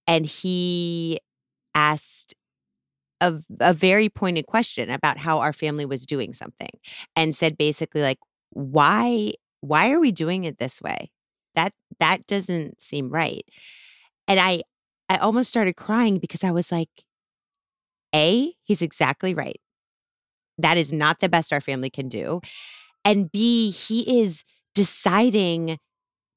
and 0.06 0.24
he 0.24 1.18
asked 1.74 2.34
a, 3.20 3.40
a 3.61 3.74
very 3.74 4.08
pointed 4.08 4.46
question 4.46 4.90
about 4.90 5.18
how 5.18 5.40
our 5.40 5.52
family 5.52 5.84
was 5.84 6.06
doing 6.06 6.32
something 6.32 6.70
and 7.14 7.34
said 7.34 7.58
basically 7.58 8.00
like 8.00 8.18
why 8.50 9.32
why 9.61 9.92
are 9.92 10.00
we 10.00 10.12
doing 10.12 10.44
it 10.44 10.58
this 10.58 10.80
way? 10.82 11.11
That 11.54 11.72
that 12.00 12.26
doesn't 12.26 12.80
seem 12.80 13.11
right. 13.11 13.44
And 14.28 14.40
I 14.40 14.62
I 15.08 15.16
almost 15.18 15.50
started 15.50 15.76
crying 15.76 16.18
because 16.18 16.44
I 16.44 16.52
was 16.52 16.72
like, 16.72 16.90
A, 18.14 18.52
he's 18.62 18.82
exactly 18.82 19.34
right. 19.34 19.61
That 20.58 20.76
is 20.76 20.92
not 20.92 21.20
the 21.20 21.28
best 21.28 21.52
our 21.52 21.61
family 21.61 21.90
can 21.90 22.08
do. 22.08 22.40
And 23.04 23.30
B, 23.30 23.70
he 23.70 24.20
is 24.22 24.44
deciding 24.74 25.78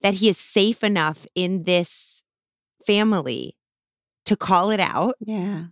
that 0.02 0.16
he 0.16 0.30
is 0.30 0.38
safe 0.38 0.84
enough 0.84 1.26
in 1.36 1.64
this 1.64 2.24
family 2.86 3.56
to 4.26 4.36
call 4.36 4.72
it 4.72 4.80
out. 4.80 5.16
Yeah. 5.26 5.66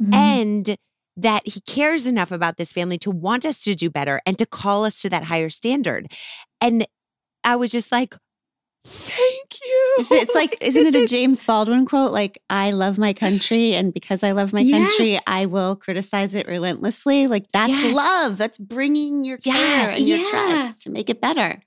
Mhm. 0.00 0.14
And 0.14 0.76
that 1.16 1.46
he 1.46 1.60
cares 1.62 2.06
enough 2.06 2.30
about 2.30 2.56
this 2.56 2.72
family 2.72 2.98
to 2.98 3.10
want 3.10 3.44
us 3.46 3.62
to 3.64 3.74
do 3.74 3.90
better 3.90 4.20
and 4.26 4.38
to 4.38 4.46
call 4.46 4.84
us 4.84 5.00
to 5.02 5.10
that 5.10 5.24
higher 5.24 5.48
standard. 5.50 6.12
And 6.60 6.86
I 7.44 7.56
was 7.56 7.70
just 7.70 7.92
like, 7.92 8.14
thank 8.84 9.54
you. 9.64 9.94
It's, 9.98 10.12
it's 10.12 10.34
like, 10.34 10.56
isn't 10.62 10.82
This 10.84 10.94
it 10.94 10.98
a 10.98 11.02
is- 11.04 11.10
James 11.10 11.42
Baldwin 11.42 11.86
quote? 11.86 12.12
Like, 12.12 12.38
I 12.50 12.70
love 12.70 12.98
my 12.98 13.12
country, 13.12 13.74
and 13.74 13.92
because 13.92 14.22
I 14.22 14.32
love 14.32 14.52
my 14.52 14.68
country, 14.68 15.18
I 15.26 15.46
will 15.46 15.76
criticize 15.76 16.34
it 16.34 16.46
relentlessly. 16.46 17.26
Like, 17.26 17.46
that's 17.52 17.72
Yes. 17.72 17.94
love. 17.96 18.38
That's 18.38 18.58
bringing 18.58 19.24
your 19.24 19.38
care 19.38 19.54
Yes. 19.54 19.98
and 19.98 20.06
your 20.06 20.18
Yeah. 20.18 20.30
trust 20.30 20.80
to 20.82 20.90
make 20.90 21.08
it 21.10 21.20
better. 21.20 21.62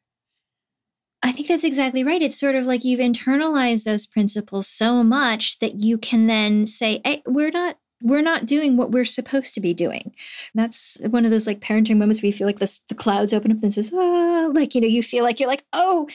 I 1.21 1.33
think 1.33 1.49
that's 1.49 1.65
exactly 1.65 2.01
right. 2.05 2.21
It's 2.21 2.39
sort 2.39 2.55
of 2.55 2.65
like 2.65 2.85
you've 2.85 3.01
internalized 3.01 3.83
those 3.83 4.05
principles 4.05 4.67
so 4.67 5.03
much 5.03 5.59
that 5.59 5.81
you 5.81 5.97
can 5.97 6.27
then 6.27 6.65
say, 6.65 7.01
hey, 7.03 7.21
we're 7.27 7.51
not 7.51 7.77
we're 8.01 8.21
not 8.21 8.45
doing 8.45 8.77
what 8.77 8.91
we're 8.91 9.05
supposed 9.05 9.53
to 9.55 9.61
be 9.61 9.73
doing. 9.73 10.03
And 10.03 10.55
That's 10.55 10.97
one 11.09 11.25
of 11.25 11.31
those 11.31 11.47
like 11.47 11.59
parenting 11.59 11.97
moments 11.97 12.21
where 12.21 12.27
you 12.27 12.33
feel 12.33 12.47
like 12.47 12.59
this, 12.59 12.79
the 12.87 12.95
clouds 12.95 13.33
open 13.33 13.51
up 13.51 13.61
and 13.61 13.73
says, 13.73 13.91
oh, 13.93 14.47
ah, 14.47 14.51
like, 14.57 14.73
you 14.75 14.81
know, 14.81 14.87
you 14.87 15.03
feel 15.03 15.23
like 15.23 15.39
you're 15.39 15.49
like, 15.49 15.65
oh, 15.73 16.07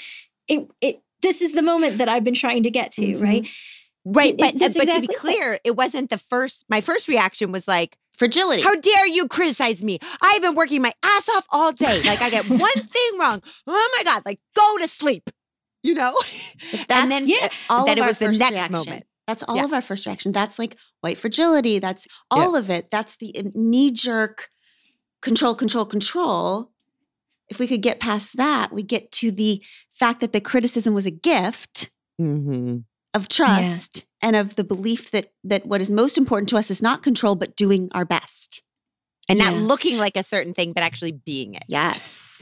it, 0.48 0.66
it, 0.80 1.00
this 1.22 1.42
is 1.42 1.52
the 1.52 1.62
moment 1.62 1.98
that 1.98 2.08
I've 2.08 2.24
been 2.24 2.34
trying 2.34 2.62
to 2.64 2.70
get 2.70 2.92
to, 2.92 3.02
Mhm. 3.02 3.22
right? 3.22 3.48
Right. 4.04 4.34
It- 4.34 4.38
But, 4.38 4.54
uh, 4.54 4.58
that's 4.58 4.76
but 4.76 4.84
to 4.86 5.00
be 5.00 5.06
exactly 5.06 5.16
clear, 5.16 5.58
it 5.64 5.76
wasn't 5.76 6.10
the 6.10 6.18
first, 6.18 6.64
my 6.68 6.80
first 6.80 7.08
reaction 7.08 7.52
was 7.52 7.66
like, 7.68 7.96
Fragility. 8.16 8.62
How 8.62 8.76
dare 8.76 9.06
you 9.08 9.26
criticize 9.26 9.82
me? 9.82 9.98
I've 10.22 10.40
been 10.40 10.54
working 10.54 10.80
my 10.80 10.92
ass 11.02 11.28
off 11.30 11.46
all 11.50 11.72
day. 11.72 12.00
Like 12.06 12.22
I 12.22 12.30
get 12.30 12.48
one 12.48 12.60
thing 12.76 13.18
wrong. 13.18 13.42
Oh 13.66 13.90
my 13.98 14.04
God, 14.04 14.22
like 14.24 14.38
go 14.54 14.78
to 14.78 14.86
sleep. 14.86 15.28
You 15.82 15.94
know? 15.94 16.14
And 16.88 17.10
then 17.10 17.24
uh, 17.24 17.26
yeah. 17.26 17.48
all 17.68 17.84
then 17.84 17.98
it 17.98 18.02
was 18.06 18.18
the 18.18 18.28
next 18.28 18.40
reaction. 18.52 18.72
moment. 18.72 19.04
That's 19.26 19.42
all 19.44 19.56
Yeah. 19.56 19.64
of 19.64 19.72
our 19.72 19.82
first 19.82 20.06
reaction. 20.06 20.32
That's 20.32 20.58
like 20.58 20.76
white 21.00 21.18
fragility. 21.18 21.78
That's 21.78 22.06
all 22.30 22.54
of 22.56 22.68
it. 22.70 22.90
That's 22.90 23.16
the 23.16 23.32
knee 23.54 23.90
jerk 23.90 24.48
control, 25.22 25.54
control, 25.54 25.86
control. 25.86 26.70
If 27.48 27.58
we 27.58 27.66
could 27.66 27.82
get 27.82 28.00
past 28.00 28.36
that, 28.36 28.72
we 28.72 28.82
get 28.82 29.10
to 29.12 29.30
the 29.30 29.62
fact 29.90 30.20
that 30.20 30.32
the 30.32 30.40
criticism 30.40 30.94
was 30.94 31.06
a 31.06 31.10
gift 31.10 31.90
Mm-hmm. 32.20 32.78
of 33.12 33.28
trust 33.28 34.06
and 34.22 34.36
of 34.36 34.54
the 34.54 34.62
belief 34.62 35.10
that 35.10 35.32
that 35.42 35.66
what 35.66 35.80
is 35.80 35.90
most 35.90 36.16
important 36.16 36.48
to 36.50 36.56
us 36.56 36.70
is 36.70 36.80
not 36.80 37.02
control 37.02 37.34
but 37.34 37.56
doing 37.56 37.88
our 37.92 38.04
best. 38.04 38.62
And 39.28 39.38
not 39.38 39.54
looking 39.54 39.96
like 39.96 40.16
a 40.16 40.22
certain 40.22 40.52
thing, 40.52 40.72
but 40.74 40.84
actually 40.84 41.12
being 41.12 41.54
it. 41.54 41.64
Yes. 41.66 42.33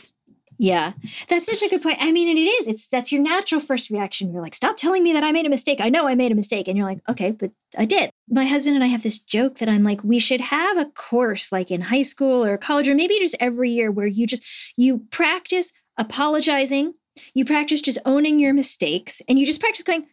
Yeah, 0.59 0.92
that's 1.28 1.46
such 1.46 1.62
a 1.62 1.68
good 1.68 1.82
point. 1.82 1.98
I 2.00 2.12
mean, 2.12 2.28
and 2.28 2.38
it 2.38 2.42
is. 2.42 2.66
It's 2.68 2.86
that's 2.86 3.11
your 3.11 3.20
natural 3.20 3.61
first 3.61 3.90
reaction. 3.90 4.32
You're 4.32 4.42
like, 4.42 4.55
stop 4.55 4.76
telling 4.76 5.03
me 5.03 5.12
that 5.12 5.24
I 5.24 5.32
made 5.32 5.46
a 5.46 5.50
mistake. 5.50 5.80
I 5.80 5.88
know 5.88 6.07
I 6.07 6.14
made 6.14 6.30
a 6.30 6.36
mistake. 6.36 6.68
And 6.68 6.76
you're 6.76 6.86
like, 6.86 7.00
okay, 7.09 7.32
but 7.32 7.50
I 7.76 7.84
did. 7.84 8.11
My 8.28 8.44
husband 8.44 8.76
and 8.76 8.84
I 8.84 8.88
have 8.88 9.03
this 9.03 9.18
joke 9.18 9.59
that 9.59 9.68
I'm 9.68 9.82
like, 9.82 10.05
we 10.05 10.18
should 10.18 10.40
have 10.40 10.76
a 10.76 10.84
course 10.84 11.50
like 11.50 11.70
in 11.70 11.80
high 11.80 12.03
school 12.03 12.44
or 12.44 12.57
college, 12.57 12.88
or 12.88 12.94
maybe 12.94 13.18
just 13.18 13.36
every 13.40 13.70
year 13.70 13.90
where 13.90 14.07
you 14.07 14.26
just 14.26 14.44
you 14.76 15.00
practice 15.11 15.72
apologizing, 15.98 16.94
you 17.34 17.44
practice 17.44 17.80
just 17.80 17.98
owning 18.05 18.38
your 18.38 18.55
mistakes, 18.55 19.20
and 19.28 19.38
you 19.38 19.46
just 19.46 19.61
practice 19.61 19.82
going, 19.82 20.07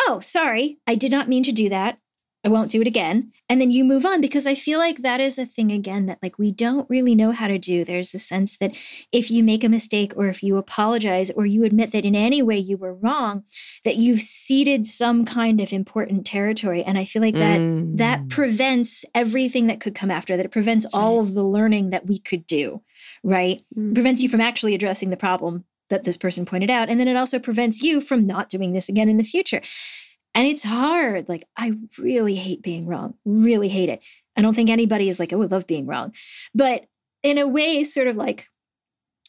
oh, 0.00 0.20
sorry, 0.20 0.78
I 0.86 0.94
did 0.94 1.12
not 1.12 1.28
mean 1.28 1.42
to 1.44 1.52
do 1.52 1.68
that. 1.68 1.98
I 2.44 2.48
won't 2.48 2.72
do 2.72 2.80
it 2.80 2.88
again. 2.88 3.32
And 3.48 3.60
then 3.60 3.70
you 3.70 3.84
move 3.84 4.04
on 4.04 4.20
because 4.20 4.46
I 4.48 4.54
feel 4.56 4.78
like 4.80 5.02
that 5.02 5.20
is 5.20 5.38
a 5.38 5.46
thing 5.46 5.70
again 5.70 6.06
that 6.06 6.18
like 6.22 6.38
we 6.38 6.50
don't 6.50 6.90
really 6.90 7.14
know 7.14 7.30
how 7.30 7.46
to 7.46 7.58
do. 7.58 7.84
There's 7.84 8.12
a 8.14 8.18
sense 8.18 8.56
that 8.56 8.74
if 9.12 9.30
you 9.30 9.44
make 9.44 9.62
a 9.62 9.68
mistake 9.68 10.12
or 10.16 10.26
if 10.26 10.42
you 10.42 10.56
apologize 10.56 11.30
or 11.30 11.46
you 11.46 11.62
admit 11.64 11.92
that 11.92 12.04
in 12.04 12.16
any 12.16 12.42
way 12.42 12.58
you 12.58 12.76
were 12.76 12.94
wrong, 12.94 13.44
that 13.84 13.96
you've 13.96 14.20
ceded 14.22 14.86
some 14.88 15.24
kind 15.24 15.60
of 15.60 15.72
important 15.72 16.26
territory. 16.26 16.82
And 16.82 16.98
I 16.98 17.04
feel 17.04 17.22
like 17.22 17.34
that 17.36 17.60
Mm. 17.60 17.96
that 17.98 18.28
prevents 18.28 19.04
everything 19.14 19.68
that 19.68 19.80
could 19.80 19.94
come 19.94 20.10
after 20.10 20.36
that. 20.36 20.46
It 20.46 20.50
prevents 20.52 20.86
That's 20.86 20.94
all 20.94 21.18
right. 21.18 21.28
of 21.28 21.34
the 21.34 21.44
learning 21.44 21.90
that 21.90 22.06
we 22.06 22.18
could 22.18 22.44
do, 22.46 22.82
right? 23.22 23.62
Mm. 23.78 23.94
prevents 23.94 24.20
you 24.20 24.28
from 24.28 24.40
actually 24.40 24.74
addressing 24.74 25.10
the 25.10 25.16
problem 25.16 25.64
that 25.90 26.04
this 26.04 26.16
person 26.16 26.44
pointed 26.46 26.70
out. 26.70 26.88
And 26.88 26.98
then 26.98 27.06
it 27.06 27.16
also 27.16 27.38
prevents 27.38 27.82
you 27.82 28.00
from 28.00 28.26
not 28.26 28.48
doing 28.48 28.72
this 28.72 28.88
again 28.88 29.08
in 29.10 29.18
the 29.18 29.24
future. 29.24 29.60
And 30.34 30.46
it's 30.46 30.62
hard. 30.62 31.28
Like, 31.28 31.46
I 31.56 31.72
really 31.98 32.36
hate 32.36 32.62
being 32.62 32.86
wrong, 32.86 33.14
really 33.24 33.68
hate 33.68 33.88
it. 33.88 34.00
I 34.36 34.42
don't 34.42 34.54
think 34.54 34.70
anybody 34.70 35.08
is 35.08 35.20
like, 35.20 35.32
oh, 35.32 35.42
I 35.42 35.46
love 35.46 35.66
being 35.66 35.86
wrong. 35.86 36.14
But 36.54 36.86
in 37.22 37.38
a 37.38 37.46
way, 37.46 37.84
sort 37.84 38.08
of 38.08 38.16
like 38.16 38.48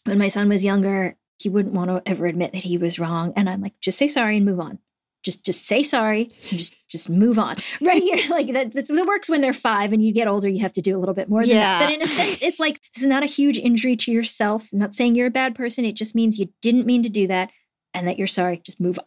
when 0.05 0.17
my 0.17 0.27
son 0.27 0.49
was 0.49 0.63
younger, 0.63 1.17
he 1.39 1.49
wouldn't 1.49 1.73
want 1.73 1.89
to 1.89 2.01
ever 2.09 2.25
admit 2.25 2.53
that 2.53 2.63
he 2.63 2.77
was 2.77 2.99
wrong. 2.99 3.33
And 3.35 3.49
I'm 3.49 3.61
like, 3.61 3.79
just 3.81 3.97
say 3.97 4.07
sorry 4.07 4.37
and 4.37 4.45
move 4.45 4.59
on. 4.59 4.79
Just 5.23 5.45
just 5.45 5.65
say 5.65 5.83
sorry 5.83 6.31
and 6.49 6.59
just 6.59 6.75
just 6.89 7.09
move 7.09 7.39
on. 7.39 7.55
Right 7.81 8.01
here. 8.01 8.19
Like 8.29 8.51
that 8.53 8.73
that's 8.73 8.91
that 8.91 9.05
works 9.05 9.29
when 9.29 9.39
they're 9.39 9.53
five 9.53 9.93
and 9.93 10.05
you 10.05 10.13
get 10.13 10.27
older, 10.27 10.49
you 10.49 10.59
have 10.59 10.73
to 10.73 10.81
do 10.81 10.97
a 10.97 10.99
little 10.99 11.15
bit 11.15 11.29
more 11.29 11.41
than 11.43 11.51
that. 11.51 11.79
Yeah. 11.79 11.85
But 11.87 11.93
in 11.93 12.01
a 12.01 12.07
sense, 12.07 12.41
it's 12.41 12.59
like 12.59 12.81
this 12.93 13.03
is 13.03 13.09
not 13.09 13.23
a 13.23 13.27
huge 13.27 13.57
injury 13.57 13.95
to 13.97 14.11
yourself. 14.11 14.67
I'm 14.73 14.79
not 14.79 14.93
saying 14.93 15.15
you're 15.15 15.27
a 15.27 15.31
bad 15.31 15.55
person. 15.55 15.85
It 15.85 15.95
just 15.95 16.13
means 16.13 16.39
you 16.39 16.49
didn't 16.61 16.85
mean 16.85 17.03
to 17.03 17.09
do 17.09 17.27
that 17.27 17.51
and 17.93 18.07
that 18.07 18.17
you're 18.17 18.27
sorry. 18.27 18.57
Just 18.63 18.79
move 18.81 18.97
on. 18.99 19.05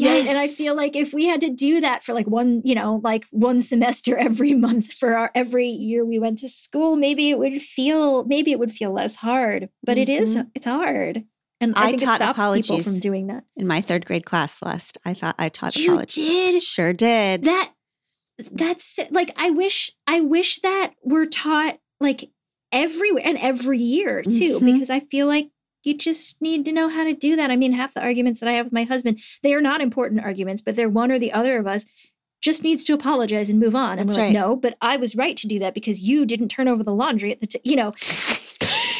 Right? 0.00 0.26
And 0.26 0.36
I 0.38 0.48
feel 0.48 0.74
like 0.74 0.96
if 0.96 1.12
we 1.14 1.26
had 1.26 1.40
to 1.42 1.48
do 1.50 1.80
that 1.80 2.02
for 2.04 2.12
like 2.14 2.26
one, 2.26 2.62
you 2.64 2.74
know, 2.74 3.00
like 3.04 3.26
one 3.30 3.60
semester 3.60 4.16
every 4.28 4.54
month 4.54 4.92
for 4.92 5.14
our 5.16 5.30
every 5.34 5.66
year 5.68 6.04
we 6.04 6.18
went 6.18 6.38
to 6.40 6.48
school, 6.48 6.96
maybe 6.96 7.30
it 7.30 7.38
would 7.38 7.62
feel 7.62 8.24
maybe 8.24 8.52
it 8.52 8.58
would 8.58 8.72
feel 8.72 8.92
less 8.92 9.16
hard. 9.16 9.68
But 9.82 9.98
it 9.98 10.08
is 10.08 10.36
it's 10.54 10.66
hard. 10.66 11.24
And 11.60 11.72
I, 11.74 11.84
I 11.84 11.86
think 11.88 12.02
taught 12.02 12.20
it 12.20 12.24
stops 12.24 12.36
people 12.38 12.42
apologies. 12.44 12.84
from 12.86 13.00
doing 13.00 13.26
that. 13.28 13.44
In 13.56 13.66
my 13.66 13.80
third 13.80 14.04
grade 14.04 14.26
class, 14.26 14.58
Celeste, 14.58 14.98
I 15.06 15.14
thought 15.14 15.36
I 15.38 15.48
taught 15.48 15.74
You 15.76 15.92
apologies. 15.92 16.26
did? 16.28 16.62
Sure 16.62 16.92
did. 16.92 17.44
That 17.44 17.72
that's 18.52 18.98
like 19.10 19.30
I 19.38 19.50
wish 19.50 19.90
I 20.06 20.20
wish 20.20 20.60
that 20.60 20.92
were 21.02 21.24
taught 21.26 21.78
like 22.00 22.30
everywhere 22.72 23.22
and 23.24 23.38
every 23.38 23.78
year 23.78 24.22
too, 24.22 24.58
Mhm. 24.60 24.72
because 24.74 24.90
I 24.90 25.00
feel 25.00 25.26
like 25.26 25.48
you 25.86 25.94
just 25.96 26.40
need 26.42 26.64
to 26.64 26.72
know 26.72 26.88
how 26.88 27.04
to 27.04 27.14
do 27.14 27.36
that. 27.36 27.50
I 27.50 27.56
mean, 27.56 27.72
half 27.72 27.94
the 27.94 28.00
arguments 28.00 28.40
that 28.40 28.48
I 28.48 28.52
have 28.52 28.66
with 28.66 28.72
my 28.72 28.84
husband, 28.84 29.20
they 29.42 29.54
are 29.54 29.60
not 29.60 29.80
important 29.80 30.20
arguments, 30.22 30.60
but 30.62 30.76
they're 30.76 30.88
one 30.88 31.10
or 31.12 31.18
the 31.18 31.32
other 31.32 31.58
of 31.58 31.66
us 31.66 31.86
just 32.42 32.62
needs 32.62 32.84
to 32.84 32.92
apologize 32.92 33.48
and 33.48 33.58
move 33.58 33.74
on. 33.74 33.98
And 33.98 34.08
That's 34.08 34.18
like, 34.18 34.24
right. 34.26 34.32
no, 34.32 34.56
but 34.56 34.76
I 34.80 34.96
was 34.98 35.16
right 35.16 35.36
to 35.38 35.46
do 35.46 35.58
that 35.60 35.72
because 35.74 36.00
you 36.02 36.26
didn't 36.26 36.48
turn 36.48 36.68
over 36.68 36.82
the 36.82 36.94
laundry 36.94 37.32
at 37.32 37.40
the, 37.40 37.46
t-, 37.46 37.60
you 37.64 37.76
know. 37.76 37.92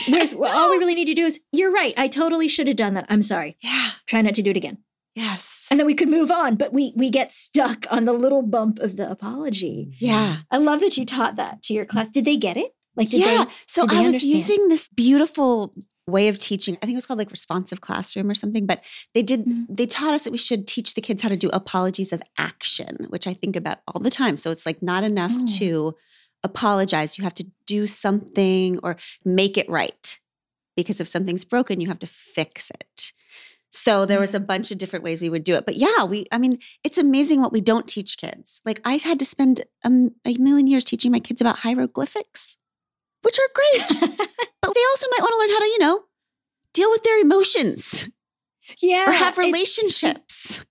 Whereas 0.09 0.33
all 0.55 0.71
we 0.71 0.79
really 0.79 0.95
need 0.95 1.05
to 1.07 1.15
do 1.15 1.27
is, 1.27 1.41
you're 1.53 1.71
right. 1.73 1.95
I 1.97 2.09
totally 2.09 2.49
should 2.49 2.67
have 2.69 2.77
done 2.77 2.95
that. 2.95 3.07
I'm 3.09 3.23
sorry. 3.23 3.57
yeah. 3.61 3.91
Try 4.07 4.23
not 4.23 4.35
to 4.35 4.43
do 4.43 4.51
it 4.53 4.57
again 4.57 4.79
Yes. 5.15 5.67
and 5.71 5.81
then 5.81 5.87
we 5.87 5.95
could 5.95 6.09
move 6.09 6.31
on 6.31 6.57
but 6.57 6.73
we 6.75 6.93
we 6.95 7.09
get 7.11 7.33
stuck 7.33 7.87
on 7.91 8.05
the 8.05 8.13
little 8.13 8.43
bump 8.43 8.79
of 8.81 8.97
the 8.97 9.11
apology 9.11 9.93
Yeah. 9.99 10.37
i 10.51 10.59
love 10.59 10.81
that 10.81 10.97
you 10.99 11.07
taught 11.07 11.37
that 11.37 11.63
to 11.65 11.75
your 11.75 11.87
class 11.87 12.11
did 12.11 12.25
they 12.27 12.37
get 12.37 12.57
it 12.59 12.73
like 12.97 13.13
yeah. 13.13 13.45
they 13.45 13.51
so 13.67 13.83
I 13.83 13.85
was 14.03 14.15
understand? 14.15 14.33
using 14.35 14.69
this 14.69 14.89
beautiful 14.89 15.73
way 16.09 16.29
of 16.29 16.39
teaching. 16.39 16.77
I 16.77 16.87
think 16.87 16.93
it 16.93 16.97
was 16.97 17.07
called 17.07 17.19
like 17.19 17.31
responsive 17.33 17.81
classroom 17.81 18.31
or 18.31 18.35
something, 18.35 18.65
but 18.67 18.83
they 19.15 19.23
did 19.23 19.45
Mhm. 19.45 19.67
they 19.69 19.87
taught 19.87 20.15
us 20.15 20.23
that 20.23 20.31
we 20.31 20.39
should 20.39 20.67
teach 20.67 20.95
the 20.95 21.01
kids 21.01 21.23
how 21.23 21.29
to 21.29 21.37
do 21.37 21.51
apologies 21.53 22.13
of 22.13 22.23
action, 22.39 23.07
which 23.11 23.27
I 23.27 23.35
think 23.35 23.57
about 23.57 23.79
all 23.89 24.01
the 24.01 24.11
time. 24.11 24.37
So 24.37 24.51
it's 24.51 24.67
like 24.67 24.83
not 24.83 25.03
enough 25.05 25.33
Oh. 25.35 25.47
to 25.59 25.95
apologize. 26.45 27.19
You 27.19 27.25
have 27.25 27.35
to 27.35 27.47
do 27.67 27.87
something 27.87 28.79
or 28.83 28.97
make 29.25 29.57
it 29.59 29.69
right. 29.69 30.19
Because 30.77 31.01
if 31.01 31.09
something's 31.09 31.45
broken, 31.45 31.81
you 31.81 31.89
have 31.89 31.99
to 32.01 32.07
fix 32.07 32.71
it. 32.71 33.13
So 33.71 34.07
there 34.07 34.21
was 34.21 34.35
a 34.35 34.41
bunch 34.41 34.71
of 34.71 34.79
different 34.79 35.05
ways 35.05 35.21
we 35.21 35.29
would 35.29 35.43
do 35.45 35.55
it. 35.55 35.67
But 35.67 35.77
yeah, 35.77 36.05
we, 36.05 36.25
I 36.31 36.39
mean, 36.39 36.59
it's 36.85 36.99
amazing 36.99 37.41
what 37.41 37.53
we 37.53 37.61
don't 37.61 37.89
teach 37.89 38.17
kids. 38.17 38.61
Like 38.65 38.81
I 38.85 38.95
had 38.99 39.19
to 39.19 39.27
spend 39.27 39.63
a 39.85 39.91
million 40.39 40.67
years 40.67 40.85
teaching 40.85 41.11
my 41.11 41.19
kids 41.19 41.41
about 41.41 41.59
hieroglyphics, 41.59 42.59
which 43.27 43.39
are 43.39 43.51
great. 43.55 44.01
but 44.63 44.75
they 44.75 44.87
also 44.91 45.07
might 45.11 45.21
want 45.21 45.33
to 45.33 45.39
learn 45.39 45.51
how 45.51 45.59
to, 45.59 45.67
you 45.67 45.79
know, 45.81 46.05
deal 46.73 46.91
with 46.91 47.03
their 47.03 47.21
emotions 47.21 48.09
yeah 48.81 49.09
or 49.09 49.13
have 49.13 49.39
relationships. 49.39 50.65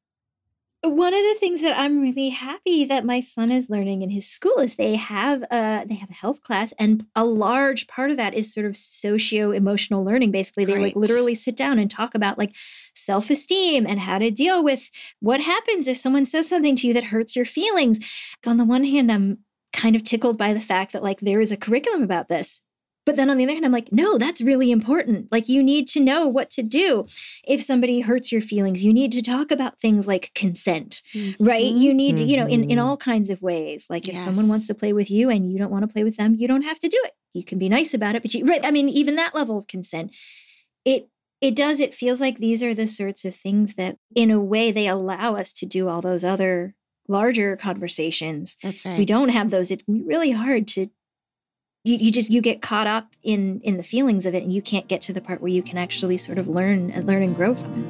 one 0.81 1.13
of 1.13 1.19
the 1.19 1.35
things 1.39 1.61
that 1.61 1.77
i'm 1.79 1.99
really 1.99 2.29
happy 2.29 2.85
that 2.85 3.03
my 3.03 3.19
son 3.19 3.51
is 3.51 3.71
learning 3.71 4.03
in 4.03 4.11
his 4.11 4.27
school 4.27 4.59
is 4.59 4.75
they 4.75 4.95
have 4.95 5.41
a 5.51 5.83
they 5.87 5.95
have 5.95 6.11
a 6.11 6.13
health 6.13 6.43
class 6.43 6.73
and 6.73 7.05
a 7.15 7.25
large 7.25 7.87
part 7.87 8.11
of 8.11 8.17
that 8.17 8.35
is 8.35 8.53
sort 8.53 8.67
of 8.67 8.77
socio 8.77 9.51
emotional 9.51 10.03
learning 10.03 10.29
basically 10.29 10.63
they 10.63 10.77
like 10.77 10.95
literally 10.95 11.33
sit 11.33 11.55
down 11.55 11.79
and 11.79 11.89
talk 11.89 12.13
about 12.13 12.37
like 12.37 12.55
self-esteem 12.93 13.85
and 13.87 13.99
how 13.99 14.19
to 14.19 14.29
deal 14.29 14.63
with 14.63 14.91
what 15.19 15.41
happens 15.41 15.87
if 15.87 15.97
someone 15.97 16.25
says 16.25 16.47
something 16.47 16.75
to 16.75 16.87
you 16.87 16.93
that 16.93 17.05
hurts 17.05 17.35
your 17.35 17.45
feelings 17.45 17.99
on 18.45 18.57
the 18.57 18.65
one 18.65 18.83
hand 18.83 19.11
i'm 19.11 19.39
kind 19.75 19.95
of 19.95 20.03
tickled 20.03 20.37
by 20.37 20.53
the 20.53 20.59
fact 20.71 20.93
that 20.93 21.03
like 21.03 21.19
there 21.19 21.41
is 21.41 21.51
a 21.51 21.57
curriculum 21.57 22.01
about 22.01 22.27
this 22.27 22.63
But 23.05 23.17
then 23.17 23.29
on 23.29 23.37
the 23.37 23.43
other 23.43 23.53
hand, 23.53 23.65
I'm 23.65 23.71
like, 23.71 23.91
no, 23.91 24.17
that's 24.17 24.41
really 24.41 24.71
important. 24.71 25.31
Like, 25.31 25.47
you 25.47 25.61
need 25.61 25.87
to 25.89 25.99
know 25.99 26.27
what 26.27 26.49
to 26.51 26.63
do 26.63 27.05
if 27.47 27.61
somebody 27.61 28.01
hurts 28.01 28.31
your 28.31 28.41
feelings. 28.41 28.83
You 28.83 28.93
need 28.93 29.11
to 29.11 29.21
talk 29.21 29.51
about 29.51 29.79
things 29.79 30.07
like 30.07 30.31
consent, 30.33 31.03
mm-hmm. 31.13 31.43
right? 31.43 31.71
You 31.71 31.93
need 31.93 32.17
to, 32.17 32.23
you 32.23 32.35
know, 32.35 32.47
in, 32.47 32.63
in 32.63 32.69
mm-hmm. 32.69 32.79
all 32.79 32.97
kinds 32.97 33.29
of 33.29 33.43
ways. 33.43 33.85
Like, 33.89 34.09
if 34.09 34.17
someone 34.17 34.47
wants 34.47 34.65
to 34.67 34.75
play 34.75 34.91
with 34.91 35.11
you 35.11 35.29
and 35.29 35.51
you 35.51 35.59
don't 35.59 35.71
want 35.71 35.83
to 35.87 35.93
play 35.93 36.03
with 36.03 36.17
them, 36.17 36.35
you 36.35 36.47
don't 36.47 36.63
have 36.63 36.79
to 36.79 36.87
do 36.87 36.99
it. 37.05 37.13
You 37.33 37.43
can 37.43 37.59
be 37.59 37.69
nice 37.69 37.93
about 37.93 38.15
it, 38.15 38.23
but 38.23 38.33
you, 38.33 38.43
right? 38.45 38.65
I 38.65 38.71
mean, 38.71 38.89
even 38.89 39.15
that 39.17 39.35
level 39.35 39.57
of 39.57 39.67
consent, 39.67 40.11
it, 40.83 41.09
it 41.41 41.55
does, 41.55 41.79
it 41.79 41.93
feels 41.93 42.19
like 42.19 42.39
these 42.39 42.63
are 42.63 42.73
the 42.73 42.87
sorts 42.87 43.23
of 43.23 43.35
things 43.35 43.75
that, 43.75 43.97
in 44.15 44.31
a 44.31 44.39
way, 44.39 44.71
they 44.71 44.87
allow 44.87 45.35
us 45.35 45.53
to 45.53 45.67
do 45.67 45.89
all 45.89 46.01
those 46.01 46.23
other 46.23 46.73
larger 47.07 47.55
conversations. 47.55 48.57
That's 48.61 48.85
right. 48.85 48.93
If 48.93 48.97
we 48.97 49.05
don't 49.05 49.29
have 49.29 49.49
those, 49.49 49.71
it 49.71 49.85
can 49.85 49.99
be 49.99 50.03
really 50.03 50.31
hard 50.31 50.67
to 50.69 50.89
you, 51.85 51.97
you 51.97 52.11
just 52.11 52.31
you 52.31 52.41
get 52.41 52.61
caught 52.61 52.87
up 52.87 53.15
in 53.21 53.61
in 53.61 53.77
the 53.77 53.83
feelings 53.83 54.25
of 54.25 54.33
it 54.33 54.43
and 54.43 54.51
you 54.51 54.61
can't 54.61 54.87
get 54.87 55.01
to 55.01 55.13
the 55.13 55.21
part 55.21 55.39
where 55.39 55.51
you 55.51 55.61
can 55.61 55.77
actually 55.77 56.17
sort 56.17 56.39
of 56.39 56.47
learn 56.47 56.89
and 56.89 57.05
learn 57.05 57.21
and 57.21 57.35
grow 57.35 57.55
from 57.55 57.73
it 57.73 57.85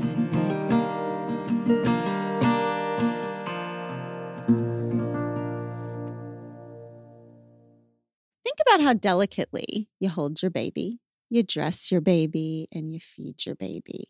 think 8.43 8.57
about 8.68 8.82
how 8.82 8.93
delicately 8.93 9.88
you 9.99 10.09
hold 10.09 10.41
your 10.41 10.51
baby 10.51 10.99
you 11.30 11.41
dress 11.41 11.89
your 11.89 12.01
baby 12.01 12.68
and 12.74 12.93
you 12.93 12.99
feed 12.99 13.45
your 13.45 13.55
baby 13.55 14.09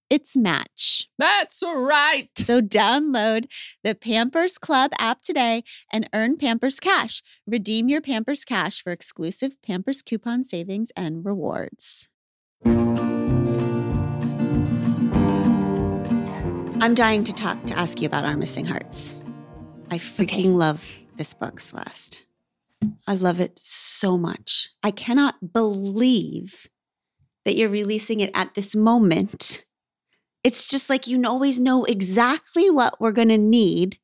its 0.11 0.35
match. 0.37 1.07
That's 1.17 1.63
right. 1.63 2.27
So 2.35 2.61
download 2.61 3.45
the 3.83 3.95
Pampers 3.95 4.57
Club 4.57 4.91
app 4.99 5.21
today 5.21 5.63
and 5.91 6.07
earn 6.13 6.37
Pampers 6.37 6.79
Cash. 6.81 7.23
Redeem 7.47 7.87
your 7.87 8.01
Pampers 8.01 8.43
Cash 8.43 8.83
for 8.83 8.91
exclusive 8.91 9.59
Pampers 9.61 10.01
coupon 10.01 10.43
savings 10.43 10.91
and 10.97 11.25
rewards. 11.25 12.09
I'm 16.83 16.93
dying 16.93 17.23
to 17.23 17.33
talk 17.33 17.63
to 17.65 17.77
ask 17.77 18.01
you 18.01 18.07
about 18.07 18.25
our 18.25 18.35
missing 18.35 18.65
hearts. 18.65 19.21
I 19.89 19.97
freaking 19.97 20.47
okay. 20.47 20.49
love 20.49 20.99
this 21.15 21.33
book, 21.33 21.59
Celeste. 21.59 22.25
I 23.07 23.13
love 23.13 23.39
it 23.39 23.57
so 23.59 24.17
much. 24.17 24.69
I 24.83 24.91
cannot 24.91 25.53
believe 25.53 26.67
that 27.45 27.55
you're 27.55 27.69
releasing 27.69 28.19
it 28.19 28.31
at 28.33 28.55
this 28.55 28.75
moment. 28.75 29.63
It's 30.43 30.69
just 30.69 30.89
like 30.89 31.07
you 31.07 31.21
always 31.25 31.59
know 31.59 31.85
exactly 31.85 32.69
what 32.69 32.99
we're 32.99 33.11
going 33.11 33.29
to 33.29 33.37
need 33.37 33.97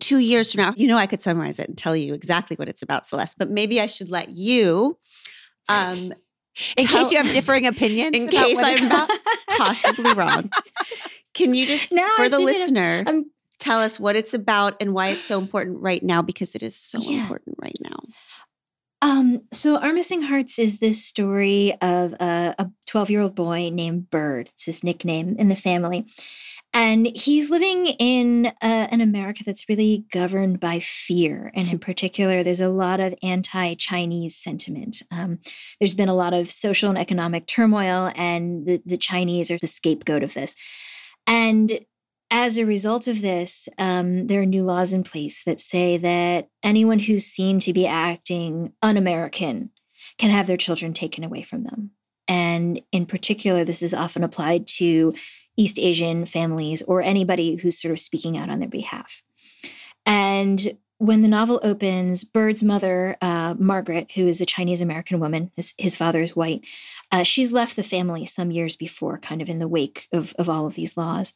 two 0.00 0.18
years 0.18 0.52
from 0.52 0.64
now. 0.64 0.74
You 0.76 0.88
know, 0.88 0.96
I 0.96 1.06
could 1.06 1.20
summarize 1.20 1.58
it 1.58 1.68
and 1.68 1.78
tell 1.78 1.96
you 1.96 2.14
exactly 2.14 2.56
what 2.56 2.68
it's 2.68 2.82
about, 2.82 3.06
Celeste, 3.06 3.38
but 3.38 3.50
maybe 3.50 3.80
I 3.80 3.86
should 3.86 4.10
let 4.10 4.30
you. 4.30 4.98
Um, 5.68 5.96
in 6.76 6.86
tell, 6.86 7.02
case 7.02 7.12
you 7.12 7.18
have 7.18 7.32
differing 7.32 7.66
opinions, 7.66 8.16
in 8.16 8.28
case 8.28 8.58
I'm 8.58 9.08
possibly 9.58 10.12
wrong, 10.14 10.50
can 11.32 11.54
you 11.54 11.66
just, 11.66 11.92
now 11.92 12.10
for 12.16 12.24
I'm 12.24 12.30
the 12.30 12.38
listener, 12.38 13.04
I'm 13.06 13.26
tell 13.58 13.80
us 13.80 13.98
what 13.98 14.14
it's 14.14 14.34
about 14.34 14.76
and 14.80 14.92
why 14.92 15.08
it's 15.08 15.24
so 15.24 15.38
important 15.38 15.80
right 15.80 16.02
now 16.02 16.20
because 16.20 16.54
it 16.54 16.62
is 16.62 16.76
so 16.76 16.98
yeah. 17.00 17.22
important 17.22 17.56
right 17.58 17.78
now. 17.80 17.93
Um, 19.04 19.42
so, 19.52 19.76
Our 19.76 19.92
Missing 19.92 20.22
Hearts 20.22 20.58
is 20.58 20.78
this 20.78 21.04
story 21.04 21.74
of 21.82 22.14
a 22.14 22.70
12 22.86 23.10
year 23.10 23.20
old 23.20 23.34
boy 23.34 23.68
named 23.70 24.08
Bird. 24.08 24.48
It's 24.48 24.64
his 24.64 24.82
nickname 24.82 25.36
in 25.38 25.50
the 25.50 25.56
family. 25.56 26.06
And 26.72 27.14
he's 27.14 27.50
living 27.50 27.88
in 27.88 28.46
uh, 28.46 28.52
an 28.62 29.02
America 29.02 29.44
that's 29.44 29.68
really 29.68 30.06
governed 30.10 30.58
by 30.58 30.80
fear. 30.80 31.52
And 31.54 31.70
in 31.70 31.78
particular, 31.78 32.42
there's 32.42 32.62
a 32.62 32.70
lot 32.70 32.98
of 32.98 33.14
anti 33.22 33.74
Chinese 33.74 34.36
sentiment. 34.36 35.02
Um, 35.10 35.38
there's 35.78 35.94
been 35.94 36.08
a 36.08 36.14
lot 36.14 36.32
of 36.32 36.50
social 36.50 36.88
and 36.88 36.98
economic 36.98 37.46
turmoil, 37.46 38.10
and 38.16 38.66
the, 38.66 38.80
the 38.86 38.96
Chinese 38.96 39.50
are 39.50 39.58
the 39.58 39.66
scapegoat 39.66 40.22
of 40.22 40.32
this. 40.32 40.56
And 41.26 41.78
as 42.30 42.58
a 42.58 42.66
result 42.66 43.06
of 43.06 43.22
this, 43.22 43.68
um, 43.78 44.26
there 44.26 44.42
are 44.42 44.46
new 44.46 44.64
laws 44.64 44.92
in 44.92 45.04
place 45.04 45.44
that 45.44 45.60
say 45.60 45.96
that 45.98 46.48
anyone 46.62 46.98
who's 47.00 47.24
seen 47.24 47.58
to 47.60 47.72
be 47.72 47.86
acting 47.86 48.72
un 48.82 48.96
American 48.96 49.70
can 50.18 50.30
have 50.30 50.46
their 50.46 50.56
children 50.56 50.92
taken 50.92 51.24
away 51.24 51.42
from 51.42 51.62
them. 51.62 51.90
And 52.26 52.80
in 52.92 53.06
particular, 53.06 53.64
this 53.64 53.82
is 53.82 53.94
often 53.94 54.24
applied 54.24 54.66
to 54.78 55.12
East 55.56 55.78
Asian 55.78 56.26
families 56.26 56.82
or 56.82 57.02
anybody 57.02 57.56
who's 57.56 57.80
sort 57.80 57.92
of 57.92 57.98
speaking 57.98 58.36
out 58.36 58.50
on 58.50 58.58
their 58.58 58.68
behalf. 58.68 59.22
And 60.06 60.76
when 60.98 61.22
the 61.22 61.28
novel 61.28 61.60
opens, 61.62 62.24
Bird's 62.24 62.62
mother, 62.62 63.16
uh, 63.20 63.54
Margaret, 63.58 64.12
who 64.14 64.26
is 64.26 64.40
a 64.40 64.46
Chinese 64.46 64.80
American 64.80 65.20
woman, 65.20 65.50
his, 65.56 65.74
his, 65.76 65.96
father 65.96 66.22
is 66.22 66.36
white, 66.36 66.66
uh, 67.10 67.24
she's 67.24 67.52
left 67.52 67.76
the 67.76 67.82
family 67.82 68.24
some 68.24 68.50
years 68.50 68.76
before, 68.76 69.18
kind 69.18 69.42
of 69.42 69.48
in 69.48 69.58
the 69.58 69.68
wake 69.68 70.08
of, 70.12 70.34
of 70.38 70.48
all 70.48 70.66
of 70.66 70.74
these 70.74 70.96
laws. 70.96 71.34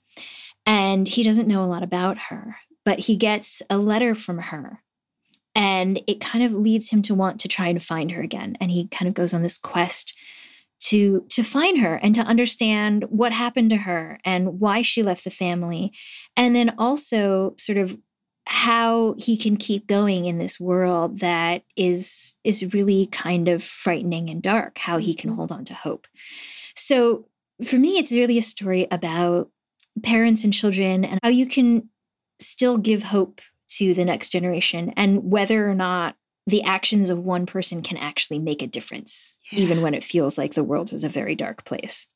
And 0.69 1.09
he 1.09 1.23
doesn't 1.23 1.49
know 1.49 1.65
a 1.65 1.67
lot 1.67 1.83
about 1.83 2.19
her, 2.29 2.57
but 2.85 3.01
he 3.01 3.17
gets 3.17 3.63
a 3.71 3.79
letter 3.79 4.15
from 4.15 4.39
her. 4.39 4.83
And 5.55 6.01
it 6.07 6.21
kind 6.21 6.45
of 6.45 6.53
leads 6.53 6.91
him 6.91 7.01
to 7.03 7.15
want 7.15 7.41
to 7.41 7.49
try 7.49 7.69
and 7.69 7.83
find 7.83 8.13
her 8.13 8.21
again. 8.21 8.55
And 8.61 8.71
he 8.71 8.87
kind 8.89 9.09
of 9.09 9.15
goes 9.15 9.33
on 9.33 9.43
this 9.43 9.57
quest 9.57 10.15
to 10.81 11.25
to 11.31 11.43
find 11.43 11.81
her 11.81 11.97
and 11.97 12.15
to 12.15 12.21
understand 12.21 13.05
what 13.09 13.33
happened 13.33 13.71
to 13.71 13.79
her 13.79 14.21
and 14.25 14.61
why 14.61 14.83
she 14.83 15.03
left 15.03 15.25
the 15.25 15.31
family 15.31 15.91
and 16.37 16.55
then 16.55 16.75
also 16.79 17.55
sort 17.57 17.79
of 17.79 17.99
how 18.47 19.15
he 19.19 19.37
can 19.37 19.57
keep 19.57 19.87
going 19.87 20.25
in 20.25 20.39
this 20.39 20.61
world 20.61 21.19
that 21.19 21.63
is 21.77 22.37
is 22.45 22.73
really 22.73 23.07
kind 23.07 23.49
of 23.49 23.63
frightening 23.63 24.31
and 24.31 24.41
dark 24.41 24.79
how 24.79 24.99
he 24.99 25.15
can 25.15 25.31
mm-hmm. 25.31 25.39
hold 25.39 25.51
on 25.51 25.65
to 25.65 25.75
hope 25.75 26.07
so 26.77 27.27
for 27.65 27.77
me 27.77 27.99
it's 27.99 28.13
really 28.13 28.39
a 28.39 28.43
story 28.43 28.87
about 28.91 29.51
parents 30.03 30.45
and 30.45 30.53
children 30.53 31.05
and 31.05 31.19
how 31.23 31.29
you 31.29 31.47
can 31.47 31.89
still 32.41 32.79
give 32.79 33.05
hope 33.05 33.41
to 33.69 33.95
the 33.95 34.05
next 34.05 34.31
generation 34.31 34.93
and 34.97 35.31
whether 35.31 35.69
or 35.69 35.75
not 35.75 36.17
the 36.47 36.63
actions 36.63 37.11
of 37.11 37.19
one 37.19 37.45
person 37.45 37.83
can 37.83 37.99
actually 37.99 38.39
make 38.39 38.63
a 38.63 38.67
difference, 38.67 39.39
yeah. 39.51 39.61
even 39.61 39.83
when 39.83 39.93
it 39.93 40.03
feels 40.03 40.39
like 40.39 40.55
the 40.55 40.65
world 40.65 40.93
is 40.93 41.05
a 41.05 41.09
very 41.09 41.35
dark 41.35 41.65
place. 41.65 42.07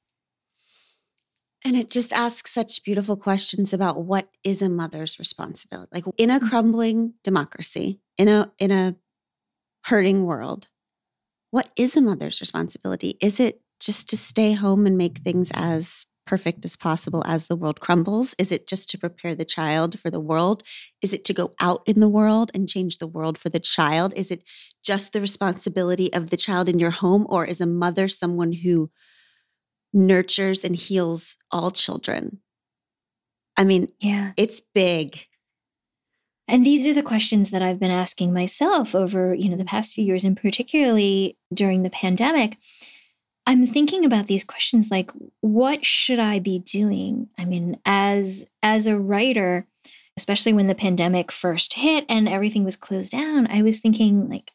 And 1.64 1.76
it 1.76 1.90
just 1.90 2.12
asks 2.12 2.50
such 2.50 2.82
beautiful 2.82 3.16
questions 3.16 3.72
about 3.72 4.02
what 4.02 4.28
is 4.42 4.62
a 4.62 4.68
mother's 4.68 5.18
responsibility. 5.18 5.90
Like 5.92 6.04
in 6.16 6.30
a 6.30 6.38
mm-hmm. 6.38 6.48
crumbling 6.48 7.14
democracy, 7.22 8.00
in 8.18 8.28
a 8.28 8.50
in 8.58 8.70
a 8.70 8.96
hurting 9.84 10.24
world, 10.24 10.68
what 11.50 11.68
is 11.76 11.96
a 11.96 12.02
mother's 12.02 12.40
responsibility? 12.40 13.18
Is 13.20 13.38
it 13.38 13.60
just 13.80 14.08
to 14.10 14.16
stay 14.16 14.52
home 14.52 14.86
and 14.86 14.96
make 14.96 15.18
things 15.18 15.52
as 15.54 16.06
perfect 16.26 16.64
as 16.64 16.76
possible 16.76 17.22
as 17.26 17.46
the 17.46 17.56
world 17.56 17.80
crumbles? 17.80 18.34
Is 18.38 18.52
it 18.52 18.66
just 18.66 18.88
to 18.90 18.98
prepare 18.98 19.34
the 19.34 19.44
child 19.44 19.98
for 19.98 20.10
the 20.10 20.20
world? 20.20 20.62
Is 21.00 21.12
it 21.12 21.24
to 21.26 21.34
go 21.34 21.52
out 21.60 21.82
in 21.86 22.00
the 22.00 22.08
world 22.08 22.50
and 22.54 22.68
change 22.68 22.98
the 22.98 23.06
world 23.06 23.38
for 23.38 23.48
the 23.48 23.60
child? 23.60 24.12
Is 24.16 24.30
it 24.30 24.44
just 24.84 25.12
the 25.12 25.20
responsibility 25.20 26.12
of 26.12 26.30
the 26.30 26.36
child 26.36 26.68
in 26.68 26.78
your 26.78 26.90
home? 26.90 27.26
Or 27.28 27.44
is 27.44 27.60
a 27.60 27.66
mother 27.66 28.08
someone 28.08 28.52
who 28.52 28.90
nurtures 29.92 30.64
and 30.64 30.76
heals 30.76 31.38
all 31.50 31.70
children? 31.70 32.40
I 33.56 33.64
mean, 33.64 33.88
yeah, 34.00 34.32
it's 34.36 34.60
big. 34.74 35.26
And 36.48 36.66
these 36.66 36.86
are 36.86 36.94
the 36.94 37.02
questions 37.02 37.50
that 37.50 37.62
I've 37.62 37.78
been 37.78 37.90
asking 37.90 38.32
myself 38.32 38.94
over, 38.94 39.34
you 39.34 39.48
know, 39.48 39.56
the 39.56 39.64
past 39.64 39.94
few 39.94 40.04
years 40.04 40.24
and 40.24 40.36
particularly 40.36 41.38
during 41.54 41.82
the 41.82 41.90
pandemic 41.90 42.58
I'm 43.46 43.66
thinking 43.66 44.04
about 44.04 44.26
these 44.26 44.44
questions 44.44 44.90
like 44.90 45.10
what 45.40 45.84
should 45.84 46.18
I 46.18 46.38
be 46.38 46.60
doing? 46.60 47.28
I 47.36 47.44
mean, 47.44 47.78
as 47.84 48.46
as 48.62 48.86
a 48.86 48.98
writer, 48.98 49.66
especially 50.16 50.52
when 50.52 50.68
the 50.68 50.74
pandemic 50.74 51.32
first 51.32 51.74
hit 51.74 52.04
and 52.08 52.28
everything 52.28 52.64
was 52.64 52.76
closed 52.76 53.12
down, 53.12 53.46
I 53.48 53.62
was 53.62 53.80
thinking 53.80 54.28
like 54.28 54.52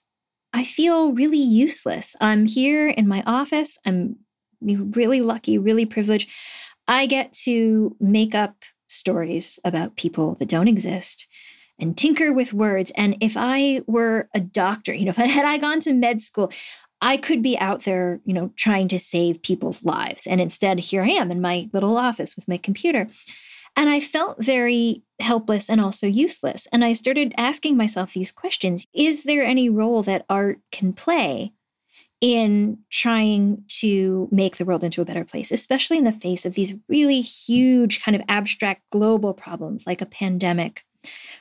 I 0.54 0.64
feel 0.64 1.12
really 1.12 1.38
useless. 1.38 2.16
I'm 2.22 2.48
here 2.48 2.88
in 2.88 3.08
my 3.08 3.24
office. 3.26 3.78
I'm 3.86 4.18
really 4.62 5.22
lucky, 5.22 5.58
really 5.58 5.86
privileged. 5.86 6.30
I 6.88 7.06
get 7.06 7.34
to 7.44 7.96
make 8.00 8.34
up 8.34 8.64
stories 8.88 9.60
about 9.66 9.98
people 9.98 10.36
that 10.36 10.48
don't 10.48 10.70
exist 10.70 11.28
and 11.80 11.98
tinker 11.98 12.34
with 12.34 12.54
words. 12.54 12.92
And 12.96 13.18
if 13.22 13.36
I 13.38 13.82
were 13.86 14.30
a 14.34 14.40
doctor, 14.40 14.94
you 14.94 15.06
know, 15.06 15.12
if 15.12 15.20
I, 15.20 15.28
had 15.28 15.46
I 15.46 15.58
gone 15.58 15.80
to 15.82 15.94
med 15.94 16.22
school, 16.22 16.52
I 17.02 17.18
could 17.18 17.42
be 17.42 17.58
out 17.60 17.84
there, 17.84 18.20
you 18.26 18.34
know, 18.34 18.52
trying 18.56 18.88
to 18.90 19.00
save 19.00 19.44
people's 19.44 19.84
lives. 19.84 20.26
And 20.26 20.42
instead, 20.42 20.80
here 20.80 21.04
I 21.04 21.10
am 21.10 21.32
in 21.32 21.42
my 21.42 21.70
little 21.74 21.98
office 21.98 22.36
with 22.36 22.48
my 22.48 22.58
computer. 22.58 23.08
And 23.76 23.90
I 23.90 24.00
felt 24.00 24.44
very 24.44 25.04
helpless 25.20 25.70
and 25.70 25.80
also 25.80 26.08
useless. 26.08 26.68
And 26.72 26.84
I 26.84 26.94
started 26.94 27.34
asking 27.38 27.78
myself 27.78 28.14
these 28.14 28.32
questions 28.32 28.86
Is 28.94 29.24
there 29.24 29.46
any 29.46 29.70
role 29.70 30.02
that 30.04 30.26
art 30.30 30.60
can 30.72 30.94
play 30.94 31.54
in 32.20 32.80
trying 32.90 33.64
to 33.68 34.28
make 34.32 34.58
the 34.58 34.66
world 34.66 34.84
into 34.84 35.02
a 35.02 35.06
better 35.06 35.24
place, 35.24 35.52
especially 35.52 36.00
in 36.00 36.04
the 36.04 36.12
face 36.12 36.46
of 36.46 36.56
these 36.56 36.76
really 36.90 37.22
huge, 37.22 38.02
kind 38.02 38.16
of 38.16 38.24
abstract 38.28 38.82
global 38.90 39.36
problems 39.36 39.86
like 39.86 40.02
a 40.02 40.06
pandemic 40.08 40.84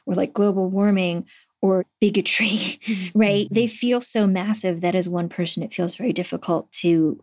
or 0.04 0.14
like 0.14 0.34
global 0.34 0.68
warming 0.68 1.24
or 1.62 1.86
bigotry, 2.00 2.80
right? 3.14 3.46
Mm-hmm. 3.46 3.54
They 3.54 3.66
feel 3.66 4.00
so 4.00 4.26
massive 4.26 4.80
that 4.80 4.94
as 4.94 5.08
one 5.08 5.28
person, 5.28 5.62
it 5.62 5.72
feels 5.72 5.96
very 5.96 6.12
difficult 6.12 6.70
to 6.72 7.22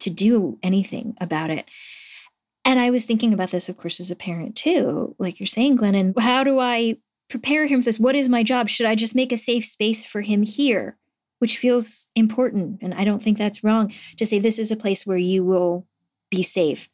to 0.00 0.10
do 0.10 0.58
anything 0.64 1.16
about 1.20 1.48
it. 1.48 1.64
And 2.64 2.78
I 2.78 2.90
was 2.90 3.04
thinking 3.04 3.32
about 3.32 3.50
this, 3.50 3.68
of 3.68 3.76
course, 3.76 4.00
as 4.00 4.10
a 4.10 4.16
parent 4.16 4.56
too, 4.56 5.14
like 5.18 5.40
you're 5.40 5.46
saying, 5.46 5.78
Glennon. 5.78 6.18
How 6.18 6.44
do 6.44 6.58
I 6.58 6.96
prepare 7.28 7.66
him 7.66 7.80
for 7.80 7.86
this? 7.86 7.98
What 7.98 8.14
is 8.14 8.28
my 8.28 8.42
job? 8.42 8.68
Should 8.68 8.86
I 8.86 8.94
just 8.94 9.14
make 9.14 9.32
a 9.32 9.36
safe 9.36 9.64
space 9.64 10.04
for 10.04 10.20
him 10.20 10.42
here? 10.42 10.96
Which 11.38 11.58
feels 11.58 12.06
important. 12.14 12.78
And 12.82 12.94
I 12.94 13.04
don't 13.04 13.22
think 13.22 13.38
that's 13.38 13.64
wrong 13.64 13.92
to 14.16 14.26
say 14.26 14.38
this 14.38 14.58
is 14.58 14.70
a 14.70 14.76
place 14.76 15.06
where 15.06 15.16
you 15.16 15.44
will 15.44 15.86
be 16.30 16.42
safe. 16.42 16.88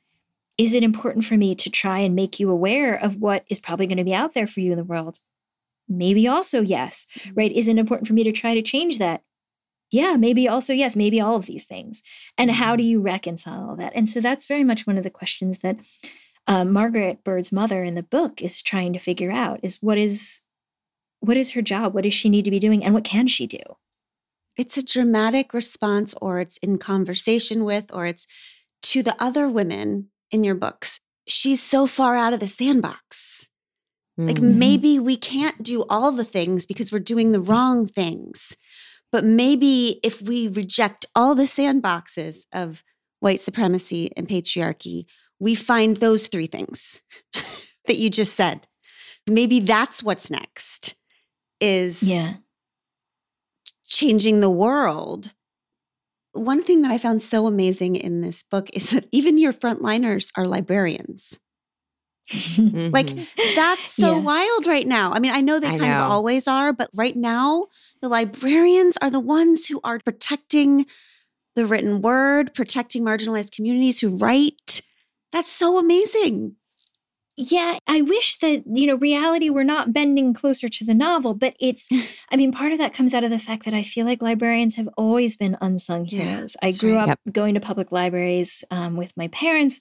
Is 0.57 0.75
it 0.75 0.83
important 0.83 1.25
for 1.25 1.37
me 1.37 1.55
to 1.55 1.71
try 1.71 1.99
and 1.99 2.15
make 2.15 2.41
you 2.41 2.51
aware 2.51 2.95
of 2.95 3.17
what 3.17 3.45
is 3.49 3.61
probably 3.61 3.87
going 3.87 3.99
to 3.99 4.05
be 4.05 4.15
out 4.15 4.35
there 4.35 4.47
for 4.47 4.61
you 4.61 4.73
in 4.73 4.79
the 4.79 4.85
world? 4.85 5.21
Maybe 5.89 6.29
also 6.29 6.61
yes, 6.61 7.07
right? 7.35 7.53
Is 7.53 7.69
it 7.69 7.79
important 7.79 8.07
for 8.07 8.15
me 8.15 8.25
to 8.25 8.33
try 8.33 8.55
to 8.55 8.63
change 8.63 8.99
that? 8.99 9.23
yeah, 9.91 10.17
maybe 10.19 10.47
also, 10.47 10.73
yes, 10.73 10.97
maybe 10.97 11.21
all 11.21 11.37
of 11.37 11.47
these 11.47 11.65
things. 11.65 12.03
And 12.37 12.51
how 12.51 12.77
do 12.77 12.83
mm-hmm. 12.83 12.91
you 12.91 13.01
reconcile 13.01 13.71
all 13.71 13.77
that? 13.77 13.93
And 13.95 14.09
so 14.09 14.21
that's 14.21 14.47
very 14.47 14.65
much 14.65 14.87
one 14.87 14.99
of 14.99 15.05
the 15.05 15.11
questions 15.11 15.59
that 15.59 15.79
uh, 16.47 16.65
Margaret 16.65 17.25
Bird's 17.25 17.53
mother 17.53 17.83
in 17.83 17.95
the 17.95 18.03
book 18.03 18.43
is 18.43 18.63
trying 18.63 18.93
to 18.93 18.99
figure 18.99 19.31
out 19.31 19.61
is 19.63 19.79
what 19.81 19.99
is 19.99 20.41
what 21.21 21.37
is 21.37 21.53
her 21.53 21.63
job? 21.63 21.95
What 21.95 22.05
does 22.05 22.15
she 22.15 22.29
need 22.29 22.45
to 22.45 22.51
be 22.51 22.61
doing? 22.61 22.85
And 22.85 22.95
what 22.95 23.03
can 23.03 23.27
she 23.27 23.47
do? 23.47 23.59
It's 24.57 24.77
a 24.77 24.85
dramatic 24.85 25.53
response, 25.53 26.15
or 26.23 26.39
it's 26.39 26.59
in 26.59 26.79
conversation 26.79 27.65
with, 27.65 27.93
or 27.93 28.07
it's 28.07 28.27
to 28.83 29.03
the 29.03 29.17
other 29.19 29.49
women 29.49 30.11
in 30.31 30.45
your 30.45 30.55
books. 30.55 31.01
She's 31.27 31.61
so 31.61 31.87
far 31.87 32.17
out 32.17 32.33
of 32.33 32.41
the 32.41 32.47
sandbox. 32.47 33.51
Like 34.19 34.37
mm-hmm. 34.37 34.59
maybe 34.59 34.99
we 34.99 35.17
can't 35.17 35.63
do 35.63 35.85
all 35.89 36.11
the 36.11 36.25
things 36.25 36.67
because 36.67 36.91
we're 36.91 36.99
doing 36.99 37.31
the 37.31 37.41
wrong 37.41 37.87
things. 37.87 38.57
But 39.13 39.25
maybe 39.25 40.01
if 40.03 40.21
we 40.21 40.49
reject 40.49 41.07
all 41.15 41.37
the 41.37 41.45
sandboxes 41.45 42.47
of 42.53 42.83
white 43.21 43.41
supremacy 43.41 44.11
and 44.17 44.29
patriarchy, 44.29 45.05
we 45.39 45.55
find 45.55 45.99
those 45.99 46.27
three 46.27 46.49
things 46.49 47.03
that 47.87 47.97
you 47.97 48.11
just 48.11 48.35
said. 48.35 48.67
Maybe 49.29 49.61
that's 49.61 50.03
what's 50.03 50.31
next 50.31 50.97
is 51.61 52.03
yeah. 52.03 52.35
changing 53.87 54.41
the 54.41 54.51
world. 54.51 55.35
One 56.33 56.61
thing 56.61 56.83
that 56.83 56.91
I 56.91 56.99
found 56.99 57.23
so 57.23 57.47
amazing 57.47 57.95
in 57.95 58.21
this 58.21 58.43
book 58.43 58.69
is 58.73 58.91
that 58.91 59.07
even 59.13 59.39
your 59.39 59.53
frontliners 59.53 60.33
are 60.37 60.45
librarians. 60.45 61.41
Like 62.93 63.07
mm-hmm. 63.07 63.55
that's 63.55 63.95
so 63.95 64.17
yeah. 64.17 64.23
wild 64.23 64.67
right 64.67 64.87
now. 64.87 65.13
I 65.13 65.21
mean, 65.21 65.33
I 65.33 65.41
know 65.41 65.59
they 65.59 65.69
I 65.69 65.79
kind 65.79 65.93
know. 65.93 66.05
of 66.05 66.11
always 66.11 66.47
are, 66.47 66.73
but 66.73 66.91
right 66.95 67.17
now 67.17 67.69
the 68.03 68.09
librarians 68.09 68.99
are 68.99 69.11
the 69.11 69.21
ones 69.21 69.67
who 69.67 69.81
are 69.83 69.99
protecting 69.99 70.87
the 71.57 71.67
written 71.67 72.03
word, 72.03 72.55
protecting 72.55 73.05
marginalized 73.05 73.55
communities 73.55 74.01
who 74.01 74.17
write. 74.17 74.83
That's 75.33 75.51
so 75.51 75.79
amazing. 75.79 76.57
Yeah, 77.41 77.79
I 77.87 78.03
wish 78.03 78.37
that, 78.41 78.65
you 78.67 78.87
know, 78.89 78.97
reality 78.97 79.49
were 79.49 79.65
not 79.65 79.93
bending 79.93 80.35
closer 80.35 80.69
to 80.69 80.85
the 80.85 80.93
novel, 80.93 81.35
but 81.35 81.55
it's, 81.61 81.89
I 82.31 82.37
mean, 82.37 82.51
part 82.51 82.73
of 82.73 82.79
that 82.79 82.93
comes 82.93 83.15
out 83.15 83.25
of 83.25 83.31
the 83.31 83.39
fact 83.39 83.65
that 83.65 83.75
I 83.75 83.85
feel 83.85 84.05
like 84.05 84.21
librarians 84.21 84.75
have 84.75 84.89
always 84.97 85.37
been 85.37 85.57
unsung 85.61 86.05
heroes. 86.05 86.57
Yeah, 86.61 86.69
I 86.69 86.73
grew 86.73 86.97
right. 86.97 87.09
up 87.09 87.19
yep. 87.25 87.35
going 87.35 87.55
to 87.55 87.61
public 87.61 87.93
libraries 87.93 88.65
um, 88.71 88.97
with 88.97 89.17
my 89.17 89.29
parents. 89.29 89.81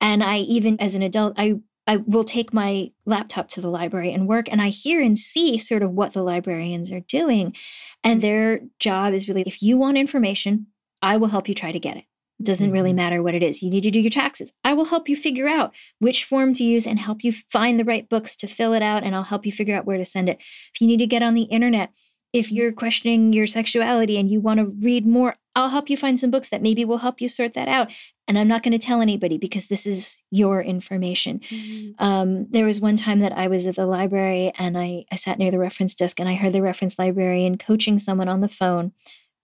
And 0.00 0.24
I, 0.24 0.38
even 0.38 0.80
as 0.80 0.94
an 0.94 1.02
adult, 1.02 1.34
I 1.36 1.60
I 1.86 1.98
will 1.98 2.24
take 2.24 2.52
my 2.52 2.90
laptop 3.04 3.48
to 3.50 3.60
the 3.60 3.70
library 3.70 4.12
and 4.12 4.26
work, 4.26 4.50
and 4.50 4.60
I 4.60 4.68
hear 4.68 5.00
and 5.00 5.18
see 5.18 5.58
sort 5.58 5.82
of 5.82 5.92
what 5.92 6.12
the 6.12 6.22
librarians 6.22 6.90
are 6.90 7.00
doing. 7.00 7.54
And 8.02 8.20
their 8.20 8.60
job 8.78 9.14
is 9.14 9.28
really 9.28 9.42
if 9.42 9.62
you 9.62 9.78
want 9.78 9.98
information, 9.98 10.66
I 11.02 11.16
will 11.16 11.28
help 11.28 11.48
you 11.48 11.54
try 11.54 11.72
to 11.72 11.78
get 11.78 11.96
it. 11.96 12.04
It 12.38 12.44
doesn't 12.44 12.70
really 12.70 12.90
mm-hmm. 12.90 12.96
matter 12.96 13.22
what 13.22 13.34
it 13.34 13.42
is. 13.42 13.62
You 13.62 13.70
need 13.70 13.84
to 13.84 13.90
do 13.90 14.00
your 14.00 14.10
taxes. 14.10 14.52
I 14.62 14.74
will 14.74 14.86
help 14.86 15.08
you 15.08 15.16
figure 15.16 15.48
out 15.48 15.72
which 16.00 16.24
form 16.24 16.52
to 16.54 16.64
use 16.64 16.86
and 16.86 16.98
help 16.98 17.24
you 17.24 17.32
find 17.32 17.80
the 17.80 17.84
right 17.84 18.08
books 18.08 18.36
to 18.36 18.46
fill 18.46 18.74
it 18.74 18.82
out, 18.82 19.04
and 19.04 19.14
I'll 19.14 19.22
help 19.22 19.46
you 19.46 19.52
figure 19.52 19.76
out 19.76 19.86
where 19.86 19.98
to 19.98 20.04
send 20.04 20.28
it. 20.28 20.38
If 20.74 20.80
you 20.80 20.86
need 20.86 20.98
to 20.98 21.06
get 21.06 21.22
on 21.22 21.34
the 21.34 21.42
internet, 21.42 21.92
if 22.32 22.52
you're 22.52 22.72
questioning 22.72 23.32
your 23.32 23.46
sexuality 23.46 24.18
and 24.18 24.30
you 24.30 24.40
want 24.40 24.60
to 24.60 24.74
read 24.80 25.06
more, 25.06 25.36
I'll 25.54 25.70
help 25.70 25.88
you 25.88 25.96
find 25.96 26.20
some 26.20 26.30
books 26.30 26.48
that 26.50 26.60
maybe 26.60 26.84
will 26.84 26.98
help 26.98 27.20
you 27.20 27.28
sort 27.28 27.54
that 27.54 27.68
out. 27.68 27.90
And 28.28 28.38
I'm 28.38 28.48
not 28.48 28.62
going 28.62 28.72
to 28.72 28.84
tell 28.84 29.00
anybody 29.00 29.38
because 29.38 29.66
this 29.66 29.86
is 29.86 30.22
your 30.30 30.60
information. 30.60 31.38
Mm-hmm. 31.38 32.04
Um, 32.04 32.46
there 32.50 32.66
was 32.66 32.80
one 32.80 32.96
time 32.96 33.20
that 33.20 33.32
I 33.32 33.46
was 33.46 33.66
at 33.66 33.76
the 33.76 33.86
library 33.86 34.52
and 34.58 34.76
I, 34.76 35.04
I 35.10 35.16
sat 35.16 35.38
near 35.38 35.50
the 35.50 35.58
reference 35.58 35.94
desk 35.94 36.20
and 36.20 36.28
I 36.28 36.34
heard 36.34 36.52
the 36.52 36.60
reference 36.62 36.98
librarian 36.98 37.56
coaching 37.56 37.98
someone 37.98 38.28
on 38.28 38.40
the 38.40 38.48
phone 38.48 38.92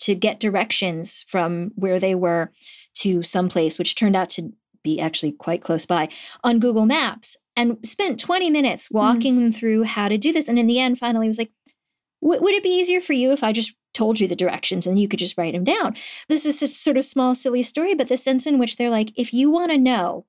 to 0.01 0.15
get 0.15 0.41
directions 0.41 1.25
from 1.29 1.71
where 1.77 2.01
they 2.01 2.15
were 2.15 2.51
to 2.95 3.23
someplace, 3.23 3.79
which 3.79 3.95
turned 3.95 4.17
out 4.17 4.31
to 4.31 4.53
be 4.83 5.01
actually 5.01 5.33
quite 5.33 5.63
close 5.63 5.87
by 5.87 6.09
on 6.43 6.59
Google 6.59 6.87
Maps 6.87 7.37
and 7.57 7.79
spent 7.85 8.19
20 8.19 8.51
minutes 8.51 8.91
walking 8.91 9.35
mm-hmm. 9.35 9.43
them 9.45 9.53
through 9.53 9.83
how 9.85 10.09
to 10.09 10.19
do 10.19 10.33
this. 10.33 10.49
And 10.49 10.59
in 10.59 10.67
the 10.67 10.81
end, 10.81 10.99
finally 10.99 11.29
was 11.29 11.39
like, 11.39 11.53
would 12.23 12.55
it 12.55 12.63
be 12.63 12.71
easier 12.71 13.01
for 13.01 13.13
you 13.13 13.33
if 13.33 13.43
I 13.43 13.53
just 13.53 13.75
told 13.93 14.21
you 14.21 14.29
the 14.29 14.37
directions 14.37 14.87
and 14.87 14.99
you 14.99 15.09
could 15.09 15.19
just 15.19 15.37
write 15.37 15.55
them 15.55 15.65
down. 15.65 15.97
This 16.29 16.47
is 16.47 16.63
a 16.63 16.69
sort 16.69 16.97
of 16.97 17.05
small, 17.05 17.35
silly 17.35 17.63
story, 17.63 17.95
but 17.95 18.09
the 18.09 18.17
sense 18.17 18.47
in 18.47 18.59
which 18.59 18.77
they're 18.77 18.91
like, 18.91 19.13
if 19.17 19.35
you 19.35 19.51
want 19.51 19.73
to 19.73 19.79
know, 19.79 20.25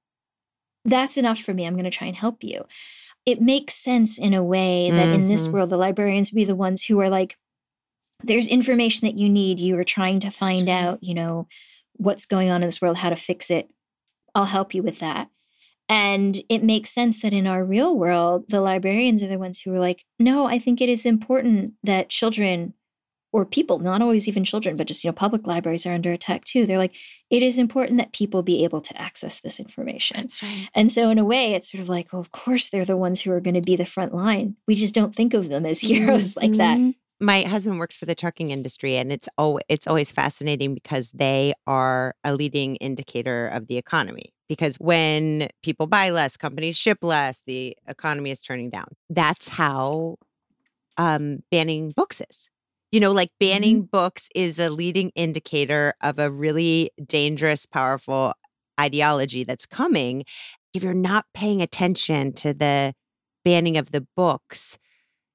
that's 0.83 1.17
enough 1.17 1.39
for 1.39 1.53
me. 1.53 1.65
I'm 1.65 1.75
going 1.75 1.85
to 1.85 1.89
try 1.91 2.07
and 2.07 2.15
help 2.15 2.43
you. 2.43 2.65
It 3.25 3.41
makes 3.41 3.75
sense 3.75 4.19
in 4.19 4.33
a 4.33 4.43
way 4.43 4.89
that 4.89 5.05
mm-hmm. 5.05 5.15
in 5.15 5.27
this 5.29 5.43
mm-hmm. 5.43 5.53
world, 5.55 5.69
the 5.69 5.77
librarians 5.77 6.31
be 6.31 6.43
the 6.43 6.55
ones 6.55 6.85
who 6.85 6.99
are 6.99 7.09
like, 7.09 7.37
there's 8.21 8.47
information 8.47 9.07
that 9.07 9.17
you 9.17 9.29
need. 9.29 9.59
You 9.59 9.77
are 9.77 9.85
trying 9.85 10.19
to 10.21 10.29
find 10.29 10.67
right. 10.67 10.73
out, 10.73 11.03
you 11.03 11.13
know, 11.13 11.47
what's 11.93 12.25
going 12.25 12.49
on 12.49 12.61
in 12.61 12.67
this 12.67 12.81
world, 12.81 12.97
how 12.97 13.09
to 13.09 13.15
fix 13.15 13.49
it. 13.49 13.69
I'll 14.35 14.45
help 14.45 14.73
you 14.73 14.83
with 14.83 14.99
that. 14.99 15.29
And 15.89 16.41
it 16.49 16.63
makes 16.63 16.89
sense 16.89 17.21
that 17.21 17.33
in 17.33 17.45
our 17.45 17.63
real 17.63 17.95
world, 17.95 18.45
the 18.49 18.61
librarians 18.61 19.21
are 19.21 19.27
the 19.27 19.37
ones 19.37 19.61
who 19.61 19.73
are 19.73 19.79
like, 19.79 20.05
no, 20.17 20.45
I 20.45 20.57
think 20.57 20.81
it 20.81 20.89
is 20.89 21.05
important 21.05 21.73
that 21.83 22.09
children 22.09 22.73
or 23.33 23.45
people, 23.45 23.79
not 23.79 24.01
always 24.01 24.27
even 24.27 24.43
children, 24.43 24.77
but 24.77 24.87
just, 24.87 25.03
you 25.03 25.09
know, 25.09 25.13
public 25.13 25.47
libraries 25.47 25.87
are 25.87 25.93
under 25.93 26.13
attack 26.13 26.45
too. 26.45 26.67
They're 26.67 26.77
like, 26.77 26.95
it 27.31 27.41
is 27.41 27.57
important 27.57 27.97
that 27.97 28.13
people 28.13 28.43
be 28.43 28.63
able 28.63 28.79
to 28.81 29.01
access 29.01 29.39
this 29.39 29.59
information. 29.59 30.17
That's 30.17 30.43
right. 30.43 30.69
And 30.75 30.91
so, 30.91 31.09
in 31.09 31.17
a 31.17 31.25
way, 31.25 31.55
it's 31.55 31.71
sort 31.71 31.81
of 31.81 31.89
like, 31.89 32.13
well, 32.13 32.19
of 32.19 32.31
course, 32.31 32.69
they're 32.69 32.85
the 32.85 32.95
ones 32.95 33.21
who 33.21 33.31
are 33.31 33.41
going 33.41 33.55
to 33.55 33.61
be 33.61 33.75
the 33.75 33.87
front 33.87 34.13
line. 34.13 34.55
We 34.67 34.75
just 34.75 34.93
don't 34.93 35.15
think 35.15 35.33
of 35.33 35.49
them 35.49 35.65
as 35.65 35.81
heroes 35.81 36.35
mm-hmm. 36.35 36.39
like 36.41 36.57
that. 36.57 36.77
Mm-hmm. 36.77 36.91
My 37.25 37.41
husband 37.41 37.79
works 37.79 37.95
for 37.97 38.05
the 38.05 38.15
trucking 38.15 38.51
industry, 38.51 38.97
and 38.97 39.11
it's 39.11 39.29
always, 39.37 39.63
it's 39.67 39.87
always 39.87 40.11
fascinating 40.11 40.75
because 40.75 41.09
they 41.11 41.53
are 41.65 42.13
a 42.23 42.35
leading 42.35 42.75
indicator 42.77 43.47
of 43.47 43.65
the 43.65 43.77
economy. 43.77 44.33
Because 44.53 44.77
when 44.77 45.47
people 45.61 45.87
buy 45.87 46.09
less, 46.09 46.37
companies 46.37 46.77
ship 46.77 46.99
less, 47.01 47.41
the 47.45 47.75
economy 47.87 48.31
is 48.31 48.41
turning 48.41 48.69
down. 48.69 48.87
That's 49.09 49.47
how 49.47 50.17
um, 50.97 51.39
banning 51.51 51.91
books 51.91 52.21
is 52.29 52.49
you 52.93 52.99
know, 52.99 53.11
like 53.11 53.31
banning 53.39 53.77
mm-hmm. 53.77 53.85
books 53.91 54.29
is 54.35 54.59
a 54.59 54.69
leading 54.69 55.09
indicator 55.15 55.95
of 56.03 56.19
a 56.19 56.29
really 56.29 56.91
dangerous, 57.03 57.65
powerful 57.65 58.33
ideology 58.79 59.43
that's 59.43 59.65
coming. 59.65 60.23
If 60.75 60.83
you're 60.83 60.93
not 60.93 61.25
paying 61.33 61.59
attention 61.63 62.33
to 62.33 62.53
the 62.53 62.93
banning 63.43 63.77
of 63.77 63.93
the 63.93 64.05
books, 64.15 64.77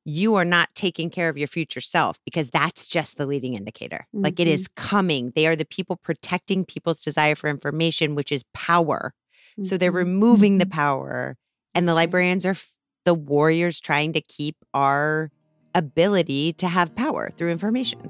you 0.09 0.37
are 0.37 0.45
not 0.45 0.71
taking 0.75 1.11
care 1.11 1.29
of 1.29 1.37
your 1.37 1.47
future 1.47 1.83
self 1.83 2.19
because 2.25 2.49
that's 2.49 2.87
just 2.87 3.19
the 3.19 3.27
leading 3.27 3.53
indicator. 3.53 4.07
Mm-hmm. 4.15 4.25
Like 4.25 4.41
it 4.41 4.49
is 4.49 4.67
mm-hmm. 4.67 4.89
coming. 4.89 5.33
They 5.35 5.47
are 5.47 5.55
the 5.55 5.67
people 5.67 5.97
protecting 5.97 6.65
people's 6.65 7.03
desire 7.03 7.35
for 7.35 7.51
information, 7.51 8.15
which 8.15 8.33
is 8.33 8.43
power. 8.55 9.13
Mm-hmm. 9.53 9.65
So 9.65 9.77
they're 9.77 9.91
mm-hmm. 9.91 9.99
removing 9.99 10.59
the 10.59 10.65
mm-hmm. 10.65 10.79
power, 10.79 11.37
and 11.75 11.87
the 11.87 11.93
librarians 11.93 12.47
are 12.47 12.53
f- 12.53 12.73
the 13.05 13.13
warriors 13.13 13.81
trying 13.81 14.15
to 14.15 14.23
keep 14.23 14.57
our 14.73 15.31
ability 15.75 16.55
to 16.55 16.69
have 16.69 16.95
power 16.95 17.31
through 17.37 17.51
information. 17.51 18.01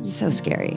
So 0.00 0.30
scary. 0.30 0.76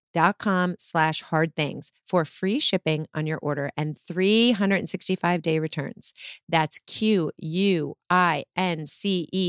quince.com 0.11 0.75
slash 0.77 1.21
hard 1.23 1.55
things 1.55 1.91
for 2.05 2.25
free 2.25 2.59
shipping 2.59 3.07
on 3.13 3.25
your 3.27 3.39
order 3.41 3.71
and 3.77 3.97
365 3.97 5.41
day 5.41 5.57
returns. 5.59 6.13
That's 6.49 6.79
Q-U-I-N-C-E 6.87 7.33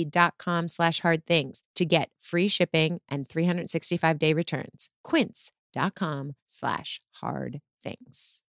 dot 0.05 0.35
com 0.39 0.69
slash 0.69 1.01
hard 1.01 1.27
things 1.27 1.65
to 1.75 1.85
get 1.85 2.11
free 2.19 2.49
shipping 2.49 3.01
and 3.09 3.29
365 3.29 4.19
day 4.19 4.33
returns. 4.33 4.89
Quince.com 5.05 6.33
slash 6.47 7.01
hard 7.21 7.61
things. 7.83 8.43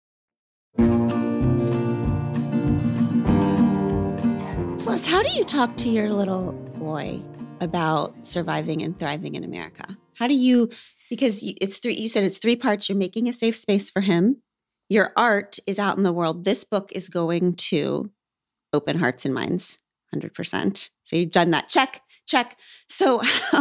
Celeste, 4.77 5.07
how 5.07 5.21
do 5.23 5.31
you 5.33 5.43
talk 5.45 5.77
to 5.77 5.89
your 5.89 6.09
little 6.09 6.51
boy 6.77 7.21
about 7.61 8.25
surviving 8.25 8.81
and 8.81 8.97
thriving 8.97 9.35
in 9.35 9.43
America? 9.43 9.97
How 10.15 10.27
do 10.27 10.33
you, 10.35 10.69
because 11.13 11.43
you, 11.43 11.53
it's 11.61 11.77
three, 11.77 11.93
you 11.93 12.09
said 12.09 12.23
it's 12.23 12.39
three 12.39 12.55
parts. 12.55 12.89
You're 12.89 12.97
making 12.97 13.29
a 13.29 13.33
safe 13.33 13.55
space 13.55 13.91
for 13.91 14.01
him. 14.01 14.37
Your 14.89 15.13
art 15.15 15.59
is 15.67 15.77
out 15.77 15.95
in 15.95 16.01
the 16.01 16.11
world. 16.11 16.43
This 16.43 16.63
book 16.63 16.91
is 16.91 17.07
going 17.07 17.53
to 17.69 18.09
open 18.73 18.97
hearts 18.97 19.23
and 19.23 19.31
minds, 19.31 19.77
100%. 20.15 20.89
So 21.03 21.15
you've 21.15 21.29
done 21.29 21.51
that. 21.51 21.67
Check, 21.67 22.01
check. 22.25 22.57
So 22.87 23.19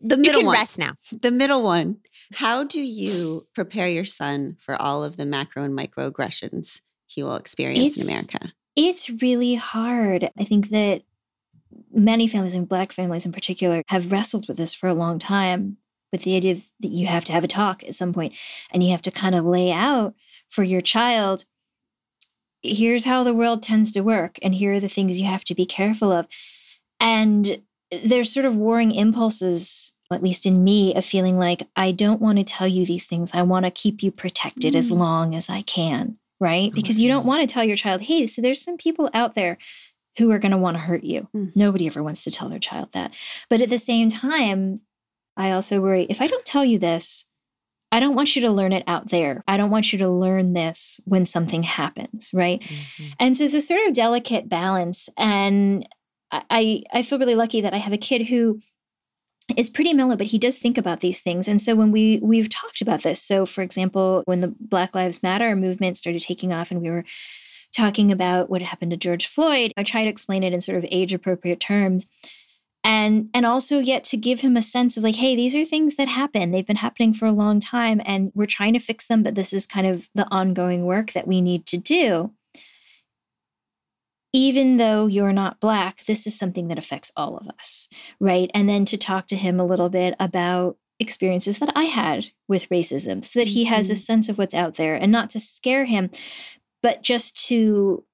the 0.00 0.14
You 0.14 0.16
middle 0.18 0.40
can 0.42 0.46
one, 0.46 0.54
rest 0.54 0.78
now. 0.78 0.92
the 1.20 1.32
middle 1.32 1.64
one, 1.64 1.96
how 2.36 2.62
do 2.62 2.80
you 2.80 3.48
prepare 3.56 3.88
your 3.88 4.04
son 4.04 4.56
for 4.60 4.80
all 4.80 5.02
of 5.02 5.16
the 5.16 5.26
macro 5.26 5.64
and 5.64 5.76
microaggressions 5.76 6.82
he 7.06 7.24
will 7.24 7.34
experience 7.34 8.00
in 8.00 8.08
America? 8.08 8.52
It's 8.76 9.10
really 9.10 9.56
hard. 9.56 10.30
I 10.38 10.44
think 10.44 10.68
that 10.68 11.02
many 11.92 12.28
families 12.28 12.54
and 12.54 12.68
black 12.68 12.92
families 12.92 13.26
in 13.26 13.32
particular 13.32 13.82
have 13.88 14.12
wrestled 14.12 14.46
with 14.46 14.58
this 14.58 14.74
for 14.74 14.88
a 14.88 14.94
long 14.94 15.18
time 15.18 15.78
with 16.14 16.22
the 16.22 16.36
idea 16.36 16.52
of, 16.52 16.62
that 16.80 16.88
you 16.92 17.06
have 17.08 17.24
to 17.26 17.32
have 17.32 17.44
a 17.44 17.48
talk 17.48 17.82
at 17.84 17.94
some 17.94 18.12
point 18.12 18.32
and 18.70 18.82
you 18.84 18.90
have 18.92 19.02
to 19.02 19.10
kind 19.10 19.34
of 19.34 19.44
lay 19.44 19.70
out 19.72 20.14
for 20.48 20.62
your 20.62 20.80
child 20.80 21.44
here's 22.62 23.04
how 23.04 23.22
the 23.22 23.34
world 23.34 23.62
tends 23.62 23.92
to 23.92 24.00
work 24.00 24.38
and 24.42 24.54
here 24.54 24.72
are 24.74 24.80
the 24.80 24.88
things 24.88 25.20
you 25.20 25.26
have 25.26 25.44
to 25.44 25.54
be 25.54 25.66
careful 25.66 26.10
of. 26.10 26.26
And 26.98 27.60
there's 28.02 28.32
sort 28.32 28.46
of 28.46 28.56
warring 28.56 28.92
impulses 28.92 29.92
at 30.12 30.22
least 30.22 30.46
in 30.46 30.62
me 30.62 30.94
of 30.94 31.04
feeling 31.04 31.36
like 31.38 31.66
i 31.76 31.90
don't 31.90 32.20
want 32.20 32.38
to 32.38 32.44
tell 32.44 32.66
you 32.68 32.86
these 32.86 33.04
things. 33.04 33.32
I 33.34 33.42
want 33.42 33.64
to 33.66 33.70
keep 33.70 34.02
you 34.02 34.10
protected 34.12 34.74
as 34.76 34.90
Mm. 34.90 34.98
long 34.98 35.34
as 35.34 35.50
i 35.50 35.62
can 35.62 36.18
right? 36.40 36.72
Because 36.74 37.00
you 37.00 37.08
don't 37.08 37.26
want 37.26 37.40
to 37.48 37.52
tell 37.52 37.64
your 37.64 37.76
child 37.76 38.02
hey 38.02 38.26
so 38.26 38.40
there's 38.40 38.60
some 38.62 38.76
people 38.76 39.10
out 39.12 39.34
there 39.34 39.58
who 40.18 40.30
are 40.30 40.38
going 40.38 40.52
to 40.52 40.58
want 40.58 40.76
to 40.76 40.82
hurt 40.82 41.04
you. 41.04 41.28
Mm. 41.36 41.54
nobody 41.56 41.86
ever 41.86 42.02
wants 42.02 42.22
to 42.24 42.30
tell 42.30 42.48
their 42.48 42.58
child 42.60 42.88
that. 42.92 43.12
But 43.50 43.60
at 43.60 43.68
the 43.68 43.78
same 43.78 44.08
time 44.08 44.80
i 45.36 45.50
also 45.50 45.80
worry 45.80 46.06
if 46.08 46.20
i 46.20 46.26
don't 46.26 46.44
tell 46.44 46.64
you 46.64 46.78
this 46.78 47.26
I 47.94 48.00
don't 48.00 48.16
want 48.16 48.34
you 48.34 48.42
to 48.42 48.50
learn 48.50 48.72
it 48.72 48.82
out 48.88 49.10
there. 49.10 49.44
I 49.46 49.56
don't 49.56 49.70
want 49.70 49.92
you 49.92 50.00
to 50.00 50.08
learn 50.08 50.52
this 50.52 51.00
when 51.04 51.24
something 51.24 51.62
happens, 51.62 52.32
right? 52.34 52.60
Mm-hmm. 52.60 53.04
And 53.20 53.36
so 53.36 53.44
it's 53.44 53.54
a 53.54 53.60
sort 53.60 53.86
of 53.86 53.94
delicate 53.94 54.48
balance. 54.48 55.08
And 55.16 55.88
I, 56.32 56.42
I 56.50 56.82
I 56.92 57.02
feel 57.02 57.20
really 57.20 57.36
lucky 57.36 57.60
that 57.60 57.72
I 57.72 57.76
have 57.76 57.92
a 57.92 57.96
kid 57.96 58.26
who 58.26 58.58
is 59.56 59.70
pretty 59.70 59.92
mellow, 59.92 60.16
but 60.16 60.28
he 60.28 60.38
does 60.38 60.58
think 60.58 60.76
about 60.76 61.00
these 61.00 61.20
things. 61.20 61.46
And 61.46 61.62
so 61.62 61.76
when 61.76 61.92
we 61.92 62.18
we've 62.20 62.48
talked 62.48 62.80
about 62.80 63.02
this, 63.02 63.22
so 63.22 63.46
for 63.46 63.62
example, 63.62 64.22
when 64.24 64.40
the 64.40 64.54
Black 64.58 64.92
Lives 64.96 65.22
Matter 65.22 65.54
movement 65.54 65.96
started 65.96 66.22
taking 66.22 66.52
off 66.52 66.72
and 66.72 66.82
we 66.82 66.90
were 66.90 67.04
talking 67.72 68.10
about 68.10 68.50
what 68.50 68.62
happened 68.62 68.90
to 68.90 68.96
George 68.96 69.28
Floyd, 69.28 69.72
I 69.76 69.84
try 69.84 70.02
to 70.02 70.10
explain 70.10 70.42
it 70.42 70.52
in 70.52 70.60
sort 70.60 70.78
of 70.78 70.86
age 70.90 71.12
appropriate 71.12 71.60
terms. 71.60 72.06
And 72.84 73.30
and 73.34 73.46
also 73.46 73.78
yet 73.80 74.04
to 74.04 74.16
give 74.16 74.40
him 74.40 74.56
a 74.56 74.62
sense 74.62 74.96
of 74.96 75.02
like, 75.02 75.16
hey, 75.16 75.34
these 75.34 75.56
are 75.56 75.64
things 75.64 75.96
that 75.96 76.08
happen. 76.08 76.50
They've 76.52 76.66
been 76.66 76.76
happening 76.76 77.14
for 77.14 77.26
a 77.26 77.32
long 77.32 77.58
time 77.58 78.02
and 78.04 78.30
we're 78.34 78.46
trying 78.46 78.74
to 78.74 78.78
fix 78.78 79.06
them, 79.06 79.22
but 79.22 79.34
this 79.34 79.52
is 79.54 79.66
kind 79.66 79.86
of 79.86 80.08
the 80.14 80.28
ongoing 80.30 80.84
work 80.84 81.12
that 81.12 81.26
we 81.26 81.40
need 81.40 81.66
to 81.66 81.78
do 81.78 82.32
even 84.32 84.78
though 84.78 85.06
you're 85.06 85.32
not 85.32 85.60
black, 85.60 86.04
this 86.06 86.26
is 86.26 86.36
something 86.36 86.66
that 86.68 86.76
affects 86.76 87.12
all 87.16 87.36
of 87.36 87.48
us, 87.56 87.88
right? 88.18 88.50
And 88.52 88.68
then 88.68 88.84
to 88.86 88.98
talk 88.98 89.28
to 89.28 89.36
him 89.36 89.60
a 89.60 89.64
little 89.64 89.88
bit 89.88 90.14
about 90.18 90.76
experiences 90.98 91.60
that 91.60 91.72
I 91.76 91.84
had 91.84 92.30
with 92.48 92.68
racism 92.68 93.24
so 93.24 93.38
that 93.38 93.48
he 93.48 93.64
has 93.64 93.90
a 93.90 93.94
Mhm. 93.94 93.98
sense 93.98 94.28
of 94.28 94.36
what's 94.36 94.54
out 94.54 94.74
there 94.74 94.96
and 94.96 95.12
not 95.12 95.30
to 95.30 95.40
scare 95.40 95.84
him, 95.84 96.10
but 96.82 97.02
just 97.02 97.46
to 97.48 98.04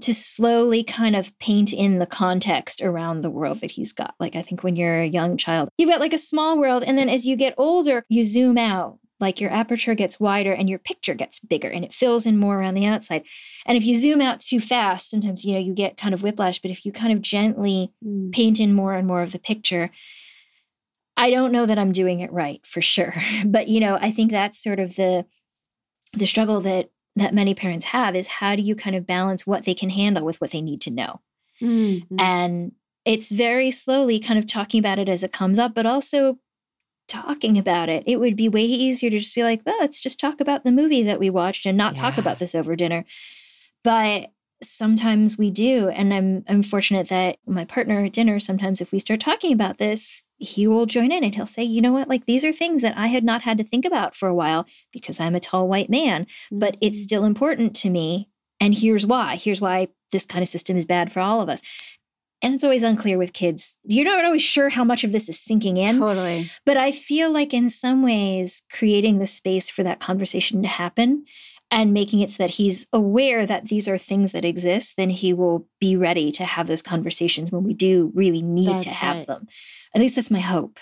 to 0.00 0.14
slowly 0.14 0.82
kind 0.82 1.14
of 1.14 1.36
paint 1.38 1.72
in 1.72 1.98
the 1.98 2.06
context 2.06 2.80
around 2.80 3.20
the 3.20 3.30
world 3.30 3.60
that 3.60 3.72
he's 3.72 3.92
got. 3.92 4.14
Like 4.18 4.34
I 4.34 4.42
think 4.42 4.64
when 4.64 4.74
you're 4.74 5.00
a 5.00 5.06
young 5.06 5.36
child, 5.36 5.68
you've 5.76 5.90
got 5.90 6.00
like 6.00 6.14
a 6.14 6.18
small 6.18 6.58
world 6.58 6.82
and 6.86 6.96
then 6.96 7.08
as 7.10 7.26
you 7.26 7.36
get 7.36 7.54
older, 7.58 8.04
you 8.08 8.24
zoom 8.24 8.56
out. 8.58 8.98
Like 9.20 9.40
your 9.40 9.52
aperture 9.52 9.94
gets 9.94 10.18
wider 10.18 10.52
and 10.52 10.68
your 10.68 10.80
picture 10.80 11.14
gets 11.14 11.38
bigger 11.38 11.68
and 11.68 11.84
it 11.84 11.92
fills 11.92 12.26
in 12.26 12.38
more 12.38 12.58
around 12.58 12.74
the 12.74 12.86
outside. 12.86 13.22
And 13.66 13.76
if 13.76 13.84
you 13.84 13.94
zoom 13.94 14.20
out 14.20 14.40
too 14.40 14.58
fast, 14.58 15.10
sometimes 15.10 15.44
you 15.44 15.52
know 15.54 15.60
you 15.60 15.74
get 15.74 15.96
kind 15.96 16.12
of 16.12 16.24
whiplash, 16.24 16.60
but 16.60 16.72
if 16.72 16.84
you 16.84 16.90
kind 16.90 17.12
of 17.12 17.22
gently 17.22 17.92
Mm. 18.04 18.32
paint 18.32 18.58
in 18.58 18.72
more 18.72 18.94
and 18.94 19.06
more 19.06 19.22
of 19.22 19.30
the 19.30 19.38
picture, 19.38 19.90
I 21.16 21.30
don't 21.30 21.52
know 21.52 21.66
that 21.66 21.78
I'm 21.78 21.92
doing 21.92 22.18
it 22.20 22.32
right 22.32 22.66
for 22.66 22.80
sure. 22.80 23.14
But 23.44 23.68
you 23.68 23.78
know, 23.78 23.96
I 24.00 24.10
think 24.10 24.30
that's 24.30 24.60
sort 24.62 24.80
of 24.80 24.96
the 24.96 25.26
the 26.14 26.26
struggle 26.26 26.60
that 26.62 26.90
that 27.16 27.34
many 27.34 27.54
parents 27.54 27.86
have 27.86 28.16
is 28.16 28.26
how 28.26 28.56
do 28.56 28.62
you 28.62 28.74
kind 28.74 28.96
of 28.96 29.06
balance 29.06 29.46
what 29.46 29.64
they 29.64 29.74
can 29.74 29.90
handle 29.90 30.24
with 30.24 30.40
what 30.40 30.50
they 30.50 30.62
need 30.62 30.80
to 30.82 30.90
know? 30.90 31.20
Mm. 31.60 32.08
Mm. 32.08 32.20
And 32.20 32.72
it's 33.04 33.30
very 33.30 33.70
slowly 33.70 34.18
kind 34.18 34.38
of 34.38 34.46
talking 34.46 34.78
about 34.78 34.98
it 34.98 35.08
as 35.08 35.22
it 35.22 35.32
comes 35.32 35.58
up, 35.58 35.74
but 35.74 35.86
also 35.86 36.38
talking 37.08 37.58
about 37.58 37.88
it. 37.88 38.02
It 38.06 38.18
would 38.18 38.36
be 38.36 38.48
way 38.48 38.64
easier 38.64 39.10
to 39.10 39.18
just 39.18 39.34
be 39.34 39.42
like, 39.42 39.62
well, 39.66 39.76
let's 39.80 40.00
just 40.00 40.18
talk 40.18 40.40
about 40.40 40.64
the 40.64 40.72
movie 40.72 41.02
that 41.02 41.20
we 41.20 41.28
watched 41.28 41.66
and 41.66 41.76
not 41.76 41.96
talk 41.96 42.16
about 42.16 42.38
this 42.38 42.54
over 42.54 42.74
dinner. 42.74 43.04
But 43.84 44.31
sometimes 44.62 45.36
we 45.38 45.50
do. 45.50 45.88
And 45.88 46.12
I'm 46.14 46.44
I'm 46.48 46.62
fortunate 46.62 47.08
that 47.08 47.36
my 47.46 47.64
partner 47.64 48.04
at 48.04 48.12
dinner, 48.12 48.38
sometimes 48.40 48.80
if 48.80 48.92
we 48.92 48.98
start 48.98 49.20
talking 49.20 49.52
about 49.52 49.78
this, 49.78 50.24
he 50.38 50.66
will 50.66 50.86
join 50.86 51.12
in 51.12 51.22
and 51.24 51.34
he'll 51.34 51.46
say, 51.46 51.62
you 51.62 51.80
know 51.80 51.92
what, 51.92 52.08
like 52.08 52.26
these 52.26 52.44
are 52.44 52.52
things 52.52 52.82
that 52.82 52.96
I 52.96 53.08
had 53.08 53.24
not 53.24 53.42
had 53.42 53.58
to 53.58 53.64
think 53.64 53.84
about 53.84 54.14
for 54.14 54.28
a 54.28 54.34
while 54.34 54.66
because 54.92 55.20
I'm 55.20 55.34
a 55.34 55.40
tall 55.40 55.68
white 55.68 55.90
man 55.90 56.26
but 56.50 56.76
it's 56.80 56.98
Mhm. 56.98 57.02
still 57.04 57.24
important 57.24 57.74
to 57.76 57.90
me. 57.90 58.28
And 58.60 58.74
here's 58.76 59.04
why. 59.06 59.36
Here's 59.36 59.60
why 59.60 59.88
this 60.12 60.24
kind 60.26 60.42
of 60.42 60.48
system 60.48 60.76
is 60.76 60.84
bad 60.86 61.12
for 61.12 61.20
all 61.20 61.40
of 61.42 61.48
us. 61.48 61.62
And 62.44 62.54
it's 62.54 62.64
always 62.64 62.82
unclear 62.82 63.18
with 63.18 63.32
kids. 63.32 63.78
You're 63.84 64.04
not 64.04 64.24
always 64.24 64.42
sure 64.42 64.68
how 64.68 64.82
much 64.82 65.04
of 65.04 65.12
this 65.12 65.28
is 65.28 65.38
sinking 65.38 65.76
in. 65.76 65.98
totally. 65.98 66.50
But 66.66 66.76
I 66.76 66.90
feel 66.90 67.30
like 67.32 67.54
in 67.54 67.70
some 67.70 68.02
ways, 68.02 68.64
creating 68.68 69.18
the 69.20 69.28
space 69.28 69.70
for 69.70 69.84
that 69.84 70.00
conversation 70.00 70.60
to 70.62 70.68
happen 70.68 71.24
and 71.72 71.94
making 71.94 72.20
it 72.20 72.30
so 72.30 72.42
that 72.42 72.50
he's 72.50 72.86
aware 72.92 73.46
that 73.46 73.68
these 73.68 73.88
are 73.88 73.96
things 73.96 74.32
that 74.32 74.44
exist, 74.44 74.98
then 74.98 75.08
he 75.08 75.32
will 75.32 75.66
be 75.80 75.96
ready 75.96 76.30
to 76.30 76.44
have 76.44 76.66
those 76.66 76.82
conversations 76.82 77.50
when 77.50 77.64
we 77.64 77.72
do 77.72 78.12
really 78.14 78.42
need 78.42 78.82
to 78.82 78.90
have 78.90 79.16
right. 79.16 79.26
them. 79.26 79.48
At 79.94 80.02
least 80.02 80.16
that's 80.16 80.30
my 80.30 80.40
hope. 80.40 80.78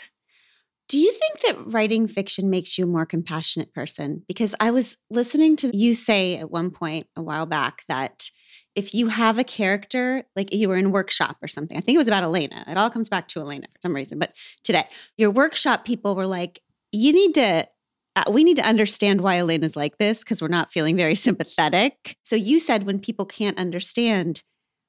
Do 0.89 0.99
you 0.99 1.13
think 1.13 1.41
that 1.43 1.73
writing 1.73 2.09
fiction 2.09 2.51
makes 2.51 2.77
you 2.77 2.85
a 2.85 2.89
more 2.89 3.07
compassionate 3.07 3.73
person? 3.73 4.25
Because 4.27 4.57
I 4.59 4.73
was 4.73 4.97
listening 5.09 5.55
to 5.57 5.71
you 5.73 5.95
say 5.95 6.37
at 6.37 6.51
one 6.51 6.73
point 6.73 7.07
a 7.15 7.23
while 7.23 7.47
back 7.47 7.85
that 7.87 8.29
if 8.75 8.93
you 8.93 9.07
have 9.07 9.39
a 9.39 9.45
character, 9.45 10.25
like 10.35 10.53
you 10.53 10.69
were 10.69 10.77
in 10.77 10.91
workshop 10.91 11.37
or 11.41 11.47
something, 11.47 11.77
I 11.77 11.81
think 11.81 11.95
it 11.95 11.99
was 11.99 12.09
about 12.09 12.25
Elena. 12.25 12.65
It 12.67 12.77
all 12.77 12.91
comes 12.91 13.09
back 13.09 13.29
to 13.29 13.41
Elena 13.41 13.69
for 13.69 13.79
some 13.81 13.95
reason. 13.95 14.19
But 14.19 14.35
today, 14.65 14.85
your 15.17 15.31
workshop 15.31 15.85
people 15.85 16.17
were 16.17 16.27
like, 16.27 16.61
you 16.91 17.13
need 17.13 17.35
to 17.37 17.69
uh, 18.17 18.25
we 18.31 18.45
need 18.45 18.57
to 18.57 18.67
understand 18.67 19.21
why 19.21 19.37
Elaine 19.37 19.63
is 19.63 19.77
like 19.77 19.99
this 19.99 20.25
because 20.25 20.43
we're 20.43 20.49
not 20.49 20.73
feeling 20.73 20.97
very 20.97 21.15
sympathetic. 21.27 22.17
So 22.23 22.37
you 22.37 22.59
said 22.59 22.85
when 22.85 23.01
people 23.01 23.27
can't 23.27 23.59
understand 23.59 24.43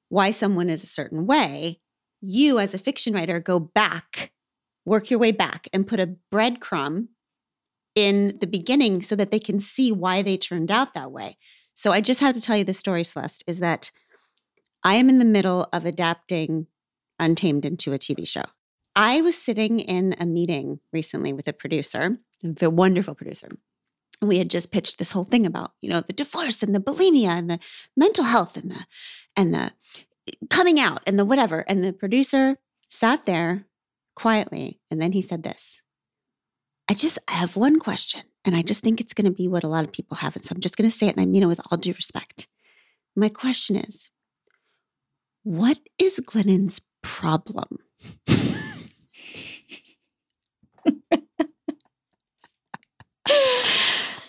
why 0.10 0.32
someone 0.32 0.70
is 0.70 0.84
a 0.84 0.88
certain 0.88 1.26
way, 1.26 1.80
you 2.20 2.60
as 2.60 2.74
a 2.74 2.80
fiction 2.80 3.14
writer 3.14 3.40
go 3.40 3.60
back, 3.60 4.32
work 4.86 5.10
your 5.10 5.20
way 5.20 5.32
back 5.32 5.68
and 5.74 5.88
put 5.88 6.00
a 6.00 6.16
breadcrumb 6.32 7.08
in 7.96 8.38
the 8.40 8.48
beginning 8.48 9.04
so 9.04 9.16
that 9.16 9.32
they 9.32 9.40
can 9.40 9.60
see 9.60 9.92
why 9.92 10.22
they 10.22 10.38
turned 10.38 10.72
out 10.72 10.94
that 10.94 11.12
way. 11.12 11.38
So 11.74 11.92
I 11.92 12.02
just 12.02 12.20
have 12.20 12.36
to 12.36 12.42
tell 12.42 12.58
you 12.58 12.64
the 12.64 12.74
story, 12.74 13.04
Celeste, 13.04 13.44
is 13.48 13.60
that 13.60 13.92
I 14.84 14.96
am 14.96 15.10
in 15.10 15.20
the 15.20 15.26
middle 15.26 15.68
of 15.72 15.86
adapting 15.86 16.68
Untamed 17.22 17.66
into 17.66 17.94
a 17.94 18.00
TV 18.00 18.28
show. 18.28 18.46
I 18.96 19.22
was 19.22 19.38
sitting 19.38 19.80
in 19.80 20.16
a 20.20 20.26
meeting 20.26 20.80
recently 20.92 21.32
with 21.32 21.48
a 21.48 21.54
producer, 21.54 22.18
a 22.44 22.70
wonderful 22.70 23.16
producer. 23.16 23.50
We 24.22 24.38
had 24.38 24.50
just 24.50 24.72
pitched 24.72 25.00
this 25.00 25.14
whole 25.14 25.24
thing 25.24 25.46
about, 25.46 25.72
you 25.82 25.90
know, 25.90 26.02
the 26.02 26.14
divorce 26.14 26.62
and 26.62 26.76
the 26.76 26.80
bulimia 26.80 27.30
and 27.30 27.50
the 27.50 27.60
mental 27.98 28.26
health 28.26 28.56
and 28.56 28.72
the 28.72 28.86
and 29.36 29.54
the 29.54 29.72
coming 30.50 30.80
out 30.80 31.02
and 31.08 31.18
the 31.18 31.26
whatever. 31.26 31.66
And 31.68 31.84
the 31.84 31.94
producer 31.94 32.58
sat 32.88 33.26
there 33.26 33.66
quietly 34.16 34.80
and 34.92 35.02
then 35.02 35.14
he 35.14 35.22
said 35.22 35.44
this. 35.44 35.82
I 36.90 36.94
just 36.94 37.18
I 37.28 37.34
have 37.34 37.56
one 37.56 37.80
question 37.80 38.22
and 38.46 38.56
I 38.56 38.62
just 38.62 38.84
think 38.84 39.02
it's 39.02 39.14
going 39.14 39.26
to 39.26 39.36
be 39.36 39.48
what 39.48 39.64
a 39.64 39.68
lot 39.68 39.86
of 39.86 39.92
people 39.92 40.18
have 40.18 40.36
and 40.36 40.46
so 40.46 40.54
I'm 40.54 40.62
just 40.62 40.78
going 40.78 40.90
to 40.90 40.96
say 40.96 41.08
it 41.08 41.16
and 41.16 41.22
I 41.22 41.26
mean 41.26 41.44
it 41.44 41.48
with 41.48 41.62
all 41.72 41.78
due 41.78 41.94
respect. 41.94 42.48
My 43.16 43.30
question 43.30 43.76
is 43.76 44.12
what 45.44 45.80
is 45.98 46.20
Glennon's 46.20 46.82
problem? 47.02 47.80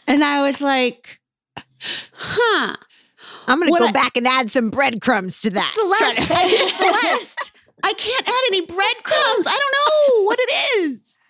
and 0.06 0.24
I 0.24 0.42
was 0.46 0.60
like, 0.60 1.20
huh. 2.12 2.76
I'm 3.48 3.58
going 3.58 3.66
to 3.68 3.70
What 3.72 3.80
go 3.80 3.86
I- 3.86 3.92
back 3.92 4.16
and 4.16 4.26
add 4.26 4.50
some 4.50 4.70
breadcrumbs 4.70 5.40
to 5.42 5.50
that. 5.50 5.72
Celeste, 5.74 6.26
to- 6.28 6.34
I 6.34 6.48
just, 6.48 6.76
Celeste, 6.78 7.52
I 7.82 7.92
can't 7.94 8.28
add 8.28 8.42
any 8.48 8.60
breadcrumbs. 8.60 9.46
I 9.48 9.58
don't 9.58 9.74
know 10.20 10.24
what 10.26 10.38
it 10.40 10.78
is. 10.80 11.22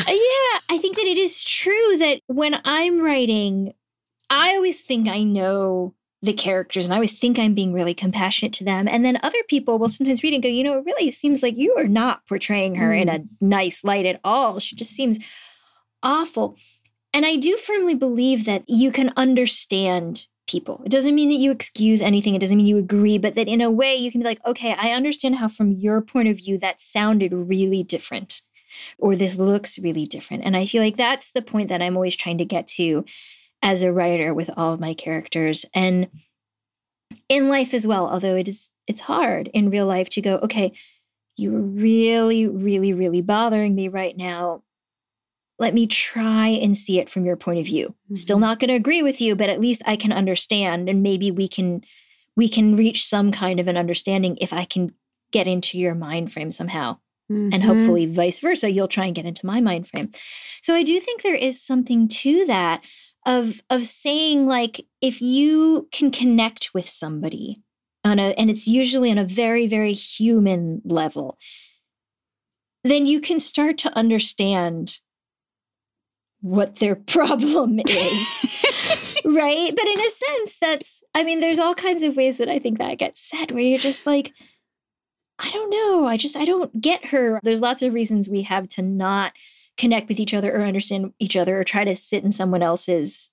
Uh, 0.00 0.04
yeah, 0.12 0.60
I 0.70 0.78
think 0.78 0.96
that 0.96 1.06
it 1.06 1.18
is 1.18 1.44
true 1.44 1.98
that 1.98 2.20
when 2.26 2.58
I'm 2.64 3.02
writing, 3.02 3.74
I 4.30 4.54
always 4.54 4.80
think 4.80 5.08
I 5.08 5.22
know 5.22 5.94
the 6.22 6.32
characters 6.32 6.84
and 6.86 6.92
I 6.94 6.96
always 6.96 7.16
think 7.18 7.38
I'm 7.38 7.54
being 7.54 7.72
really 7.72 7.94
compassionate 7.94 8.52
to 8.54 8.64
them. 8.64 8.88
And 8.88 9.04
then 9.04 9.18
other 9.22 9.38
people 9.48 9.78
will 9.78 9.88
sometimes 9.88 10.22
read 10.22 10.34
and 10.34 10.42
go, 10.42 10.48
you 10.48 10.64
know, 10.64 10.78
it 10.78 10.84
really 10.86 11.10
seems 11.10 11.42
like 11.42 11.56
you 11.56 11.74
are 11.78 11.86
not 11.86 12.26
portraying 12.26 12.76
her 12.76 12.92
in 12.92 13.08
a 13.08 13.20
nice 13.40 13.84
light 13.84 14.06
at 14.06 14.20
all. 14.24 14.58
She 14.58 14.74
just 14.74 14.90
seems 14.92 15.18
awful. 16.02 16.56
And 17.12 17.24
I 17.24 17.36
do 17.36 17.56
firmly 17.56 17.94
believe 17.94 18.44
that 18.44 18.64
you 18.66 18.92
can 18.92 19.12
understand 19.16 20.26
people. 20.46 20.82
It 20.84 20.90
doesn't 20.90 21.14
mean 21.14 21.28
that 21.28 21.36
you 21.36 21.50
excuse 21.50 22.00
anything, 22.00 22.34
it 22.34 22.40
doesn't 22.40 22.56
mean 22.56 22.66
you 22.66 22.78
agree, 22.78 23.18
but 23.18 23.34
that 23.34 23.48
in 23.48 23.60
a 23.60 23.70
way 23.70 23.94
you 23.94 24.10
can 24.10 24.20
be 24.20 24.26
like, 24.26 24.44
okay, 24.46 24.74
I 24.78 24.92
understand 24.92 25.36
how 25.36 25.48
from 25.48 25.72
your 25.72 26.00
point 26.00 26.28
of 26.28 26.38
view 26.38 26.58
that 26.58 26.80
sounded 26.80 27.32
really 27.32 27.82
different 27.82 28.42
or 28.98 29.16
this 29.16 29.36
looks 29.36 29.78
really 29.78 30.06
different. 30.06 30.44
And 30.44 30.56
I 30.56 30.66
feel 30.66 30.82
like 30.82 30.96
that's 30.96 31.30
the 31.30 31.42
point 31.42 31.68
that 31.68 31.82
I'm 31.82 31.96
always 31.96 32.16
trying 32.16 32.38
to 32.38 32.44
get 32.44 32.66
to 32.68 33.04
as 33.62 33.82
a 33.82 33.92
writer 33.92 34.32
with 34.32 34.50
all 34.56 34.72
of 34.74 34.80
my 34.80 34.94
characters 34.94 35.64
and 35.74 36.08
in 37.28 37.48
life 37.48 37.72
as 37.72 37.86
well, 37.86 38.08
although 38.08 38.36
it 38.36 38.48
is 38.48 38.70
it's 38.86 39.02
hard 39.02 39.48
in 39.48 39.70
real 39.70 39.86
life 39.86 40.08
to 40.10 40.20
go, 40.20 40.36
okay, 40.36 40.72
you're 41.36 41.60
really 41.60 42.46
really 42.46 42.92
really 42.92 43.22
bothering 43.22 43.74
me 43.74 43.88
right 43.88 44.16
now. 44.16 44.62
Let 45.58 45.74
me 45.74 45.86
try 45.86 46.48
and 46.48 46.76
see 46.76 46.98
it 46.98 47.08
from 47.10 47.24
your 47.24 47.36
point 47.36 47.58
of 47.58 47.66
view. 47.66 47.94
Still 48.14 48.38
Mhm. 48.38 48.42
not 48.42 48.60
going 48.60 48.68
to 48.68 48.74
agree 48.74 49.02
with 49.02 49.20
you, 49.20 49.34
but 49.34 49.50
at 49.50 49.60
least 49.60 49.82
I 49.86 49.96
can 49.96 50.12
understand 50.12 50.88
and 50.88 51.02
maybe 51.02 51.30
we 51.30 51.48
can 51.48 51.82
we 52.36 52.48
can 52.48 52.76
reach 52.76 53.04
some 53.04 53.32
kind 53.32 53.58
of 53.58 53.66
an 53.66 53.76
understanding 53.76 54.38
if 54.40 54.52
I 54.52 54.64
can 54.64 54.92
get 55.32 55.48
into 55.48 55.76
your 55.76 55.94
mind 55.96 56.32
frame 56.32 56.52
somehow 56.52 56.98
and 57.28 57.52
Mhm. 57.52 57.62
hopefully 57.62 58.06
vice 58.06 58.38
versa 58.38 58.70
you'll 58.70 58.88
try 58.88 59.06
and 59.06 59.14
get 59.14 59.26
into 59.26 59.44
my 59.44 59.60
mind 59.60 59.86
frame 59.88 60.10
so 60.62 60.74
i 60.74 60.82
do 60.82 60.98
think 61.00 61.20
there 61.20 61.34
is 61.34 61.60
something 61.60 62.08
to 62.08 62.46
that 62.46 62.82
of 63.26 63.60
of 63.68 63.84
saying 63.84 64.46
like 64.46 64.86
if 65.02 65.20
you 65.20 65.88
can 65.92 66.10
connect 66.10 66.72
with 66.72 66.88
somebody 66.88 67.60
on 68.04 68.18
a 68.18 68.28
and 68.38 68.48
it's 68.48 68.66
usually 68.66 69.10
on 69.10 69.18
a 69.18 69.24
very 69.24 69.66
very 69.66 69.92
human 69.92 70.80
level 70.86 71.36
then 72.84 73.06
you 73.06 73.20
can 73.20 73.38
start 73.38 73.76
to 73.78 73.94
understand 73.98 75.00
what 76.40 76.76
their 76.76 76.94
problem 77.16 77.80
is 77.86 78.64
right 79.24 79.74
but 79.74 79.86
in 79.86 80.00
a 80.00 80.10
sense 80.10 80.58
that's 80.58 81.02
i 81.14 81.22
mean 81.22 81.40
there's 81.40 81.58
all 81.58 81.74
kinds 81.74 82.02
of 82.02 82.16
ways 82.16 82.38
that 82.38 82.48
i 82.48 82.58
think 82.58 82.78
that 82.78 82.98
gets 82.98 83.20
said 83.20 83.50
where 83.52 83.62
you're 83.62 83.78
just 83.78 84.06
like 84.06 84.32
I 85.40 85.50
don't 85.50 85.70
know. 85.70 86.06
I 86.08 86.16
just 86.16 86.36
I 86.36 86.44
don't 86.44 86.80
get 86.80 87.06
her. 87.06 87.38
There's 87.44 87.60
lots 87.60 87.80
of 87.82 87.94
reasons 87.94 88.28
we 88.28 88.42
have 88.42 88.66
to 88.70 88.82
not 88.82 89.34
connect 89.76 90.08
with 90.08 90.18
each 90.18 90.34
other 90.34 90.52
or 90.52 90.64
understand 90.64 91.12
each 91.20 91.36
other 91.36 91.60
or 91.60 91.62
try 91.62 91.84
to 91.84 91.94
sit 91.94 92.24
in 92.24 92.32
someone 92.32 92.60
else's 92.62 93.30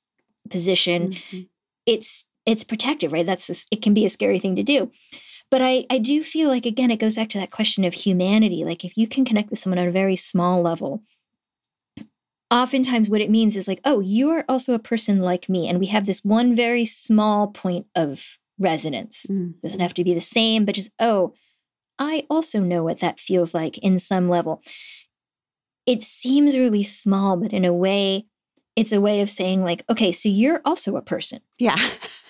position. 0.47 1.13
Mhm. 1.13 1.49
It's 1.87 2.27
it's 2.45 2.63
protective, 2.63 3.11
right? 3.11 3.25
That's 3.25 3.49
a, 3.49 3.55
it 3.71 3.81
can 3.81 3.95
be 3.95 4.05
a 4.05 4.09
scary 4.09 4.37
thing 4.37 4.55
to 4.55 4.61
do. 4.61 4.91
But 5.49 5.63
I 5.63 5.85
I 5.89 5.97
do 5.97 6.23
feel 6.23 6.49
like 6.49 6.67
again 6.67 6.91
it 6.91 6.99
goes 6.99 7.15
back 7.15 7.29
to 7.29 7.39
that 7.39 7.49
question 7.51 7.83
of 7.83 7.95
humanity. 7.95 8.63
Like 8.63 8.85
if 8.85 8.95
you 8.97 9.07
can 9.07 9.25
connect 9.25 9.49
with 9.49 9.57
someone 9.57 9.79
on 9.79 9.87
a 9.87 9.91
very 9.91 10.15
small 10.15 10.61
level, 10.61 11.01
oftentimes 12.51 13.09
what 13.09 13.21
it 13.21 13.29
means 13.29 13.55
is 13.55 13.67
like, 13.67 13.81
"Oh, 13.83 13.99
you 13.99 14.29
are 14.29 14.45
also 14.47 14.73
a 14.73 14.79
person 14.79 15.19
like 15.19 15.49
me 15.49 15.67
and 15.67 15.79
we 15.79 15.87
have 15.87 16.05
this 16.05 16.23
one 16.23 16.55
very 16.55 16.85
small 16.85 17.47
point 17.47 17.87
of 17.95 18.37
resonance." 18.59 19.25
Mhm. 19.29 19.61
doesn't 19.61 19.79
have 19.79 19.93
to 19.95 20.03
be 20.03 20.13
the 20.13 20.21
same, 20.21 20.65
but 20.65 20.75
just, 20.75 20.91
oh, 20.99 21.33
I 21.97 22.25
also 22.29 22.59
know 22.59 22.83
what 22.83 22.99
that 22.99 23.19
feels 23.19 23.53
like 23.53 23.77
in 23.79 23.97
some 23.99 24.27
level. 24.29 24.61
It 25.85 26.03
seems 26.03 26.57
really 26.57 26.83
small, 26.83 27.37
but 27.37 27.53
in 27.53 27.63
a 27.63 27.73
way, 27.73 28.25
it's 28.75 28.91
a 28.91 28.99
way 28.99 29.21
of 29.21 29.29
saying, 29.29 29.63
like, 29.63 29.83
okay, 29.89 30.11
so 30.11 30.27
you're 30.27 30.61
also 30.65 30.97
a 30.97 31.01
person. 31.01 31.39
Yeah. 31.59 31.77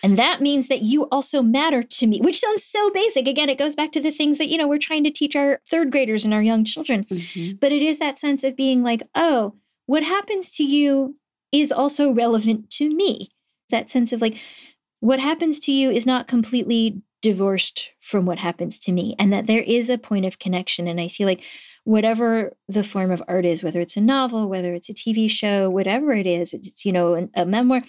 And 0.03 0.17
that 0.19 0.39
means 0.41 0.67
that 0.67 0.83
you 0.83 1.03
also 1.05 1.41
matter 1.41 1.81
to 1.81 2.05
me, 2.05 2.19
which 2.19 2.39
sounds 2.39 2.63
so 2.63 2.91
basic. 2.91 3.27
Again, 3.27 3.49
it 3.49 3.57
goes 3.57 3.75
back 3.75 3.91
to 3.93 3.99
the 3.99 4.11
things 4.11 4.37
that, 4.37 4.49
you 4.49 4.57
know, 4.57 4.67
we're 4.67 4.77
trying 4.77 5.03
to 5.05 5.09
teach 5.09 5.35
our 5.35 5.61
third 5.67 5.91
graders 5.91 6.23
and 6.23 6.33
our 6.33 6.43
young 6.43 6.63
children. 6.63 7.05
Mhm. 7.05 7.59
But 7.59 7.71
it 7.71 7.81
is 7.81 7.97
that 7.97 8.19
sense 8.19 8.43
of 8.43 8.55
being 8.55 8.83
like, 8.83 9.01
oh, 9.15 9.55
what 9.85 10.03
happens 10.03 10.51
to 10.57 10.63
you 10.63 11.17
is 11.51 11.71
also 11.71 12.11
relevant 12.11 12.69
to 12.71 12.89
me. 12.89 13.29
That 13.69 13.89
sense 13.89 14.11
of 14.13 14.21
like, 14.21 14.37
what 14.99 15.19
happens 15.19 15.59
to 15.61 15.71
you 15.71 15.91
is 15.91 16.05
not 16.05 16.27
completely 16.27 17.01
divorced 17.21 17.91
from 18.01 18.25
what 18.25 18.39
happens 18.39 18.77
to 18.79 18.91
me, 18.91 19.15
and 19.17 19.33
that 19.33 19.47
there 19.47 19.61
is 19.61 19.89
a 19.89 19.97
point 19.97 20.25
of 20.25 20.37
connection. 20.39 20.87
And 20.87 20.99
I 21.01 21.07
feel 21.07 21.27
like 21.27 21.43
whatever 21.83 22.55
the 22.67 22.83
form 22.83 23.11
of 23.11 23.21
art 23.27 23.45
is, 23.45 23.63
whether 23.63 23.79
it's 23.79 23.97
a 23.97 24.01
novel, 24.01 24.47
whether 24.47 24.73
it's 24.73 24.89
a 24.89 24.93
TV 24.93 25.29
show, 25.29 25.69
whatever 25.69 26.13
it 26.13 26.27
is, 26.27 26.53
it's, 26.53 26.85
you 26.85 26.91
know, 26.91 27.29
a 27.35 27.45
memoir, 27.45 27.81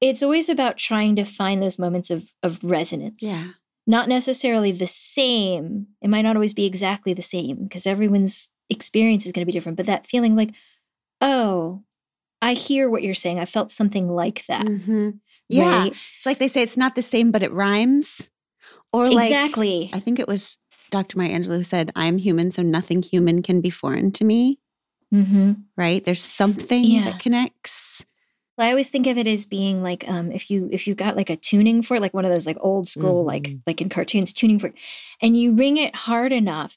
it's 0.00 0.22
always 0.22 0.48
about 0.48 0.78
trying 0.78 1.16
to 1.16 1.24
find 1.24 1.62
those 1.62 1.78
moments 1.78 2.10
of, 2.10 2.28
of 2.42 2.58
resonance 2.62 3.22
Yeah. 3.22 3.48
not 3.86 4.08
necessarily 4.08 4.72
the 4.72 4.86
same. 4.86 5.86
It 6.02 6.08
might 6.08 6.22
not 6.22 6.36
always 6.36 6.54
be 6.54 6.66
exactly 6.66 7.14
the 7.14 7.22
same 7.22 7.64
because 7.64 7.86
everyone's 7.86 8.50
experience 8.68 9.26
is 9.26 9.32
going 9.32 9.42
to 9.42 9.46
be 9.46 9.52
different. 9.52 9.76
But 9.76 9.86
that 9.86 10.06
feeling 10.06 10.36
like, 10.36 10.50
oh, 11.26 11.82
I 12.40 12.52
hear 12.54 12.88
what 12.88 13.02
you're 13.02 13.14
saying. 13.14 13.38
I 13.40 13.44
felt 13.44 13.70
something 13.70 14.08
like 14.08 14.46
that. 14.46 14.66
Mhm. 14.66 15.18
Yeah. 15.48 15.82
right? 15.84 15.92
It's 16.16 16.26
like 16.26 16.38
they 16.38 16.48
say 16.48 16.62
it's 16.62 16.76
not 16.76 16.94
the 16.94 17.02
same, 17.02 17.30
but 17.30 17.42
it 17.42 17.52
rhymes. 17.52 18.30
Or 18.92 19.10
like 19.10 19.26
exactly. 19.30 19.90
I 19.92 20.00
think 20.00 20.18
it 20.18 20.28
was 20.28 20.56
Dr. 20.90 21.18
Maya 21.18 21.30
Angelou 21.30 21.56
who 21.58 21.62
said, 21.64 21.90
I'm 21.96 22.18
human, 22.18 22.50
so 22.50 22.62
nothing 22.62 23.02
human 23.02 23.42
can 23.42 23.60
be 23.60 23.70
foreign 23.70 24.12
to 24.12 24.24
me. 24.24 24.58
hmm 25.10 25.52
Right? 25.76 26.04
There's 26.04 26.22
something 26.22 26.84
Yeah. 26.84 27.04
that 27.04 27.18
connects. 27.18 28.04
I 28.58 28.70
always 28.70 28.88
think 28.88 29.06
of 29.06 29.18
it 29.18 29.26
as 29.26 29.44
being 29.44 29.82
like 29.82 30.08
um, 30.08 30.32
if 30.32 30.50
you 30.50 30.68
if 30.72 30.86
you 30.86 30.94
got 30.94 31.14
like 31.16 31.28
a 31.28 31.36
tuning 31.36 31.82
fork, 31.82 32.00
like 32.00 32.14
one 32.14 32.24
of 32.24 32.32
those 32.32 32.46
like 32.46 32.56
old 32.60 32.88
school 32.88 33.22
like 33.24 33.42
Mhm. 33.44 33.60
like 33.66 33.82
in 33.82 33.88
cartoons 33.90 34.32
tuning 34.32 34.58
fork, 34.58 34.72
and 35.20 35.36
you 35.36 35.52
ring 35.52 35.76
it 35.76 35.94
hard 35.94 36.32
enough, 36.32 36.76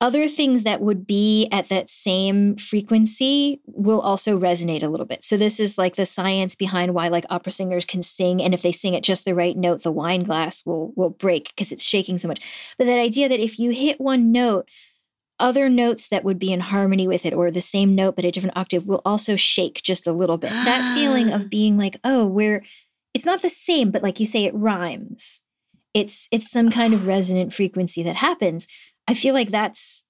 other 0.00 0.28
things 0.28 0.62
that 0.64 0.80
would 0.80 1.06
be 1.06 1.48
at 1.50 1.68
that 1.68 1.90
same 1.90 2.56
frequency 2.56 3.60
will 3.66 4.00
also 4.00 4.38
resonate 4.38 4.82
a 4.82 4.88
little 4.88 5.06
bit. 5.06 5.24
So 5.24 5.36
this 5.36 5.58
is 5.58 5.78
like 5.78 5.96
the 5.96 6.06
science 6.06 6.54
behind 6.54 6.94
why 6.94 7.08
like 7.08 7.24
opera 7.30 7.52
singers 7.52 7.84
can 7.84 8.02
sing, 8.02 8.42
and 8.42 8.54
if 8.54 8.62
they 8.62 8.72
sing 8.72 8.96
at 8.96 9.02
just 9.02 9.24
the 9.24 9.34
right 9.34 9.56
note, 9.56 9.82
the 9.82 9.92
wine 9.92 10.22
glass 10.24 10.64
will 10.64 10.92
will 10.96 11.10
break 11.10 11.48
because 11.48 11.72
it's 11.72 11.84
shaking 11.84 12.18
so 12.18 12.28
much. 12.28 12.44
But 12.78 12.86
that 12.86 12.98
idea 12.98 13.28
that 13.28 13.40
if 13.40 13.58
you 13.58 13.70
hit 13.70 14.00
one 14.00 14.32
note 14.32 14.68
other 15.40 15.68
notes 15.68 16.08
that 16.08 16.22
would 16.22 16.38
be 16.38 16.52
in 16.52 16.60
harmony 16.60 17.08
with 17.08 17.26
it 17.26 17.34
or 17.34 17.50
the 17.50 17.60
same 17.60 17.92
note 17.92 18.14
but 18.14 18.24
a 18.24 18.30
different 18.30 18.56
octave 18.56 18.86
will 18.86 19.02
also 19.04 19.34
shake 19.34 19.82
just 19.82 20.06
a 20.06 20.12
little 20.12 20.38
bit. 20.38 20.50
That 20.50 20.94
feeling 20.94 21.32
of 21.32 21.50
being 21.50 21.76
like, 21.76 21.98
oh, 22.04 22.24
we're 22.24 22.62
it's 23.14 23.26
not 23.26 23.42
the 23.42 23.48
same, 23.48 23.90
but 23.90 24.02
like 24.02 24.18
you 24.18 24.26
say, 24.26 24.44
it 24.44 24.54
rhymes. 24.54 25.42
It's 25.94 26.28
it's 26.32 26.50
some 26.50 26.70
kind 26.70 26.92
of 26.92 27.06
resonant 27.06 27.54
frequency 27.54 28.02
that 28.02 28.16
happens. 28.16 28.66
I 29.06 29.14
feel 29.14 29.34
like 29.34 29.50
that's 29.50 30.04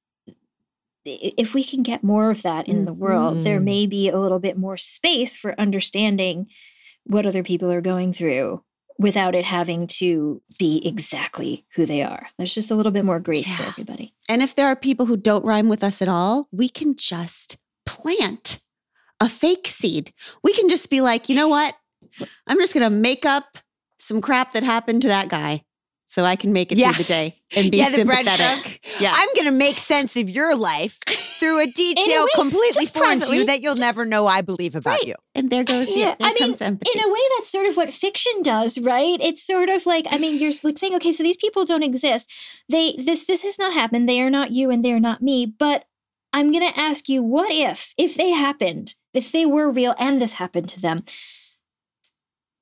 if 1.05 1.53
we 1.53 1.63
can 1.63 1.83
get 1.83 2.03
more 2.03 2.31
of 2.31 2.41
that 2.43 2.67
in 2.67 2.87
the 2.87 2.93
world, 2.93 3.45
there 3.45 3.61
Mhm. 3.61 3.65
may 3.65 3.87
be 3.87 4.09
a 4.09 4.19
little 4.19 4.39
bit 4.39 4.57
more 4.57 4.79
space 4.79 5.37
for 5.37 5.59
understanding 5.61 6.47
what 7.05 7.27
other 7.27 7.43
people 7.43 7.71
are 7.71 7.83
going 7.83 8.13
through 8.15 8.63
without 8.99 9.35
it 9.35 9.45
having 9.45 9.87
to 9.87 10.41
be 10.59 10.81
exactly 10.87 11.67
who 11.75 11.85
they 11.85 12.01
are. 12.03 12.29
There's 12.39 12.55
just 12.55 12.71
a 12.71 12.75
little 12.75 12.93
bit 12.93 13.05
more 13.05 13.21
grace 13.21 13.53
for 13.53 13.65
everybody. 13.65 14.15
And 14.31 14.43
if 14.43 14.55
there 14.55 14.67
are 14.69 14.77
people 14.77 15.05
who 15.07 15.17
don't 15.19 15.45
rhyme 15.45 15.69
with 15.69 15.85
us 15.85 16.01
at 16.01 16.09
all, 16.09 16.49
we 16.51 16.71
can 16.71 16.97
just 16.97 17.59
plant 17.85 18.61
a 19.21 19.29
fake 19.29 19.67
seed. 19.67 20.15
We 20.43 20.55
can 20.55 20.71
just 20.71 20.89
be 20.89 21.03
like, 21.03 21.29
you 21.29 21.35
know 21.35 21.49
what? 21.49 21.77
I'm 22.47 22.59
just 22.59 22.73
going 22.73 22.85
to 22.89 22.97
make 22.97 23.27
up 23.27 23.59
some 23.99 24.23
crap 24.23 24.53
that 24.53 24.63
happened 24.63 25.03
to 25.03 25.09
that 25.09 25.29
guy 25.29 25.65
so 26.15 26.25
I 26.25 26.37
can 26.37 26.53
make 26.53 26.71
it 26.71 26.79
Yeah. 26.79 26.93
through 26.93 27.03
the 27.05 27.09
day 27.09 27.35
and 27.57 27.71
be 27.73 27.79
yeah, 27.79 27.91
the 27.91 27.97
sympathetic. 27.97 28.81
Yeah. 29.01 29.13
I'm 29.15 29.29
going 29.35 29.47
to 29.47 29.51
make 29.67 29.79
sense 29.79 30.17
of 30.17 30.31
your 30.31 30.55
life 30.55 30.99
through 31.41 31.59
a 31.61 31.67
detail 31.85 32.23
way, 32.23 32.29
completely 32.37 32.85
just 32.85 32.95
foreign 32.97 33.19
to 33.21 33.35
you 33.35 33.45
that 33.47 33.61
you'll 33.63 33.75
never 33.77 34.07
know 34.07 34.27
I 34.27 34.41
believe 34.41 34.77
about 34.77 34.93
Right. 34.99 35.07
you. 35.09 35.15
And 35.35 35.51
there 35.51 35.65
goes 35.65 35.89
the, 35.89 35.99
Yeah, 35.99 36.15
there 36.19 36.29
I 36.29 36.33
mean, 36.35 36.55
empathy. 36.61 36.89
in 36.95 37.05
a 37.05 37.09
way 37.13 37.21
that's 37.37 37.51
sort 37.51 37.67
of 37.67 37.77
what 37.77 37.93
fiction 37.93 38.43
does 38.43 38.79
right 38.79 39.19
it's 39.21 39.43
sort 39.45 39.69
of 39.69 39.85
like 39.87 40.07
i 40.11 40.19
mean 40.19 40.39
you're 40.41 40.53
like 40.63 40.79
saying 40.79 40.95
okay 40.95 41.13
so 41.13 41.23
these 41.25 41.37
people 41.37 41.65
don't 41.65 41.83
exist 41.83 42.31
they 42.69 42.95
this 43.09 43.25
this 43.25 43.43
has 43.43 43.59
not 43.59 43.73
happened 43.75 44.09
they 44.09 44.21
are 44.23 44.31
not 44.31 44.53
you 44.53 44.71
and 44.71 44.85
they're 44.85 45.01
not 45.01 45.21
me 45.23 45.45
but 45.47 45.85
i'm 46.33 46.53
going 46.53 46.67
to 46.73 46.79
ask 46.79 47.09
you 47.09 47.21
what 47.23 47.51
if 47.53 47.95
if 47.99 48.15
they 48.15 48.31
happened 48.31 48.95
if 49.13 49.33
they 49.33 49.45
were 49.45 49.71
real 49.71 49.95
and 49.99 50.21
this 50.21 50.35
happened 50.35 50.69
to 50.69 50.81
them 50.81 51.03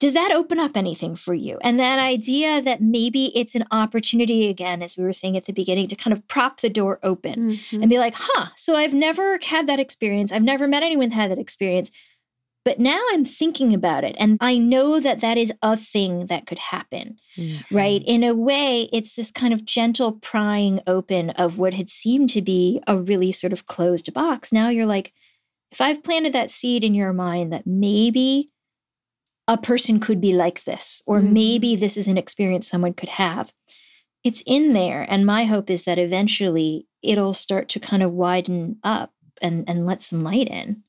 does 0.02 0.14
that 0.14 0.32
open 0.32 0.58
up 0.58 0.76
anything 0.76 1.14
for 1.14 1.32
you 1.32 1.58
and 1.62 1.78
that 1.78 1.98
idea 2.00 2.60
that 2.60 2.80
maybe 2.80 3.26
it's 3.38 3.54
an 3.54 3.64
opportunity 3.70 4.48
again 4.48 4.82
as 4.82 4.96
we 4.96 5.04
were 5.04 5.12
saying 5.12 5.36
at 5.36 5.44
the 5.46 5.52
beginning 5.52 5.86
to 5.88 5.94
kind 5.96 6.12
of 6.12 6.26
prop 6.26 6.60
the 6.60 6.68
door 6.78 6.98
open 7.04 7.52
Mhm. 7.52 7.80
and 7.82 7.88
be 7.88 7.98
like, 8.00 8.14
huh, 8.16 8.46
so 8.56 8.74
I've 8.76 8.92
never 8.94 9.38
had 9.52 9.66
that 9.68 9.78
experience. 9.78 10.32
I've 10.32 10.42
never 10.42 10.66
met 10.66 10.82
anyone 10.82 11.10
that 11.10 11.14
had 11.14 11.30
that 11.30 11.38
experience. 11.38 11.90
But 12.64 12.78
now 12.78 13.00
I'm 13.12 13.24
thinking 13.24 13.72
about 13.74 14.02
it 14.04 14.14
and 14.18 14.38
I 14.40 14.58
know 14.58 14.98
that 15.00 15.20
that 15.20 15.36
is 15.38 15.52
a 15.62 15.76
thing 15.76 16.26
that 16.26 16.46
could 16.48 16.58
happen, 16.58 17.18
right? 17.70 18.02
In 18.04 18.22
a 18.24 18.34
way, 18.34 18.88
it's 18.92 19.14
this 19.16 19.30
kind 19.30 19.52
of 19.54 19.64
gentle 19.64 20.12
prying 20.12 20.80
open 20.86 21.30
of 21.30 21.58
what 21.58 21.74
had 21.74 21.90
seemed 21.90 22.30
to 22.30 22.42
be 22.42 22.80
a 22.86 22.96
really 22.96 23.32
sort 23.32 23.52
of 23.52 23.66
closed 23.66 24.12
box. 24.12 24.52
Now 24.52 24.68
you're 24.68 24.92
like, 24.96 25.12
if 25.72 25.80
I've 25.80 26.02
planted 26.04 26.32
that 26.34 26.50
seed 26.50 26.82
in 26.84 26.94
your 26.94 27.12
mind 27.12 27.52
that 27.52 27.66
maybe 27.66 28.50
a 29.52 29.58
person 29.58 30.00
could 30.00 30.18
be 30.20 30.32
like 30.34 30.64
this, 30.64 31.02
or 31.06 31.20
Mhm. 31.20 31.32
maybe 31.32 31.76
this 31.76 31.96
is 31.98 32.08
an 32.08 32.16
experience 32.16 32.66
someone 32.66 32.94
could 32.94 33.10
have, 33.10 33.52
it's 34.24 34.42
in 34.46 34.72
there. 34.72 35.02
And 35.02 35.26
my 35.26 35.44
hope 35.44 35.68
is 35.68 35.84
that 35.84 35.98
eventually 35.98 36.86
it'll 37.02 37.34
start 37.34 37.68
to 37.70 37.80
kind 37.80 38.02
of 38.02 38.12
widen 38.12 38.78
up 38.82 39.12
and, 39.42 39.68
and 39.68 39.84
let 39.84 40.02
some 40.02 40.22
light 40.24 40.48
in. 40.48 40.84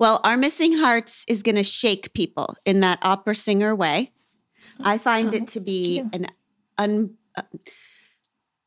Well, 0.00 0.20
Our 0.24 0.36
Missing 0.36 0.78
Hearts 0.78 1.24
is 1.28 1.42
going 1.44 1.54
to 1.56 1.62
shake 1.62 2.12
people 2.12 2.56
in 2.64 2.80
that 2.80 2.98
opera 3.02 3.34
singer 3.36 3.74
way. 3.76 4.10
I 4.80 4.98
find 4.98 5.32
Oh, 5.32 5.36
it 5.38 5.46
to 5.48 5.60
be 5.60 6.02
an 6.12 6.26
un, 6.76 7.16
uh, 7.36 7.42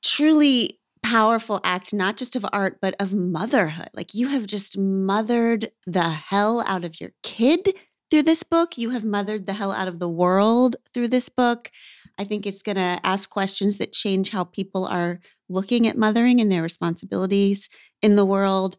truly 0.03 0.79
powerful 1.03 1.59
act, 1.63 1.93
not 1.93 2.15
just 2.17 2.35
of 2.35 2.45
art, 2.53 2.79
but 2.81 2.95
of 3.01 3.13
motherhood. 3.13 3.89
Like 3.93 4.13
you 4.13 4.27
have 4.27 4.45
just 4.45 4.77
mothered 4.77 5.71
the 5.85 6.09
hell 6.09 6.63
out 6.67 6.85
of 6.85 7.01
your 7.01 7.11
kid 7.23 7.73
through 8.11 8.23
this 8.23 8.43
book. 8.43 8.77
You 8.77 8.91
have 8.91 9.05
mothered 9.05 9.47
the 9.47 9.53
hell 9.53 9.71
out 9.71 9.87
of 9.87 9.99
the 9.99 10.09
world 10.09 10.75
through 10.93 11.07
this 11.07 11.29
book. 11.29 11.71
I 12.19 12.25
think 12.25 12.45
it's 12.45 12.61
going 12.61 12.75
to 12.75 12.99
ask 13.03 13.29
questions 13.29 13.77
that 13.77 13.93
change 13.93 14.29
how 14.29 14.43
people 14.43 14.85
are 14.85 15.21
looking 15.49 15.87
at 15.87 15.97
mothering 15.97 16.39
and 16.39 16.51
their 16.51 16.61
responsibilities 16.61 17.69
in 18.01 18.17
the 18.17 18.25
world. 18.25 18.77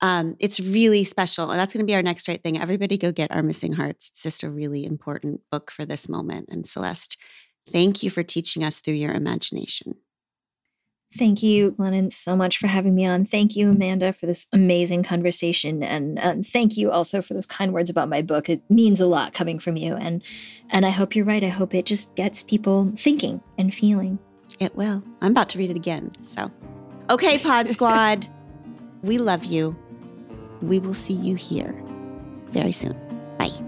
Um, 0.00 0.36
it's 0.38 0.60
really 0.60 1.02
special. 1.02 1.50
And 1.50 1.58
that's 1.58 1.74
going 1.74 1.84
to 1.84 1.90
be 1.90 1.96
our 1.96 2.02
next 2.02 2.28
right 2.28 2.42
thing. 2.42 2.58
Everybody 2.58 2.96
go 2.96 3.10
get 3.10 3.32
Our 3.32 3.42
Missing 3.42 3.74
Hearts. 3.74 4.10
It's 4.10 4.22
just 4.22 4.44
a 4.44 4.50
really 4.50 4.84
important 4.84 5.40
book 5.50 5.70
for 5.72 5.84
this 5.84 6.08
moment. 6.08 6.48
And 6.50 6.66
Celeste, 6.66 7.18
thank 7.70 8.02
you 8.04 8.10
for 8.10 8.22
teaching 8.22 8.62
us 8.62 8.80
through 8.80 8.94
your 8.94 9.12
imagination. 9.12 9.96
Thank 11.16 11.42
you, 11.42 11.72
Glennon, 11.72 12.12
so 12.12 12.36
much 12.36 12.58
for 12.58 12.66
having 12.66 12.94
me 12.94 13.06
on. 13.06 13.24
Thank 13.24 13.56
you, 13.56 13.70
Amanda, 13.70 14.12
for 14.12 14.26
this 14.26 14.46
amazing 14.52 15.04
conversation, 15.04 15.82
and 15.82 16.18
um, 16.20 16.42
thank 16.42 16.76
you 16.76 16.90
also 16.90 17.22
for 17.22 17.32
those 17.32 17.46
kind 17.46 17.72
words 17.72 17.88
about 17.88 18.10
my 18.10 18.20
book. 18.20 18.50
It 18.50 18.60
means 18.68 19.00
a 19.00 19.06
lot 19.06 19.32
coming 19.32 19.58
from 19.58 19.76
you, 19.76 19.94
and 19.94 20.22
and 20.68 20.84
I 20.84 20.90
hope 20.90 21.16
you're 21.16 21.24
right. 21.24 21.42
I 21.42 21.48
hope 21.48 21.74
it 21.74 21.86
just 21.86 22.14
gets 22.14 22.42
people 22.42 22.92
thinking 22.94 23.40
and 23.56 23.72
feeling. 23.72 24.18
It 24.60 24.76
will. 24.76 25.02
I'm 25.22 25.30
about 25.30 25.48
to 25.50 25.58
read 25.58 25.70
it 25.70 25.76
again. 25.76 26.12
So, 26.20 26.50
okay, 27.08 27.38
Pod 27.38 27.68
Squad, 27.70 28.28
we 29.02 29.16
love 29.16 29.44
you. 29.46 29.76
We 30.60 30.78
will 30.78 30.94
see 30.94 31.14
you 31.14 31.36
here 31.36 31.74
very 32.48 32.72
soon. 32.72 32.96
Bye. 33.38 33.67